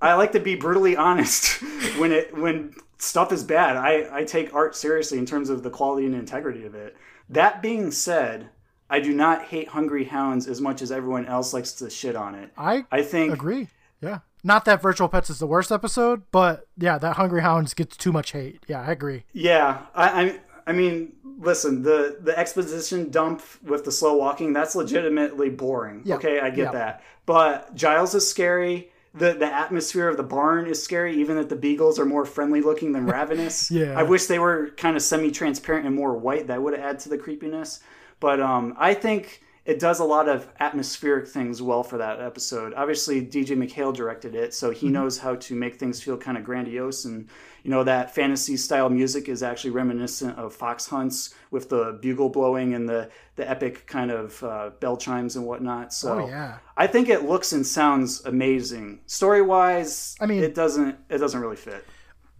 I 0.00 0.14
like 0.14 0.32
to 0.32 0.40
be 0.40 0.54
brutally 0.54 0.96
honest 0.96 1.60
when 1.98 2.12
it 2.12 2.36
when 2.36 2.74
stuff 2.98 3.32
is 3.32 3.42
bad. 3.44 3.76
I, 3.76 4.08
I 4.18 4.24
take 4.24 4.54
art 4.54 4.76
seriously 4.76 5.18
in 5.18 5.26
terms 5.26 5.50
of 5.50 5.62
the 5.62 5.70
quality 5.70 6.06
and 6.06 6.14
integrity 6.14 6.64
of 6.64 6.74
it. 6.74 6.96
That 7.28 7.60
being 7.62 7.90
said, 7.90 8.50
I 8.90 9.00
do 9.00 9.12
not 9.14 9.44
hate 9.46 9.68
Hungry 9.68 10.04
Hounds 10.04 10.46
as 10.46 10.60
much 10.60 10.82
as 10.82 10.92
everyone 10.92 11.26
else 11.26 11.52
likes 11.52 11.72
to 11.74 11.90
shit 11.90 12.14
on 12.16 12.34
it. 12.34 12.50
I 12.56 12.84
I 12.92 13.02
think 13.02 13.32
agree. 13.32 13.68
Yeah. 14.00 14.18
Not 14.44 14.64
that 14.64 14.82
Virtual 14.82 15.08
Pets 15.08 15.30
is 15.30 15.38
the 15.38 15.46
worst 15.46 15.70
episode, 15.70 16.22
but 16.32 16.66
yeah, 16.76 16.98
that 16.98 17.16
Hungry 17.16 17.42
Hounds 17.42 17.74
gets 17.74 17.96
too 17.96 18.10
much 18.12 18.32
hate. 18.32 18.64
Yeah, 18.68 18.80
I 18.82 18.90
agree. 18.92 19.24
yeah, 19.32 19.82
I, 19.94 20.22
I 20.24 20.40
I 20.66 20.72
mean, 20.72 21.14
listen, 21.38 21.82
the 21.82 22.18
the 22.20 22.38
exposition 22.38 23.10
dump 23.10 23.42
with 23.64 23.84
the 23.84 23.90
slow 23.92 24.16
walking, 24.16 24.52
that's 24.52 24.76
legitimately 24.76 25.50
boring. 25.50 26.02
Yeah. 26.04 26.16
Okay, 26.16 26.38
I 26.40 26.50
get 26.50 26.66
Yeah. 26.66 26.72
that. 26.72 27.02
But 27.26 27.74
Giles 27.74 28.14
is 28.14 28.28
scary. 28.28 28.91
The, 29.14 29.34
the 29.34 29.52
atmosphere 29.52 30.08
of 30.08 30.16
the 30.16 30.22
barn 30.22 30.66
is 30.66 30.82
scary, 30.82 31.20
even 31.20 31.36
that 31.36 31.48
the 31.48 31.56
beagles 31.56 31.98
are 31.98 32.06
more 32.06 32.24
friendly 32.24 32.62
looking 32.62 32.92
than 32.92 33.06
ravenous. 33.18 33.70
Yeah. 33.70 33.98
I 33.98 34.02
wish 34.02 34.26
they 34.26 34.38
were 34.38 34.70
kind 34.76 34.96
of 34.96 35.02
semi 35.02 35.30
transparent 35.30 35.86
and 35.86 35.94
more 35.94 36.16
white. 36.16 36.46
That 36.46 36.62
would 36.62 36.74
add 36.74 36.98
to 37.00 37.08
the 37.08 37.18
creepiness. 37.18 37.80
But 38.20 38.40
um, 38.40 38.74
I 38.78 38.94
think 38.94 39.42
it 39.64 39.78
does 39.78 40.00
a 40.00 40.04
lot 40.04 40.28
of 40.28 40.48
atmospheric 40.60 41.28
things 41.28 41.60
well 41.60 41.82
for 41.82 41.98
that 41.98 42.20
episode. 42.20 42.72
Obviously, 42.74 43.20
DJ 43.20 43.56
MacHale 43.56 43.94
directed 43.94 44.34
it, 44.34 44.54
so 44.54 44.70
he 44.70 44.88
knows 44.88 45.18
how 45.18 45.36
to 45.36 45.54
make 45.54 45.76
things 45.76 46.02
feel 46.02 46.16
kind 46.16 46.38
of 46.38 46.44
grandiose. 46.44 47.04
And, 47.04 47.28
you 47.62 47.70
know, 47.70 47.84
that 47.84 48.14
fantasy 48.14 48.56
style 48.56 48.88
music 48.90 49.28
is 49.28 49.42
actually 49.42 49.70
reminiscent 49.70 50.36
of 50.38 50.52
Fox 50.54 50.86
Hunts 50.88 51.34
with 51.50 51.68
the 51.68 51.98
bugle 52.02 52.28
blowing 52.28 52.74
and 52.74 52.88
the, 52.88 53.08
the 53.36 53.48
epic 53.48 53.86
kind 53.86 54.10
of 54.10 54.42
uh, 54.42 54.70
bell 54.80 54.96
chimes 54.96 55.36
and 55.36 55.46
whatnot. 55.46 55.92
So 55.92 56.20
Oh 56.20 56.26
yeah. 56.28 56.58
I 56.76 56.86
think 56.86 57.08
it 57.08 57.24
looks 57.24 57.52
and 57.52 57.66
sounds 57.66 58.24
amazing. 58.24 59.00
Story 59.06 59.42
wise, 59.42 60.16
I 60.20 60.26
mean- 60.26 60.42
it 60.42 60.54
doesn't 60.54 60.96
it 61.08 61.18
doesn't 61.18 61.40
really 61.40 61.56
fit. 61.56 61.84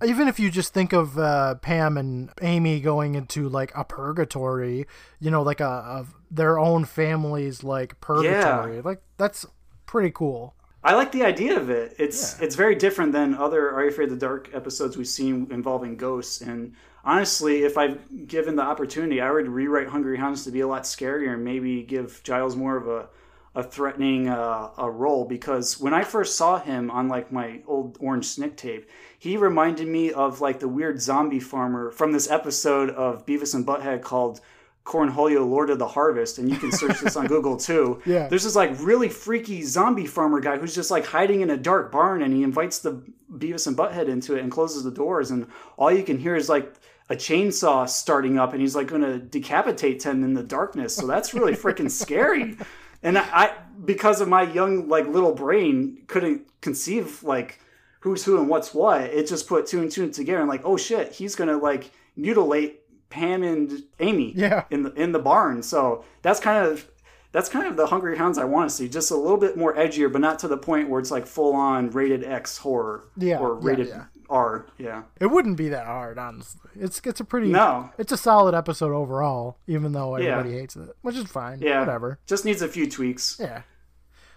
even 0.04 0.26
if 0.26 0.40
you 0.40 0.50
just 0.50 0.74
think 0.74 0.92
of 0.92 1.16
uh, 1.16 1.54
Pam 1.56 1.96
and 1.96 2.30
Amy 2.42 2.80
going 2.80 3.14
into 3.14 3.48
like 3.48 3.70
a 3.76 3.84
purgatory, 3.84 4.86
you 5.20 5.30
know, 5.30 5.42
like 5.42 5.60
a, 5.60 5.64
a 5.64 6.06
their 6.30 6.58
own 6.58 6.84
family's 6.84 7.62
like 7.62 8.00
purgatory, 8.00 8.80
like 8.80 9.00
that's 9.16 9.46
pretty 9.86 10.10
cool. 10.10 10.54
I 10.84 10.94
like 10.94 11.12
the 11.12 11.24
idea 11.24 11.56
of 11.56 11.70
it. 11.70 11.94
It's 11.98 12.40
it's 12.40 12.56
very 12.56 12.74
different 12.74 13.12
than 13.12 13.34
other 13.34 13.70
Are 13.70 13.84
You 13.84 13.90
Afraid 13.90 14.06
of 14.10 14.18
the 14.18 14.26
Dark 14.26 14.50
episodes 14.52 14.96
we've 14.96 15.06
seen 15.06 15.46
involving 15.52 15.96
ghosts. 15.96 16.40
And 16.40 16.74
honestly, 17.04 17.62
if 17.62 17.78
I've 17.78 18.26
given 18.26 18.56
the 18.56 18.62
opportunity, 18.62 19.20
I 19.20 19.30
would 19.30 19.46
rewrite 19.46 19.88
Hungry 19.88 20.18
Hounds 20.18 20.42
to 20.44 20.50
be 20.50 20.60
a 20.60 20.66
lot 20.66 20.82
scarier 20.82 21.34
and 21.34 21.44
maybe 21.44 21.82
give 21.84 22.20
Giles 22.24 22.56
more 22.56 22.76
of 22.76 22.88
a 22.88 23.08
a 23.54 23.62
threatening 23.62 24.28
uh, 24.28 24.70
a 24.78 24.90
role 24.90 25.26
because 25.26 25.78
when 25.78 25.92
I 25.92 26.04
first 26.04 26.36
saw 26.36 26.58
him 26.58 26.90
on 26.90 27.08
like 27.08 27.30
my 27.30 27.60
old 27.66 27.98
orange 28.00 28.26
snick 28.26 28.56
tape, 28.56 28.88
he 29.18 29.36
reminded 29.36 29.86
me 29.86 30.10
of 30.10 30.40
like 30.40 30.58
the 30.58 30.68
weird 30.68 31.02
zombie 31.02 31.38
farmer 31.38 31.90
from 31.90 32.12
this 32.12 32.30
episode 32.30 32.90
of 32.90 33.26
Beavis 33.26 33.54
and 33.54 33.66
Butthead 33.66 34.00
called 34.02 34.40
Cornholio 34.84 35.48
Lord 35.48 35.70
of 35.70 35.78
the 35.78 35.86
Harvest, 35.86 36.38
and 36.38 36.50
you 36.50 36.56
can 36.56 36.72
search 36.72 37.00
this 37.00 37.14
on 37.16 37.26
Google 37.28 37.56
too. 37.56 38.02
Yeah. 38.04 38.28
There's 38.28 38.44
this 38.44 38.56
like 38.56 38.72
really 38.80 39.08
freaky 39.08 39.62
zombie 39.62 40.06
farmer 40.06 40.40
guy 40.40 40.58
who's 40.58 40.74
just 40.74 40.90
like 40.90 41.06
hiding 41.06 41.40
in 41.40 41.50
a 41.50 41.56
dark 41.56 41.92
barn, 41.92 42.22
and 42.22 42.34
he 42.34 42.42
invites 42.42 42.80
the 42.80 43.02
Beavis 43.32 43.66
and 43.66 43.76
Butthead 43.76 44.08
into 44.08 44.34
it 44.36 44.42
and 44.42 44.50
closes 44.50 44.82
the 44.82 44.90
doors, 44.90 45.30
and 45.30 45.46
all 45.76 45.92
you 45.92 46.02
can 46.02 46.18
hear 46.18 46.34
is 46.34 46.48
like 46.48 46.74
a 47.08 47.14
chainsaw 47.14 47.88
starting 47.88 48.38
up, 48.38 48.52
and 48.52 48.60
he's 48.60 48.74
like 48.74 48.88
going 48.88 49.02
to 49.02 49.18
decapitate 49.18 50.02
them 50.02 50.24
in 50.24 50.34
the 50.34 50.42
darkness. 50.42 50.96
So 50.96 51.06
that's 51.06 51.32
really 51.32 51.54
freaking 51.54 51.90
scary. 52.02 52.56
And 53.04 53.18
I, 53.18 53.54
because 53.84 54.20
of 54.20 54.28
my 54.28 54.42
young 54.42 54.88
like 54.88 55.06
little 55.06 55.34
brain, 55.34 56.02
couldn't 56.08 56.48
conceive 56.60 57.22
like 57.22 57.60
who's 58.00 58.24
who 58.24 58.38
and 58.38 58.48
what's 58.48 58.74
what. 58.74 59.02
It 59.02 59.28
just 59.28 59.46
put 59.46 59.66
two 59.66 59.80
and 59.80 59.90
two 59.90 60.10
together, 60.10 60.40
and 60.40 60.48
like, 60.48 60.62
oh 60.64 60.76
shit, 60.76 61.12
he's 61.12 61.36
gonna 61.36 61.56
like 61.56 61.92
mutilate 62.16 62.81
Pam 63.12 63.42
and 63.42 63.84
Amy 64.00 64.32
Yeah. 64.34 64.64
in 64.70 64.82
the 64.84 64.92
in 64.94 65.12
the 65.12 65.18
barn. 65.18 65.62
So 65.62 66.04
that's 66.22 66.40
kind 66.40 66.66
of 66.66 66.88
that's 67.32 67.48
kind 67.48 67.66
of 67.66 67.76
the 67.76 67.86
Hungry 67.86 68.16
Hounds 68.18 68.38
I 68.38 68.44
want 68.44 68.68
to 68.70 68.74
see. 68.76 68.88
Just 68.88 69.10
a 69.10 69.16
little 69.16 69.36
bit 69.38 69.56
more 69.56 69.74
edgier, 69.74 70.10
but 70.12 70.20
not 70.20 70.38
to 70.40 70.48
the 70.48 70.56
point 70.56 70.88
where 70.88 70.98
it's 71.00 71.10
like 71.10 71.26
full 71.26 71.54
on 71.54 71.90
rated 71.90 72.24
X 72.24 72.58
horror 72.58 73.04
Yeah, 73.16 73.38
or 73.38 73.54
rated 73.54 73.88
yeah. 73.88 74.04
R. 74.30 74.66
Yeah. 74.78 75.02
It 75.20 75.26
wouldn't 75.26 75.56
be 75.58 75.68
that 75.68 75.86
hard, 75.86 76.18
honestly. 76.18 76.70
It's 76.74 77.00
it's 77.04 77.20
a 77.20 77.24
pretty 77.24 77.48
No. 77.48 77.90
It's 77.98 78.12
a 78.12 78.16
solid 78.16 78.54
episode 78.54 78.92
overall, 78.94 79.58
even 79.66 79.92
though 79.92 80.16
Yeah. 80.16 80.30
everybody 80.38 80.58
hates 80.58 80.74
it, 80.76 80.88
which 81.02 81.16
is 81.16 81.24
fine. 81.30 81.60
Yeah. 81.60 81.80
Whatever. 81.80 82.18
Just 82.26 82.44
needs 82.46 82.62
a 82.62 82.68
few 82.68 82.88
tweaks. 82.90 83.36
Yeah. 83.40 83.62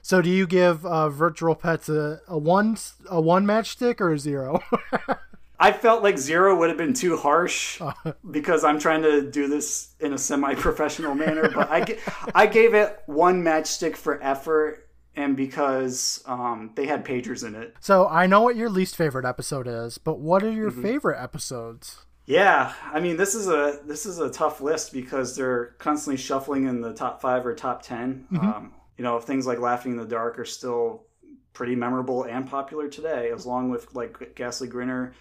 So 0.02 0.22
do 0.22 0.30
you 0.30 0.46
give 0.48 0.86
uh, 0.86 1.10
Virtual 1.10 1.56
Pets 1.56 1.90
a, 1.90 2.22
a 2.28 2.38
one 2.38 2.78
a 3.10 3.20
one 3.20 3.46
match 3.46 3.70
stick 3.72 4.00
or 4.00 4.12
a 4.14 4.20
zero? 4.20 4.62
I 5.60 5.72
felt 5.72 6.04
like 6.04 6.18
zero 6.18 6.58
would 6.58 6.70
have 6.70 6.78
been 6.78 6.94
too 6.94 7.18
harsh 7.18 7.80
Uh. 7.82 7.94
because 8.32 8.64
I'm 8.64 8.80
trying 8.80 9.02
to 9.04 9.30
do 9.30 9.48
this 9.48 9.94
in 10.00 10.14
a 10.14 10.18
semi-professional 10.18 11.16
manner. 11.16 11.50
But 11.50 11.70
I, 11.72 11.98
I 12.34 12.46
gave 12.48 12.74
it 12.74 13.00
one 13.06 13.44
matchstick 13.44 13.96
for 13.96 14.22
effort, 14.24 14.90
and 15.16 15.36
because 15.38 16.22
um, 16.26 16.72
they 16.76 16.86
had 16.88 17.06
pagers 17.06 17.46
in 17.48 17.56
it. 17.56 17.76
so 17.80 18.08
I 18.08 18.28
know 18.28 18.42
what 18.42 18.56
your 18.58 18.70
least 18.70 18.96
favorite 18.96 19.26
episode 19.26 19.68
is, 19.68 19.98
but 19.98 20.20
what 20.20 20.44
are 20.44 20.48
Mm-hmm. 20.48 20.58
your 20.58 20.72
favorite 20.72 21.22
episodes? 21.22 22.06
Yeah, 22.26 22.74
I 22.92 23.00
mean 23.02 23.18
this 23.18 23.36
is 23.36 23.48
a 23.48 23.80
this 23.86 24.06
is 24.08 24.20
a 24.20 24.30
tough 24.32 24.60
list 24.60 24.92
because 24.92 25.36
they're 25.36 25.76
constantly 25.78 26.18
shuffling 26.18 26.66
in 26.68 26.82
the 26.82 26.92
top 26.94 27.22
five 27.22 27.46
or 27.46 27.54
top 27.54 27.84
10 27.84 28.28
Um, 28.42 28.74
you 28.98 29.04
know, 29.04 29.20
things 29.20 29.46
like 29.46 29.60
Laughing 29.60 29.92
in 29.92 29.98
the 30.00 30.06
Dark 30.06 30.40
are 30.40 30.46
still 30.46 31.04
pretty 31.54 31.76
memorable 31.76 32.24
and 32.24 32.48
popular 32.50 32.88
today, 32.90 33.30
as 33.32 33.46
long 33.46 33.70
with 33.70 33.94
like 33.94 34.34
Ghastly 34.36 34.68
Grinner, 34.68 35.14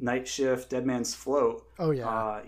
Night 0.00 0.26
Shift, 0.26 0.70
Dead 0.70 0.86
Man's 0.86 1.14
Float. 1.14 1.66
Oh 1.78 1.90
yeah. 1.90 2.08
Uh, 2.08 2.42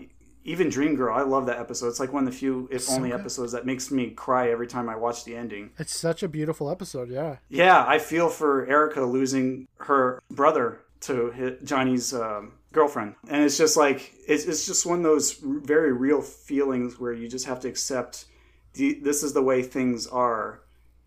even 0.45 0.69
Dream 0.69 0.95
Girl, 0.95 1.15
I 1.15 1.21
love 1.21 1.45
that 1.45 1.57
episode. 1.57 1.87
It's 1.87 1.99
like 2.01 2.11
one 2.11 2.27
of 2.27 2.33
the 2.33 2.37
few, 2.37 2.67
if 2.69 2.89
only, 2.89 3.11
good. 3.11 3.19
episodes 3.19 3.53
that 3.53 3.65
makes 3.65 3.89
me 3.91 4.09
cry 4.11 4.49
every 4.49 4.67
time 4.67 4.89
I 4.89 4.95
watch 4.97 5.23
the 5.23 5.35
ending. 5.35 5.71
it's 5.77 5.95
such 5.95 6.21
a 6.21 6.27
beautiful 6.27 6.69
episode, 6.69 7.09
yeah. 7.09 7.37
Yeah, 7.49 7.85
I 7.87 7.97
feel 7.99 8.29
for 8.29 8.65
Erica 8.67 9.01
losing 9.03 9.67
her 9.77 10.21
brother 10.29 10.81
to 11.01 11.57
Johnny's 11.63 12.13
um, 12.13 12.53
girlfriend, 12.73 13.15
and 13.29 13.43
it's 13.43 13.57
just 13.57 13.77
like 13.77 14.13
it's, 14.27 14.45
it's 14.45 14.65
just 14.65 14.85
one 14.85 14.97
of 14.99 15.03
those 15.03 15.33
very 15.41 15.93
real 15.93 16.21
feelings 16.21 16.99
where 16.99 17.13
you 17.13 17.29
just 17.29 17.45
have 17.45 17.59
to 17.61 17.69
accept 17.69 18.25
the, 18.73 18.99
this 19.01 19.23
is 19.23 19.33
the 19.33 19.41
way 19.41 19.61
things 19.63 20.07
are. 20.07 20.59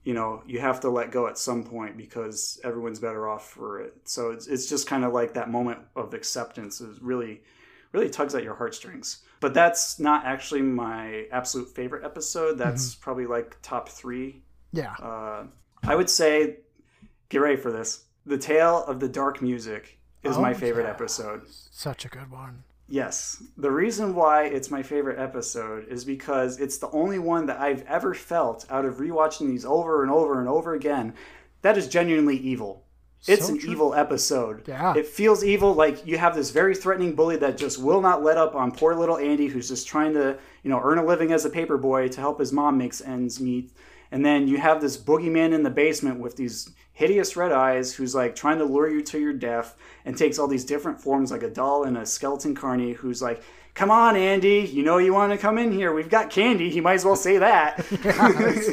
You 0.06 0.14
know 0.14 0.40
you 0.46 0.60
have 0.60 0.78
to 0.80 0.88
let 0.88 1.10
go 1.10 1.26
at 1.26 1.36
some 1.36 1.64
point 1.64 1.96
because 1.96 2.60
everyone's 2.62 3.00
better 3.00 3.28
off 3.28 3.50
for 3.50 3.80
it. 3.80 3.92
So 4.04 4.30
it's, 4.30 4.46
it's 4.46 4.68
just 4.68 4.86
kind 4.86 5.04
of 5.04 5.12
like 5.12 5.34
that 5.34 5.50
moment 5.50 5.80
of 5.96 6.14
acceptance 6.14 6.80
is 6.80 7.02
really 7.02 7.42
really 7.90 8.08
tugs 8.08 8.34
at 8.36 8.44
your 8.44 8.54
heartstrings. 8.54 9.22
But 9.40 9.52
that's 9.52 9.98
not 9.98 10.24
actually 10.24 10.62
my 10.62 11.26
absolute 11.32 11.68
favorite 11.74 12.04
episode. 12.04 12.56
That's 12.56 12.94
mm-hmm. 12.94 13.02
probably 13.02 13.26
like 13.26 13.58
top 13.62 13.88
three. 13.88 14.42
Yeah. 14.72 14.92
Uh, 14.92 15.46
i 15.82 15.94
would 15.94 16.08
say 16.08 16.58
get 17.28 17.38
ready 17.38 17.56
for 17.56 17.72
this. 17.72 18.04
The 18.26 18.38
tale 18.38 18.84
of 18.84 19.00
the 19.00 19.08
dark 19.08 19.42
music 19.42 19.98
is 20.22 20.36
oh, 20.36 20.40
my 20.40 20.54
favorite 20.54 20.84
yeah. 20.84 20.90
episode. 20.90 21.42
Such 21.48 22.04
a 22.04 22.08
good 22.08 22.30
one 22.30 22.62
Yes. 22.88 23.42
The 23.56 23.70
reason 23.70 24.14
why 24.14 24.44
it's 24.44 24.70
my 24.70 24.82
favorite 24.82 25.18
episode 25.18 25.88
is 25.88 26.04
because 26.04 26.60
it's 26.60 26.78
the 26.78 26.90
only 26.90 27.18
one 27.18 27.46
that 27.46 27.60
I've 27.60 27.82
ever 27.82 28.14
felt 28.14 28.64
out 28.70 28.84
of 28.84 28.96
rewatching 28.96 29.48
these 29.48 29.64
over 29.64 30.02
and 30.02 30.10
over 30.10 30.38
and 30.38 30.48
over 30.48 30.74
again 30.74 31.14
that 31.66 31.76
is 31.76 31.88
genuinely 31.88 32.36
evil. 32.36 32.84
It's 33.26 33.46
so 33.46 33.52
an 33.52 33.58
true. 33.58 33.72
evil 33.72 33.94
episode. 33.94 34.68
Yeah. 34.68 34.94
It 34.96 35.06
feels 35.06 35.42
evil 35.42 35.74
like 35.74 36.06
you 36.06 36.16
have 36.16 36.36
this 36.36 36.50
very 36.50 36.76
threatening 36.76 37.16
bully 37.16 37.36
that 37.38 37.58
just 37.58 37.78
will 37.78 38.00
not 38.00 38.22
let 38.22 38.36
up 38.36 38.54
on 38.54 38.70
poor 38.70 38.94
little 38.94 39.18
Andy 39.18 39.48
who's 39.48 39.68
just 39.68 39.88
trying 39.88 40.14
to, 40.14 40.38
you 40.62 40.70
know, 40.70 40.80
earn 40.80 40.98
a 40.98 41.04
living 41.04 41.32
as 41.32 41.44
a 41.44 41.50
paper 41.50 41.76
boy 41.76 42.06
to 42.06 42.20
help 42.20 42.38
his 42.38 42.52
mom 42.52 42.78
make 42.78 42.94
ends 43.04 43.40
meet. 43.40 43.72
And 44.12 44.24
then 44.24 44.46
you 44.46 44.58
have 44.58 44.80
this 44.80 44.96
boogeyman 44.96 45.52
in 45.52 45.64
the 45.64 45.70
basement 45.70 46.20
with 46.20 46.36
these 46.36 46.70
hideous 46.96 47.36
red 47.36 47.52
eyes 47.52 47.92
who's 47.92 48.14
like 48.14 48.34
trying 48.34 48.56
to 48.56 48.64
lure 48.64 48.88
you 48.88 49.02
to 49.02 49.18
your 49.20 49.34
death 49.34 49.76
and 50.06 50.16
takes 50.16 50.38
all 50.38 50.48
these 50.48 50.64
different 50.64 50.98
forms 50.98 51.30
like 51.30 51.42
a 51.42 51.50
doll 51.50 51.84
and 51.84 51.98
a 51.98 52.06
skeleton 52.06 52.54
carney 52.54 52.92
who's 52.92 53.20
like 53.20 53.42
come 53.74 53.90
on 53.90 54.16
andy 54.16 54.60
you 54.72 54.82
know 54.82 54.96
you 54.96 55.12
want 55.12 55.30
to 55.30 55.36
come 55.36 55.58
in 55.58 55.70
here. 55.70 55.92
We've 55.92 56.08
got 56.08 56.30
candy. 56.30 56.70
He 56.70 56.80
might 56.80 56.94
as 56.94 57.04
well 57.04 57.14
say 57.14 57.36
that. 57.38 57.84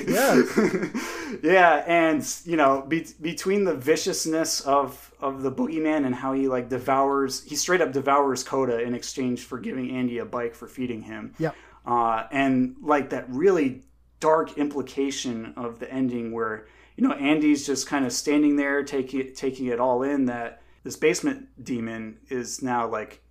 Yes. 0.07 1.39
yeah 1.43 1.83
and 1.85 2.25
you 2.45 2.55
know 2.55 2.85
be- 2.87 3.07
between 3.21 3.65
the 3.65 3.75
viciousness 3.75 4.61
of 4.61 5.11
of 5.19 5.41
the 5.41 5.51
boogeyman 5.51 6.05
and 6.05 6.15
how 6.15 6.31
he 6.31 6.47
like 6.47 6.69
devours 6.69 7.43
he 7.43 7.55
straight 7.57 7.81
up 7.81 7.91
devours 7.91 8.41
coda 8.43 8.79
in 8.81 8.93
exchange 8.95 9.41
for 9.43 9.59
giving 9.59 9.91
andy 9.91 10.19
a 10.19 10.25
bike 10.25 10.55
for 10.55 10.67
feeding 10.67 11.01
him. 11.01 11.33
Yeah. 11.39 11.51
Uh, 11.85 12.23
and 12.31 12.77
like 12.81 13.09
that 13.09 13.25
really 13.29 13.83
dark 14.21 14.57
implication 14.57 15.53
of 15.57 15.79
the 15.79 15.91
ending 15.91 16.31
where 16.31 16.67
you 16.95 17.07
know, 17.07 17.13
Andy's 17.13 17.65
just 17.65 17.87
kind 17.87 18.05
of 18.05 18.13
standing 18.13 18.55
there, 18.55 18.83
taking 18.83 19.19
it, 19.19 19.35
taking 19.35 19.67
it 19.67 19.79
all 19.79 20.03
in. 20.03 20.25
That 20.25 20.61
this 20.83 20.95
basement 20.95 21.47
demon 21.63 22.19
is 22.29 22.61
now 22.61 22.87
like 22.87 23.21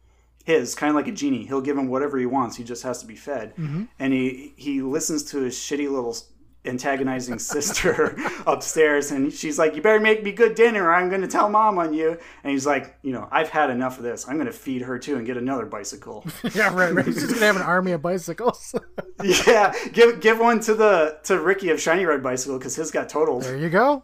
his, 0.45 0.75
kind 0.75 0.91
of 0.91 0.97
like 0.97 1.09
a 1.09 1.13
genie. 1.13 1.47
He'll 1.47 1.61
give 1.61 1.79
him 1.79 1.89
whatever 1.89 2.19
he 2.19 2.27
wants. 2.27 2.57
He 2.57 2.65
just 2.65 2.83
has 2.83 2.99
to 3.01 3.07
be 3.07 3.17
fed. 3.17 3.55
Mm-hmm. 3.57 3.85
And 3.99 4.13
he 4.13 4.55
he 4.57 4.83
listens 4.83 5.23
to 5.25 5.41
his 5.41 5.55
shitty 5.55 5.91
little 5.91 6.17
antagonizing 6.65 7.41
sister 7.41 8.17
upstairs 8.47 9.11
and 9.11 9.33
she's 9.33 9.59
like 9.59 9.75
you 9.75 9.83
better 9.83 9.99
make 9.99 10.23
me 10.23 10.31
good 10.31 10.55
dinner 10.55 10.85
or 10.85 10.95
i'm 10.95 11.09
going 11.09 11.21
to 11.21 11.27
tell 11.27 11.49
mom 11.49 11.77
on 11.79 11.93
you. 11.93 12.17
And 12.45 12.53
he's 12.53 12.67
like 12.67 12.97
you 13.03 13.13
know 13.13 13.29
i've 13.33 13.49
had 13.49 13.71
enough 13.71 13.99
of 13.99 14.05
this. 14.05 14.29
I'm 14.29 14.37
going 14.37 14.47
to 14.47 14.53
feed 14.53 14.83
her 14.83 14.99
too 14.99 15.17
and 15.17 15.27
get 15.27 15.37
another 15.37 15.67
bicycle. 15.67 16.25
Yeah 16.55 16.75
right, 16.75 16.93
right. 16.93 17.05
he's 17.05 17.17
just 17.17 17.29
going 17.29 17.41
to 17.41 17.47
have 17.47 17.57
an 17.57 17.63
army 17.63 17.93
of 17.93 18.03
bicycles. 18.03 18.75
Yeah 19.25 19.73
give 19.93 20.21
give 20.21 20.39
one 20.39 20.61
to 20.61 20.75
the 20.75 21.19
to 21.25 21.39
ricky 21.39 21.71
of 21.71 21.81
shiny 21.81 22.05
red 22.05 22.23
bicycle 22.23 22.59
because 22.59 22.77
his 22.77 22.91
got 22.91 23.09
totaled. 23.09 23.43
There 23.43 23.57
you 23.57 23.71
go. 23.71 24.03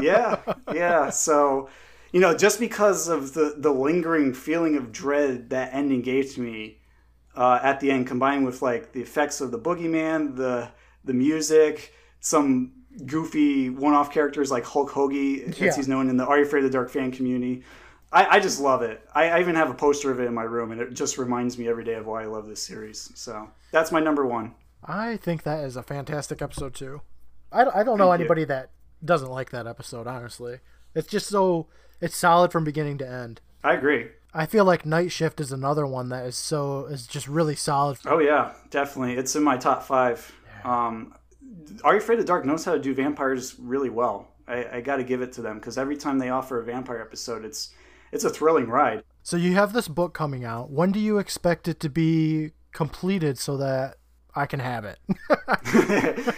Yeah 0.00 0.40
yeah 0.74 1.10
so 1.10 1.68
you 2.12 2.20
know 2.20 2.36
just 2.36 2.60
because 2.60 3.08
of 3.08 3.34
the 3.34 3.54
the 3.56 3.70
lingering 3.70 4.34
feeling 4.34 4.76
of 4.76 4.92
dread 4.92 5.50
that 5.50 5.72
ending 5.72 6.02
gave 6.02 6.34
to 6.34 6.40
me 6.40 6.78
uh, 7.36 7.58
at 7.62 7.80
the 7.80 7.90
end 7.90 8.06
combined 8.06 8.44
with 8.46 8.62
like 8.62 8.92
the 8.92 9.00
effects 9.00 9.40
of 9.40 9.50
the 9.50 9.58
boogeyman 9.58 10.36
the 10.36 10.70
the 11.06 11.14
music, 11.14 11.94
some 12.20 12.72
goofy 13.04 13.70
one-off 13.70 14.12
characters 14.12 14.50
like 14.50 14.64
Hulk 14.64 14.90
Hoagie, 14.90 15.58
yeah. 15.58 15.74
he's 15.74 15.88
known 15.88 16.08
in 16.08 16.16
the 16.16 16.26
Are 16.26 16.38
You 16.38 16.44
Afraid 16.44 16.64
of 16.64 16.70
the 16.70 16.76
Dark 16.76 16.90
fan 16.90 17.10
community. 17.10 17.62
I, 18.12 18.36
I 18.36 18.40
just 18.40 18.60
love 18.60 18.82
it. 18.82 19.06
I, 19.14 19.30
I, 19.30 19.40
even 19.40 19.56
have 19.56 19.70
a 19.70 19.74
poster 19.74 20.10
of 20.10 20.20
it 20.20 20.26
in 20.26 20.34
my 20.34 20.44
room, 20.44 20.70
and 20.72 20.80
it 20.80 20.94
just 20.94 21.18
reminds 21.18 21.58
me 21.58 21.68
every 21.68 21.84
day 21.84 21.94
of 21.94 22.06
why 22.06 22.22
I 22.22 22.26
love 22.26 22.46
this 22.46 22.62
series. 22.62 23.10
So 23.14 23.50
that's 23.72 23.90
my 23.90 24.00
number 24.00 24.24
one. 24.24 24.54
I 24.84 25.16
think 25.16 25.42
that 25.42 25.64
is 25.64 25.76
a 25.76 25.82
fantastic 25.82 26.40
episode 26.40 26.74
too. 26.74 27.02
I, 27.50 27.64
I 27.64 27.82
don't 27.82 27.98
know 27.98 28.10
Thank 28.10 28.20
anybody 28.20 28.42
you. 28.42 28.46
that 28.46 28.70
doesn't 29.04 29.30
like 29.30 29.50
that 29.50 29.66
episode. 29.66 30.06
Honestly, 30.06 30.60
it's 30.94 31.08
just 31.08 31.26
so 31.26 31.66
it's 32.00 32.16
solid 32.16 32.52
from 32.52 32.64
beginning 32.64 32.98
to 32.98 33.08
end. 33.08 33.40
I 33.64 33.74
agree. 33.74 34.08
I 34.32 34.46
feel 34.46 34.64
like 34.64 34.84
Night 34.84 35.10
Shift 35.10 35.40
is 35.40 35.50
another 35.50 35.86
one 35.86 36.10
that 36.10 36.26
is 36.26 36.36
so 36.36 36.86
is 36.86 37.06
just 37.06 37.26
really 37.26 37.56
solid. 37.56 37.98
Oh 38.04 38.18
yeah, 38.18 38.52
definitely. 38.70 39.16
It's 39.16 39.34
in 39.34 39.42
my 39.42 39.56
top 39.56 39.82
five. 39.82 40.32
Um, 40.64 41.14
Are 41.84 41.92
You 41.94 41.98
Afraid 41.98 42.18
of 42.18 42.24
the 42.24 42.26
Dark 42.26 42.44
knows 42.44 42.64
how 42.64 42.72
to 42.72 42.78
do 42.78 42.94
vampires 42.94 43.56
really 43.58 43.90
well. 43.90 44.28
I, 44.48 44.76
I 44.76 44.80
got 44.80 44.96
to 44.96 45.04
give 45.04 45.22
it 45.22 45.32
to 45.34 45.42
them 45.42 45.56
because 45.56 45.76
every 45.78 45.96
time 45.96 46.18
they 46.18 46.30
offer 46.30 46.60
a 46.60 46.64
vampire 46.64 47.00
episode, 47.00 47.44
it's 47.44 47.74
it's 48.12 48.24
a 48.24 48.30
thrilling 48.30 48.68
ride. 48.68 49.02
So 49.22 49.36
you 49.36 49.54
have 49.54 49.72
this 49.72 49.88
book 49.88 50.14
coming 50.14 50.44
out. 50.44 50.70
When 50.70 50.92
do 50.92 51.00
you 51.00 51.18
expect 51.18 51.66
it 51.68 51.80
to 51.80 51.88
be 51.88 52.52
completed 52.72 53.38
so 53.38 53.56
that 53.56 53.96
I 54.34 54.46
can 54.46 54.60
have 54.60 54.84
it? 54.84 54.98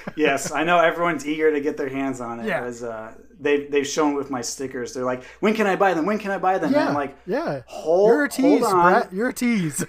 yes, 0.17 0.51
I 0.53 0.65
know 0.65 0.79
everyone's 0.79 1.27
eager 1.27 1.53
to 1.53 1.61
get 1.61 1.77
their 1.77 1.91
hands 1.91 2.21
on 2.21 2.41
it. 2.41 2.47
Yeah. 2.47 2.65
As, 2.65 2.83
uh, 2.83 3.13
they've 3.39 3.71
they've 3.71 3.87
shown 3.87 4.15
with 4.15 4.31
my 4.31 4.41
stickers. 4.41 4.95
They're 4.95 5.05
like, 5.05 5.23
when 5.41 5.55
can 5.55 5.67
I 5.67 5.77
buy 5.77 5.95
them? 5.95 6.07
When 6.07 6.19
can 6.19 6.31
I 6.31 6.39
buy 6.39 6.59
them? 6.59 6.73
Yeah, 6.73 6.81
and 6.81 6.89
I'm 6.91 6.95
like, 6.95 7.17
yeah. 7.27 7.63
Hold, 7.67 8.09
You're 8.09 8.25
a 8.25 8.29
tease, 8.29 8.63
hold 8.63 8.75
on. 8.75 8.93
Brett. 8.93 9.13
You're 9.13 9.29
a 9.29 9.35
tease. 9.35 9.85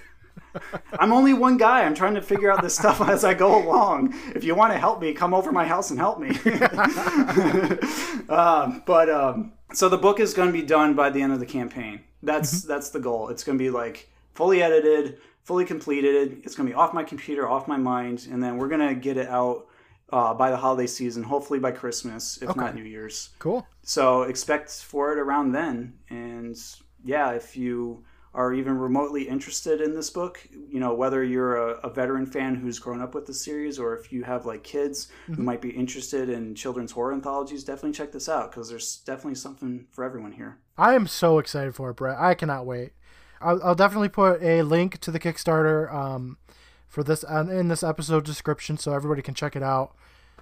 I'm 0.92 1.12
only 1.12 1.34
one 1.34 1.56
guy. 1.56 1.84
I'm 1.84 1.94
trying 1.94 2.14
to 2.14 2.22
figure 2.22 2.50
out 2.50 2.62
this 2.62 2.76
stuff 2.76 3.00
as 3.08 3.24
I 3.24 3.34
go 3.34 3.62
along. 3.62 4.14
If 4.34 4.44
you 4.44 4.54
want 4.54 4.72
to 4.72 4.78
help 4.78 5.00
me, 5.00 5.12
come 5.12 5.34
over 5.34 5.52
my 5.52 5.66
house 5.66 5.90
and 5.90 5.98
help 5.98 6.18
me. 6.18 6.30
um, 8.28 8.82
but 8.86 9.08
um, 9.08 9.52
so 9.72 9.88
the 9.88 9.98
book 9.98 10.20
is 10.20 10.34
going 10.34 10.48
to 10.48 10.52
be 10.52 10.62
done 10.62 10.94
by 10.94 11.10
the 11.10 11.22
end 11.22 11.32
of 11.32 11.40
the 11.40 11.46
campaign. 11.46 12.00
That's 12.22 12.60
mm-hmm. 12.60 12.68
that's 12.68 12.90
the 12.90 13.00
goal. 13.00 13.28
It's 13.28 13.44
going 13.44 13.58
to 13.58 13.62
be 13.62 13.70
like 13.70 14.10
fully 14.34 14.62
edited, 14.62 15.18
fully 15.44 15.64
completed. 15.64 16.42
It's 16.44 16.54
going 16.54 16.68
to 16.68 16.74
be 16.74 16.76
off 16.76 16.92
my 16.92 17.04
computer, 17.04 17.48
off 17.48 17.68
my 17.68 17.76
mind, 17.76 18.28
and 18.30 18.42
then 18.42 18.58
we're 18.58 18.68
going 18.68 18.86
to 18.86 18.94
get 18.94 19.16
it 19.16 19.28
out 19.28 19.66
uh, 20.12 20.34
by 20.34 20.50
the 20.50 20.56
holiday 20.56 20.86
season, 20.86 21.22
hopefully 21.22 21.58
by 21.58 21.70
Christmas, 21.70 22.38
if 22.42 22.50
okay. 22.50 22.60
not 22.60 22.74
New 22.74 22.84
Year's. 22.84 23.30
Cool. 23.38 23.66
So 23.82 24.22
expect 24.22 24.70
for 24.70 25.12
it 25.12 25.18
around 25.18 25.52
then. 25.52 25.94
And 26.08 26.56
yeah, 27.04 27.30
if 27.32 27.56
you 27.56 28.04
are 28.32 28.54
even 28.54 28.78
remotely 28.78 29.28
interested 29.28 29.80
in 29.80 29.94
this 29.94 30.08
book, 30.08 30.46
you 30.68 30.78
know, 30.78 30.94
whether 30.94 31.24
you're 31.24 31.56
a, 31.56 31.80
a, 31.80 31.90
veteran 31.90 32.24
fan 32.24 32.54
who's 32.54 32.78
grown 32.78 33.00
up 33.00 33.12
with 33.12 33.26
the 33.26 33.34
series 33.34 33.76
or 33.76 33.96
if 33.96 34.12
you 34.12 34.22
have 34.22 34.46
like 34.46 34.62
kids 34.62 35.08
mm-hmm. 35.24 35.34
who 35.34 35.42
might 35.42 35.60
be 35.60 35.70
interested 35.70 36.28
in 36.28 36.54
children's 36.54 36.92
horror 36.92 37.12
anthologies, 37.12 37.64
definitely 37.64 37.92
check 37.92 38.12
this 38.12 38.28
out 38.28 38.52
because 38.52 38.68
there's 38.68 38.98
definitely 38.98 39.34
something 39.34 39.84
for 39.90 40.04
everyone 40.04 40.30
here. 40.30 40.58
I 40.78 40.94
am 40.94 41.08
so 41.08 41.38
excited 41.38 41.74
for 41.74 41.90
it, 41.90 41.96
Brett. 41.96 42.18
I 42.20 42.34
cannot 42.34 42.66
wait. 42.66 42.92
I'll, 43.40 43.60
I'll 43.64 43.74
definitely 43.74 44.10
put 44.10 44.40
a 44.42 44.62
link 44.62 45.00
to 45.00 45.10
the 45.10 45.18
Kickstarter 45.18 45.92
um, 45.92 46.38
for 46.86 47.02
this 47.02 47.24
uh, 47.24 47.46
in 47.50 47.66
this 47.66 47.82
episode 47.82 48.24
description 48.24 48.76
so 48.76 48.92
everybody 48.92 49.22
can 49.22 49.34
check 49.34 49.56
it 49.56 49.62
out 49.62 49.96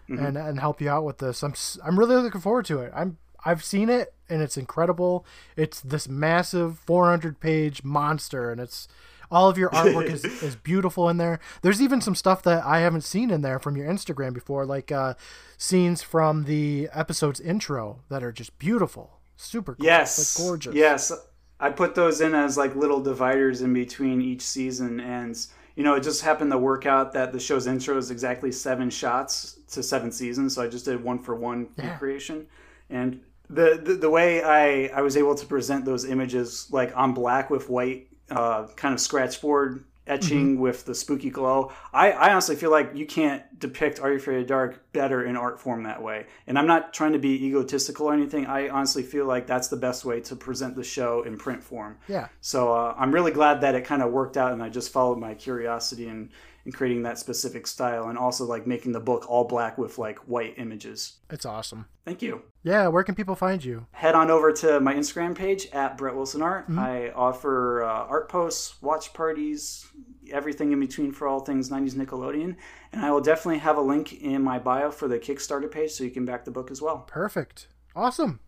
mm-hmm. 0.09 0.22
and, 0.22 0.37
and 0.37 0.61
help 0.61 0.83
you 0.83 0.90
out 0.90 1.05
with 1.05 1.18
this. 1.18 1.42
I'm, 1.42 1.55
I'm 1.83 1.98
really 1.98 2.16
looking 2.16 2.40
forward 2.42 2.66
to 2.66 2.81
it. 2.81 2.92
I'm 2.94 3.16
I've 3.44 3.64
seen 3.64 3.88
it 3.88 4.14
and 4.29 4.42
it's 4.42 4.57
incredible. 4.57 5.24
It's 5.57 5.81
this 5.81 6.09
massive 6.09 6.79
400 6.81 7.40
page 7.40 7.85
monster 7.85 8.51
and 8.51 8.61
it's 8.61 8.88
all 9.31 9.48
of 9.48 9.59
your 9.59 9.70
artwork 9.70 10.07
is, 10.07 10.24
is 10.42 10.57
beautiful 10.57 11.09
in 11.09 11.16
there. 11.18 11.40
There's 11.62 11.83
even 11.83 12.01
some 12.01 12.14
stuff 12.14 12.42
that 12.44 12.64
I 12.64 12.81
haven't 12.81 13.03
seen 13.03 13.31
in 13.31 13.42
there 13.42 13.59
from 13.59 13.77
your 13.77 13.88
Instagram 13.88 14.33
before, 14.33 14.64
like 14.64 14.90
uh, 14.90 15.14
scenes 15.57 16.03
from 16.03 16.44
the 16.44 16.88
episode's 16.92 17.40
intro 17.40 18.01
that 18.09 18.22
are 18.22 18.33
just 18.33 18.59
beautiful, 18.59 19.18
super 19.37 19.74
cool. 19.74 19.85
Yes, 19.85 20.38
like 20.38 20.46
gorgeous. 20.46 20.74
Yes, 20.74 21.12
I 21.61 21.70
put 21.70 21.94
those 21.94 22.20
in 22.20 22.35
as 22.35 22.57
like 22.57 22.74
little 22.77 23.01
dividers 23.01 23.62
in 23.62 23.72
between 23.72 24.22
each 24.22 24.42
season, 24.42 25.01
and 25.01 25.37
you 25.74 25.85
know 25.85 25.94
it 25.94 26.03
just 26.03 26.22
happened 26.22 26.51
to 26.53 26.59
work 26.59 26.87
out 26.87 27.12
that 27.12 27.33
the 27.33 27.40
show's 27.40 27.66
intro 27.66 27.96
is 27.96 28.11
exactly 28.11 28.53
seven 28.53 28.90
shots 28.90 29.59
to 29.72 29.83
seven 29.83 30.12
seasons, 30.12 30.55
so 30.55 30.62
I 30.62 30.68
just 30.68 30.85
did 30.85 31.03
one 31.03 31.18
for 31.18 31.35
one 31.35 31.68
yeah. 31.77 31.90
recreation, 31.90 32.46
and 32.90 33.20
the, 33.51 33.81
the, 33.83 33.94
the 33.94 34.11
way 34.11 34.42
I, 34.42 34.90
I 34.94 35.03
was 35.03 35.16
able 35.16 35.35
to 35.35 35.46
present 35.46 35.85
those 35.85 36.05
images 36.05 36.68
like 36.70 36.94
on 36.96 37.14
black 37.14 37.51
with 37.51 37.70
white 37.70 38.09
uh, 38.31 38.66
kind 38.77 38.92
of 38.92 39.01
scratch 39.01 39.40
board 39.40 39.85
etching 40.09 40.55
mm-hmm. 40.55 40.61
with 40.61 40.85
the 40.87 40.94
spooky 40.94 41.31
glow. 41.31 41.70
I, 41.92 42.12
I 42.12 42.33
honestly 42.33 42.57
feel 42.57 42.70
like 42.70 42.92
you 42.94 43.07
can't 43.07 43.42
depict 43.59 44.01
Are 44.01 44.11
You 44.11 44.16
Afraid 44.16 44.40
of 44.40 44.46
Dark 44.46 44.92
better 44.92 45.24
in 45.24 45.37
art 45.37 45.61
form 45.61 45.83
that 45.85 46.03
way. 46.03 46.27
And 46.46 46.59
I'm 46.59 46.66
not 46.66 46.94
trying 46.94 47.12
to 47.12 47.18
be 47.18 47.44
egotistical 47.46 48.07
or 48.07 48.14
anything. 48.14 48.46
I 48.46 48.71
honestly 48.71 49.02
feel 49.02 49.27
like 49.27 49.46
that's 49.46 49.69
the 49.69 49.77
best 49.77 50.04
way 50.04 50.21
to 50.23 50.35
present 50.35 50.77
the 50.77 50.85
show 50.85 51.23
in 51.23 51.37
print 51.37 51.62
form. 51.62 51.98
Yeah. 52.08 52.29
So 52.40 52.73
uh, 52.73 52.94
I'm 52.98 53.12
really 53.12 53.33
glad 53.33 53.60
that 53.60 53.75
it 53.75 53.85
kind 53.85 54.02
of 54.02 54.10
worked 54.10 54.37
out 54.37 54.52
and 54.52 54.62
I 54.62 54.71
just 54.71 54.92
followed 54.92 55.19
my 55.19 55.35
curiosity 55.35 56.08
and 56.08 56.31
and 56.65 56.75
creating 56.75 57.02
that 57.02 57.19
specific 57.19 57.67
style, 57.67 58.09
and 58.09 58.19
also 58.19 58.44
like 58.44 58.67
making 58.67 58.92
the 58.92 59.00
book 59.00 59.29
all 59.29 59.44
black 59.44 59.79
with 59.79 59.98
like 59.98 60.19
white 60.21 60.54
images. 60.56 61.19
It's 61.31 61.46
awesome. 61.46 61.87
Thank 62.04 62.23
you. 62.23 62.42
Yeah, 62.63 62.88
where 62.88 63.02
can 63.02 63.15
people 63.15 63.35
find 63.35 63.65
you? 63.65 63.87
Head 63.92 64.15
on 64.15 64.31
over 64.31 64.52
to 64.52 64.81
my 64.81 64.94
Instagram 64.94 65.35
page 65.35 65.69
at 65.73 65.96
Brett 65.96 66.15
Wilson 66.15 66.42
Art. 66.42 66.65
Mm-hmm. 66.65 66.79
I 66.79 67.11
offer 67.13 67.83
uh, 67.83 68.06
art 68.06 68.29
posts, 68.29 68.81
watch 68.83 69.13
parties, 69.13 69.87
everything 70.31 70.73
in 70.73 70.81
between 70.81 71.13
for 71.13 71.27
all 71.27 71.40
things 71.40 71.71
90s 71.71 71.94
Nickelodeon. 71.94 72.56
And 72.92 73.04
I 73.04 73.11
will 73.11 73.21
definitely 73.21 73.59
have 73.59 73.77
a 73.77 73.83
link 73.83 74.21
in 74.21 74.42
my 74.42 74.59
bio 74.59 74.90
for 74.90 75.09
the 75.09 75.19
Kickstarter 75.19 75.71
page 75.71 75.92
so 75.92 76.04
you 76.04 76.11
can 76.11 76.25
back 76.25 76.44
the 76.44 76.50
book 76.50 76.71
as 76.71 76.81
well. 76.81 77.04
Perfect. 77.06 77.69
Awesome. 77.94 78.40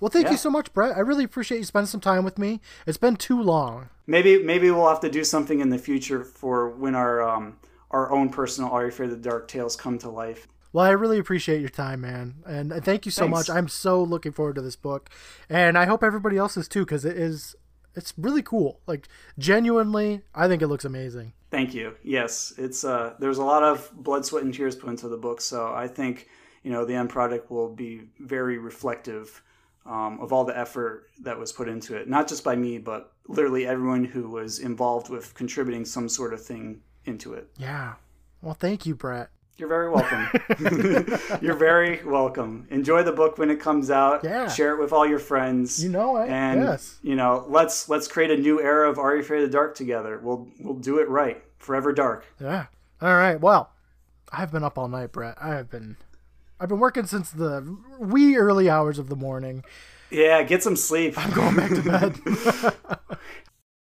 Well, 0.00 0.10
thank 0.10 0.26
yeah. 0.26 0.32
you 0.32 0.36
so 0.36 0.50
much, 0.50 0.72
Brett. 0.72 0.96
I 0.96 1.00
really 1.00 1.24
appreciate 1.24 1.58
you 1.58 1.64
spending 1.64 1.86
some 1.86 2.00
time 2.00 2.24
with 2.24 2.38
me. 2.38 2.60
It's 2.86 2.98
been 2.98 3.16
too 3.16 3.40
long. 3.40 3.88
Maybe 4.06 4.42
maybe 4.42 4.70
we'll 4.70 4.88
have 4.88 5.00
to 5.00 5.10
do 5.10 5.24
something 5.24 5.60
in 5.60 5.70
the 5.70 5.78
future 5.78 6.24
for 6.24 6.70
when 6.70 6.94
our 6.94 7.22
um, 7.22 7.56
our 7.90 8.10
own 8.12 8.28
personal 8.28 8.70
Are 8.70 8.82
You 8.82 8.88
Afraid 8.88 9.10
of 9.10 9.22
the 9.22 9.28
Dark 9.28 9.48
tales 9.48 9.76
come 9.76 9.98
to 9.98 10.10
life. 10.10 10.46
Well, 10.72 10.84
I 10.84 10.90
really 10.90 11.18
appreciate 11.18 11.60
your 11.60 11.70
time, 11.70 12.02
man, 12.02 12.34
and 12.44 12.72
thank 12.84 13.06
you 13.06 13.10
so 13.10 13.22
Thanks. 13.22 13.48
much. 13.48 13.50
I'm 13.50 13.68
so 13.68 14.02
looking 14.02 14.32
forward 14.32 14.56
to 14.56 14.62
this 14.62 14.76
book, 14.76 15.08
and 15.48 15.78
I 15.78 15.86
hope 15.86 16.04
everybody 16.04 16.36
else 16.36 16.56
is 16.56 16.68
too, 16.68 16.84
because 16.84 17.04
it 17.04 17.16
is 17.16 17.56
it's 17.94 18.12
really 18.18 18.42
cool. 18.42 18.80
Like 18.86 19.08
genuinely, 19.38 20.22
I 20.34 20.48
think 20.48 20.62
it 20.62 20.68
looks 20.68 20.84
amazing. 20.84 21.32
Thank 21.50 21.74
you. 21.74 21.94
Yes, 22.02 22.52
it's 22.58 22.84
uh, 22.84 23.14
there's 23.18 23.38
a 23.38 23.44
lot 23.44 23.62
of 23.62 23.90
blood, 23.94 24.26
sweat, 24.26 24.44
and 24.44 24.52
tears 24.52 24.76
put 24.76 24.90
into 24.90 25.08
the 25.08 25.16
book, 25.16 25.40
so 25.40 25.72
I 25.72 25.88
think 25.88 26.28
you 26.62 26.70
know 26.70 26.84
the 26.84 26.94
end 26.94 27.08
product 27.08 27.50
will 27.50 27.70
be 27.70 28.02
very 28.20 28.58
reflective 28.58 29.42
um, 29.88 30.20
of 30.20 30.32
all 30.32 30.44
the 30.44 30.56
effort 30.56 31.08
that 31.22 31.38
was 31.38 31.52
put 31.52 31.68
into 31.68 31.96
it, 31.96 32.08
not 32.08 32.28
just 32.28 32.44
by 32.44 32.56
me, 32.56 32.78
but 32.78 33.12
literally 33.28 33.66
everyone 33.66 34.04
who 34.04 34.28
was 34.28 34.58
involved 34.58 35.08
with 35.08 35.34
contributing 35.34 35.84
some 35.84 36.08
sort 36.08 36.32
of 36.34 36.42
thing 36.42 36.80
into 37.04 37.34
it. 37.34 37.48
Yeah. 37.56 37.94
Well, 38.42 38.54
thank 38.54 38.86
you, 38.86 38.94
Brett. 38.94 39.30
You're 39.58 39.68
very 39.68 39.88
welcome. 39.88 40.28
You're 41.40 41.56
very 41.56 42.04
welcome. 42.04 42.66
Enjoy 42.70 43.02
the 43.02 43.12
book 43.12 43.38
when 43.38 43.50
it 43.50 43.58
comes 43.58 43.90
out. 43.90 44.22
Yeah. 44.22 44.48
Share 44.48 44.74
it 44.74 44.80
with 44.80 44.92
all 44.92 45.06
your 45.06 45.18
friends. 45.18 45.82
You 45.82 45.88
know 45.88 46.18
it. 46.18 46.28
And 46.28 46.60
yes. 46.60 46.98
you 47.02 47.16
know, 47.16 47.46
let's 47.48 47.88
let's 47.88 48.06
create 48.06 48.30
a 48.30 48.36
new 48.36 48.60
era 48.60 48.90
of 48.90 48.98
Are 48.98 49.14
You 49.14 49.22
Afraid 49.22 49.44
of 49.44 49.50
the 49.50 49.52
Dark 49.52 49.74
together. 49.74 50.20
We'll 50.22 50.46
we'll 50.60 50.74
do 50.74 50.98
it 50.98 51.08
right. 51.08 51.42
Forever 51.56 51.94
dark. 51.94 52.26
Yeah. 52.38 52.66
All 53.00 53.14
right. 53.14 53.40
Well, 53.40 53.72
I've 54.30 54.52
been 54.52 54.62
up 54.62 54.76
all 54.76 54.88
night, 54.88 55.12
Brett. 55.12 55.38
I 55.40 55.54
have 55.54 55.70
been 55.70 55.96
I've 56.58 56.68
been 56.68 56.78
working 56.78 57.06
since 57.06 57.30
the 57.30 57.76
wee 57.98 58.36
early 58.36 58.70
hours 58.70 58.98
of 58.98 59.08
the 59.08 59.16
morning. 59.16 59.64
Yeah, 60.10 60.42
get 60.42 60.62
some 60.62 60.76
sleep. 60.76 61.14
I'm 61.16 61.30
going 61.32 61.56
back 61.56 61.70
to 61.70 61.82
bed. 61.82 62.70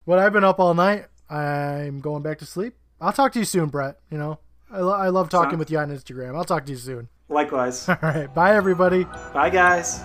but 0.05 0.19
I've 0.19 0.33
been 0.33 0.43
up 0.43 0.59
all 0.59 0.73
night. 0.73 1.05
I'm 1.29 1.99
going 1.99 2.23
back 2.23 2.39
to 2.39 2.45
sleep. 2.45 2.73
I'll 2.99 3.13
talk 3.13 3.31
to 3.33 3.39
you 3.39 3.45
soon, 3.45 3.69
Brett. 3.69 3.99
You 4.09 4.17
know, 4.17 4.39
I, 4.71 4.79
lo- 4.79 4.95
I 4.95 5.09
love 5.09 5.29
talking 5.29 5.59
with 5.59 5.69
you 5.69 5.77
on 5.77 5.89
Instagram. 5.89 6.35
I'll 6.35 6.45
talk 6.45 6.65
to 6.65 6.71
you 6.71 6.77
soon. 6.77 7.09
Likewise. 7.29 7.87
All 7.89 7.97
right. 8.01 8.33
Bye, 8.33 8.55
everybody. 8.55 9.03
Bye, 9.33 9.49
guys. 9.49 10.01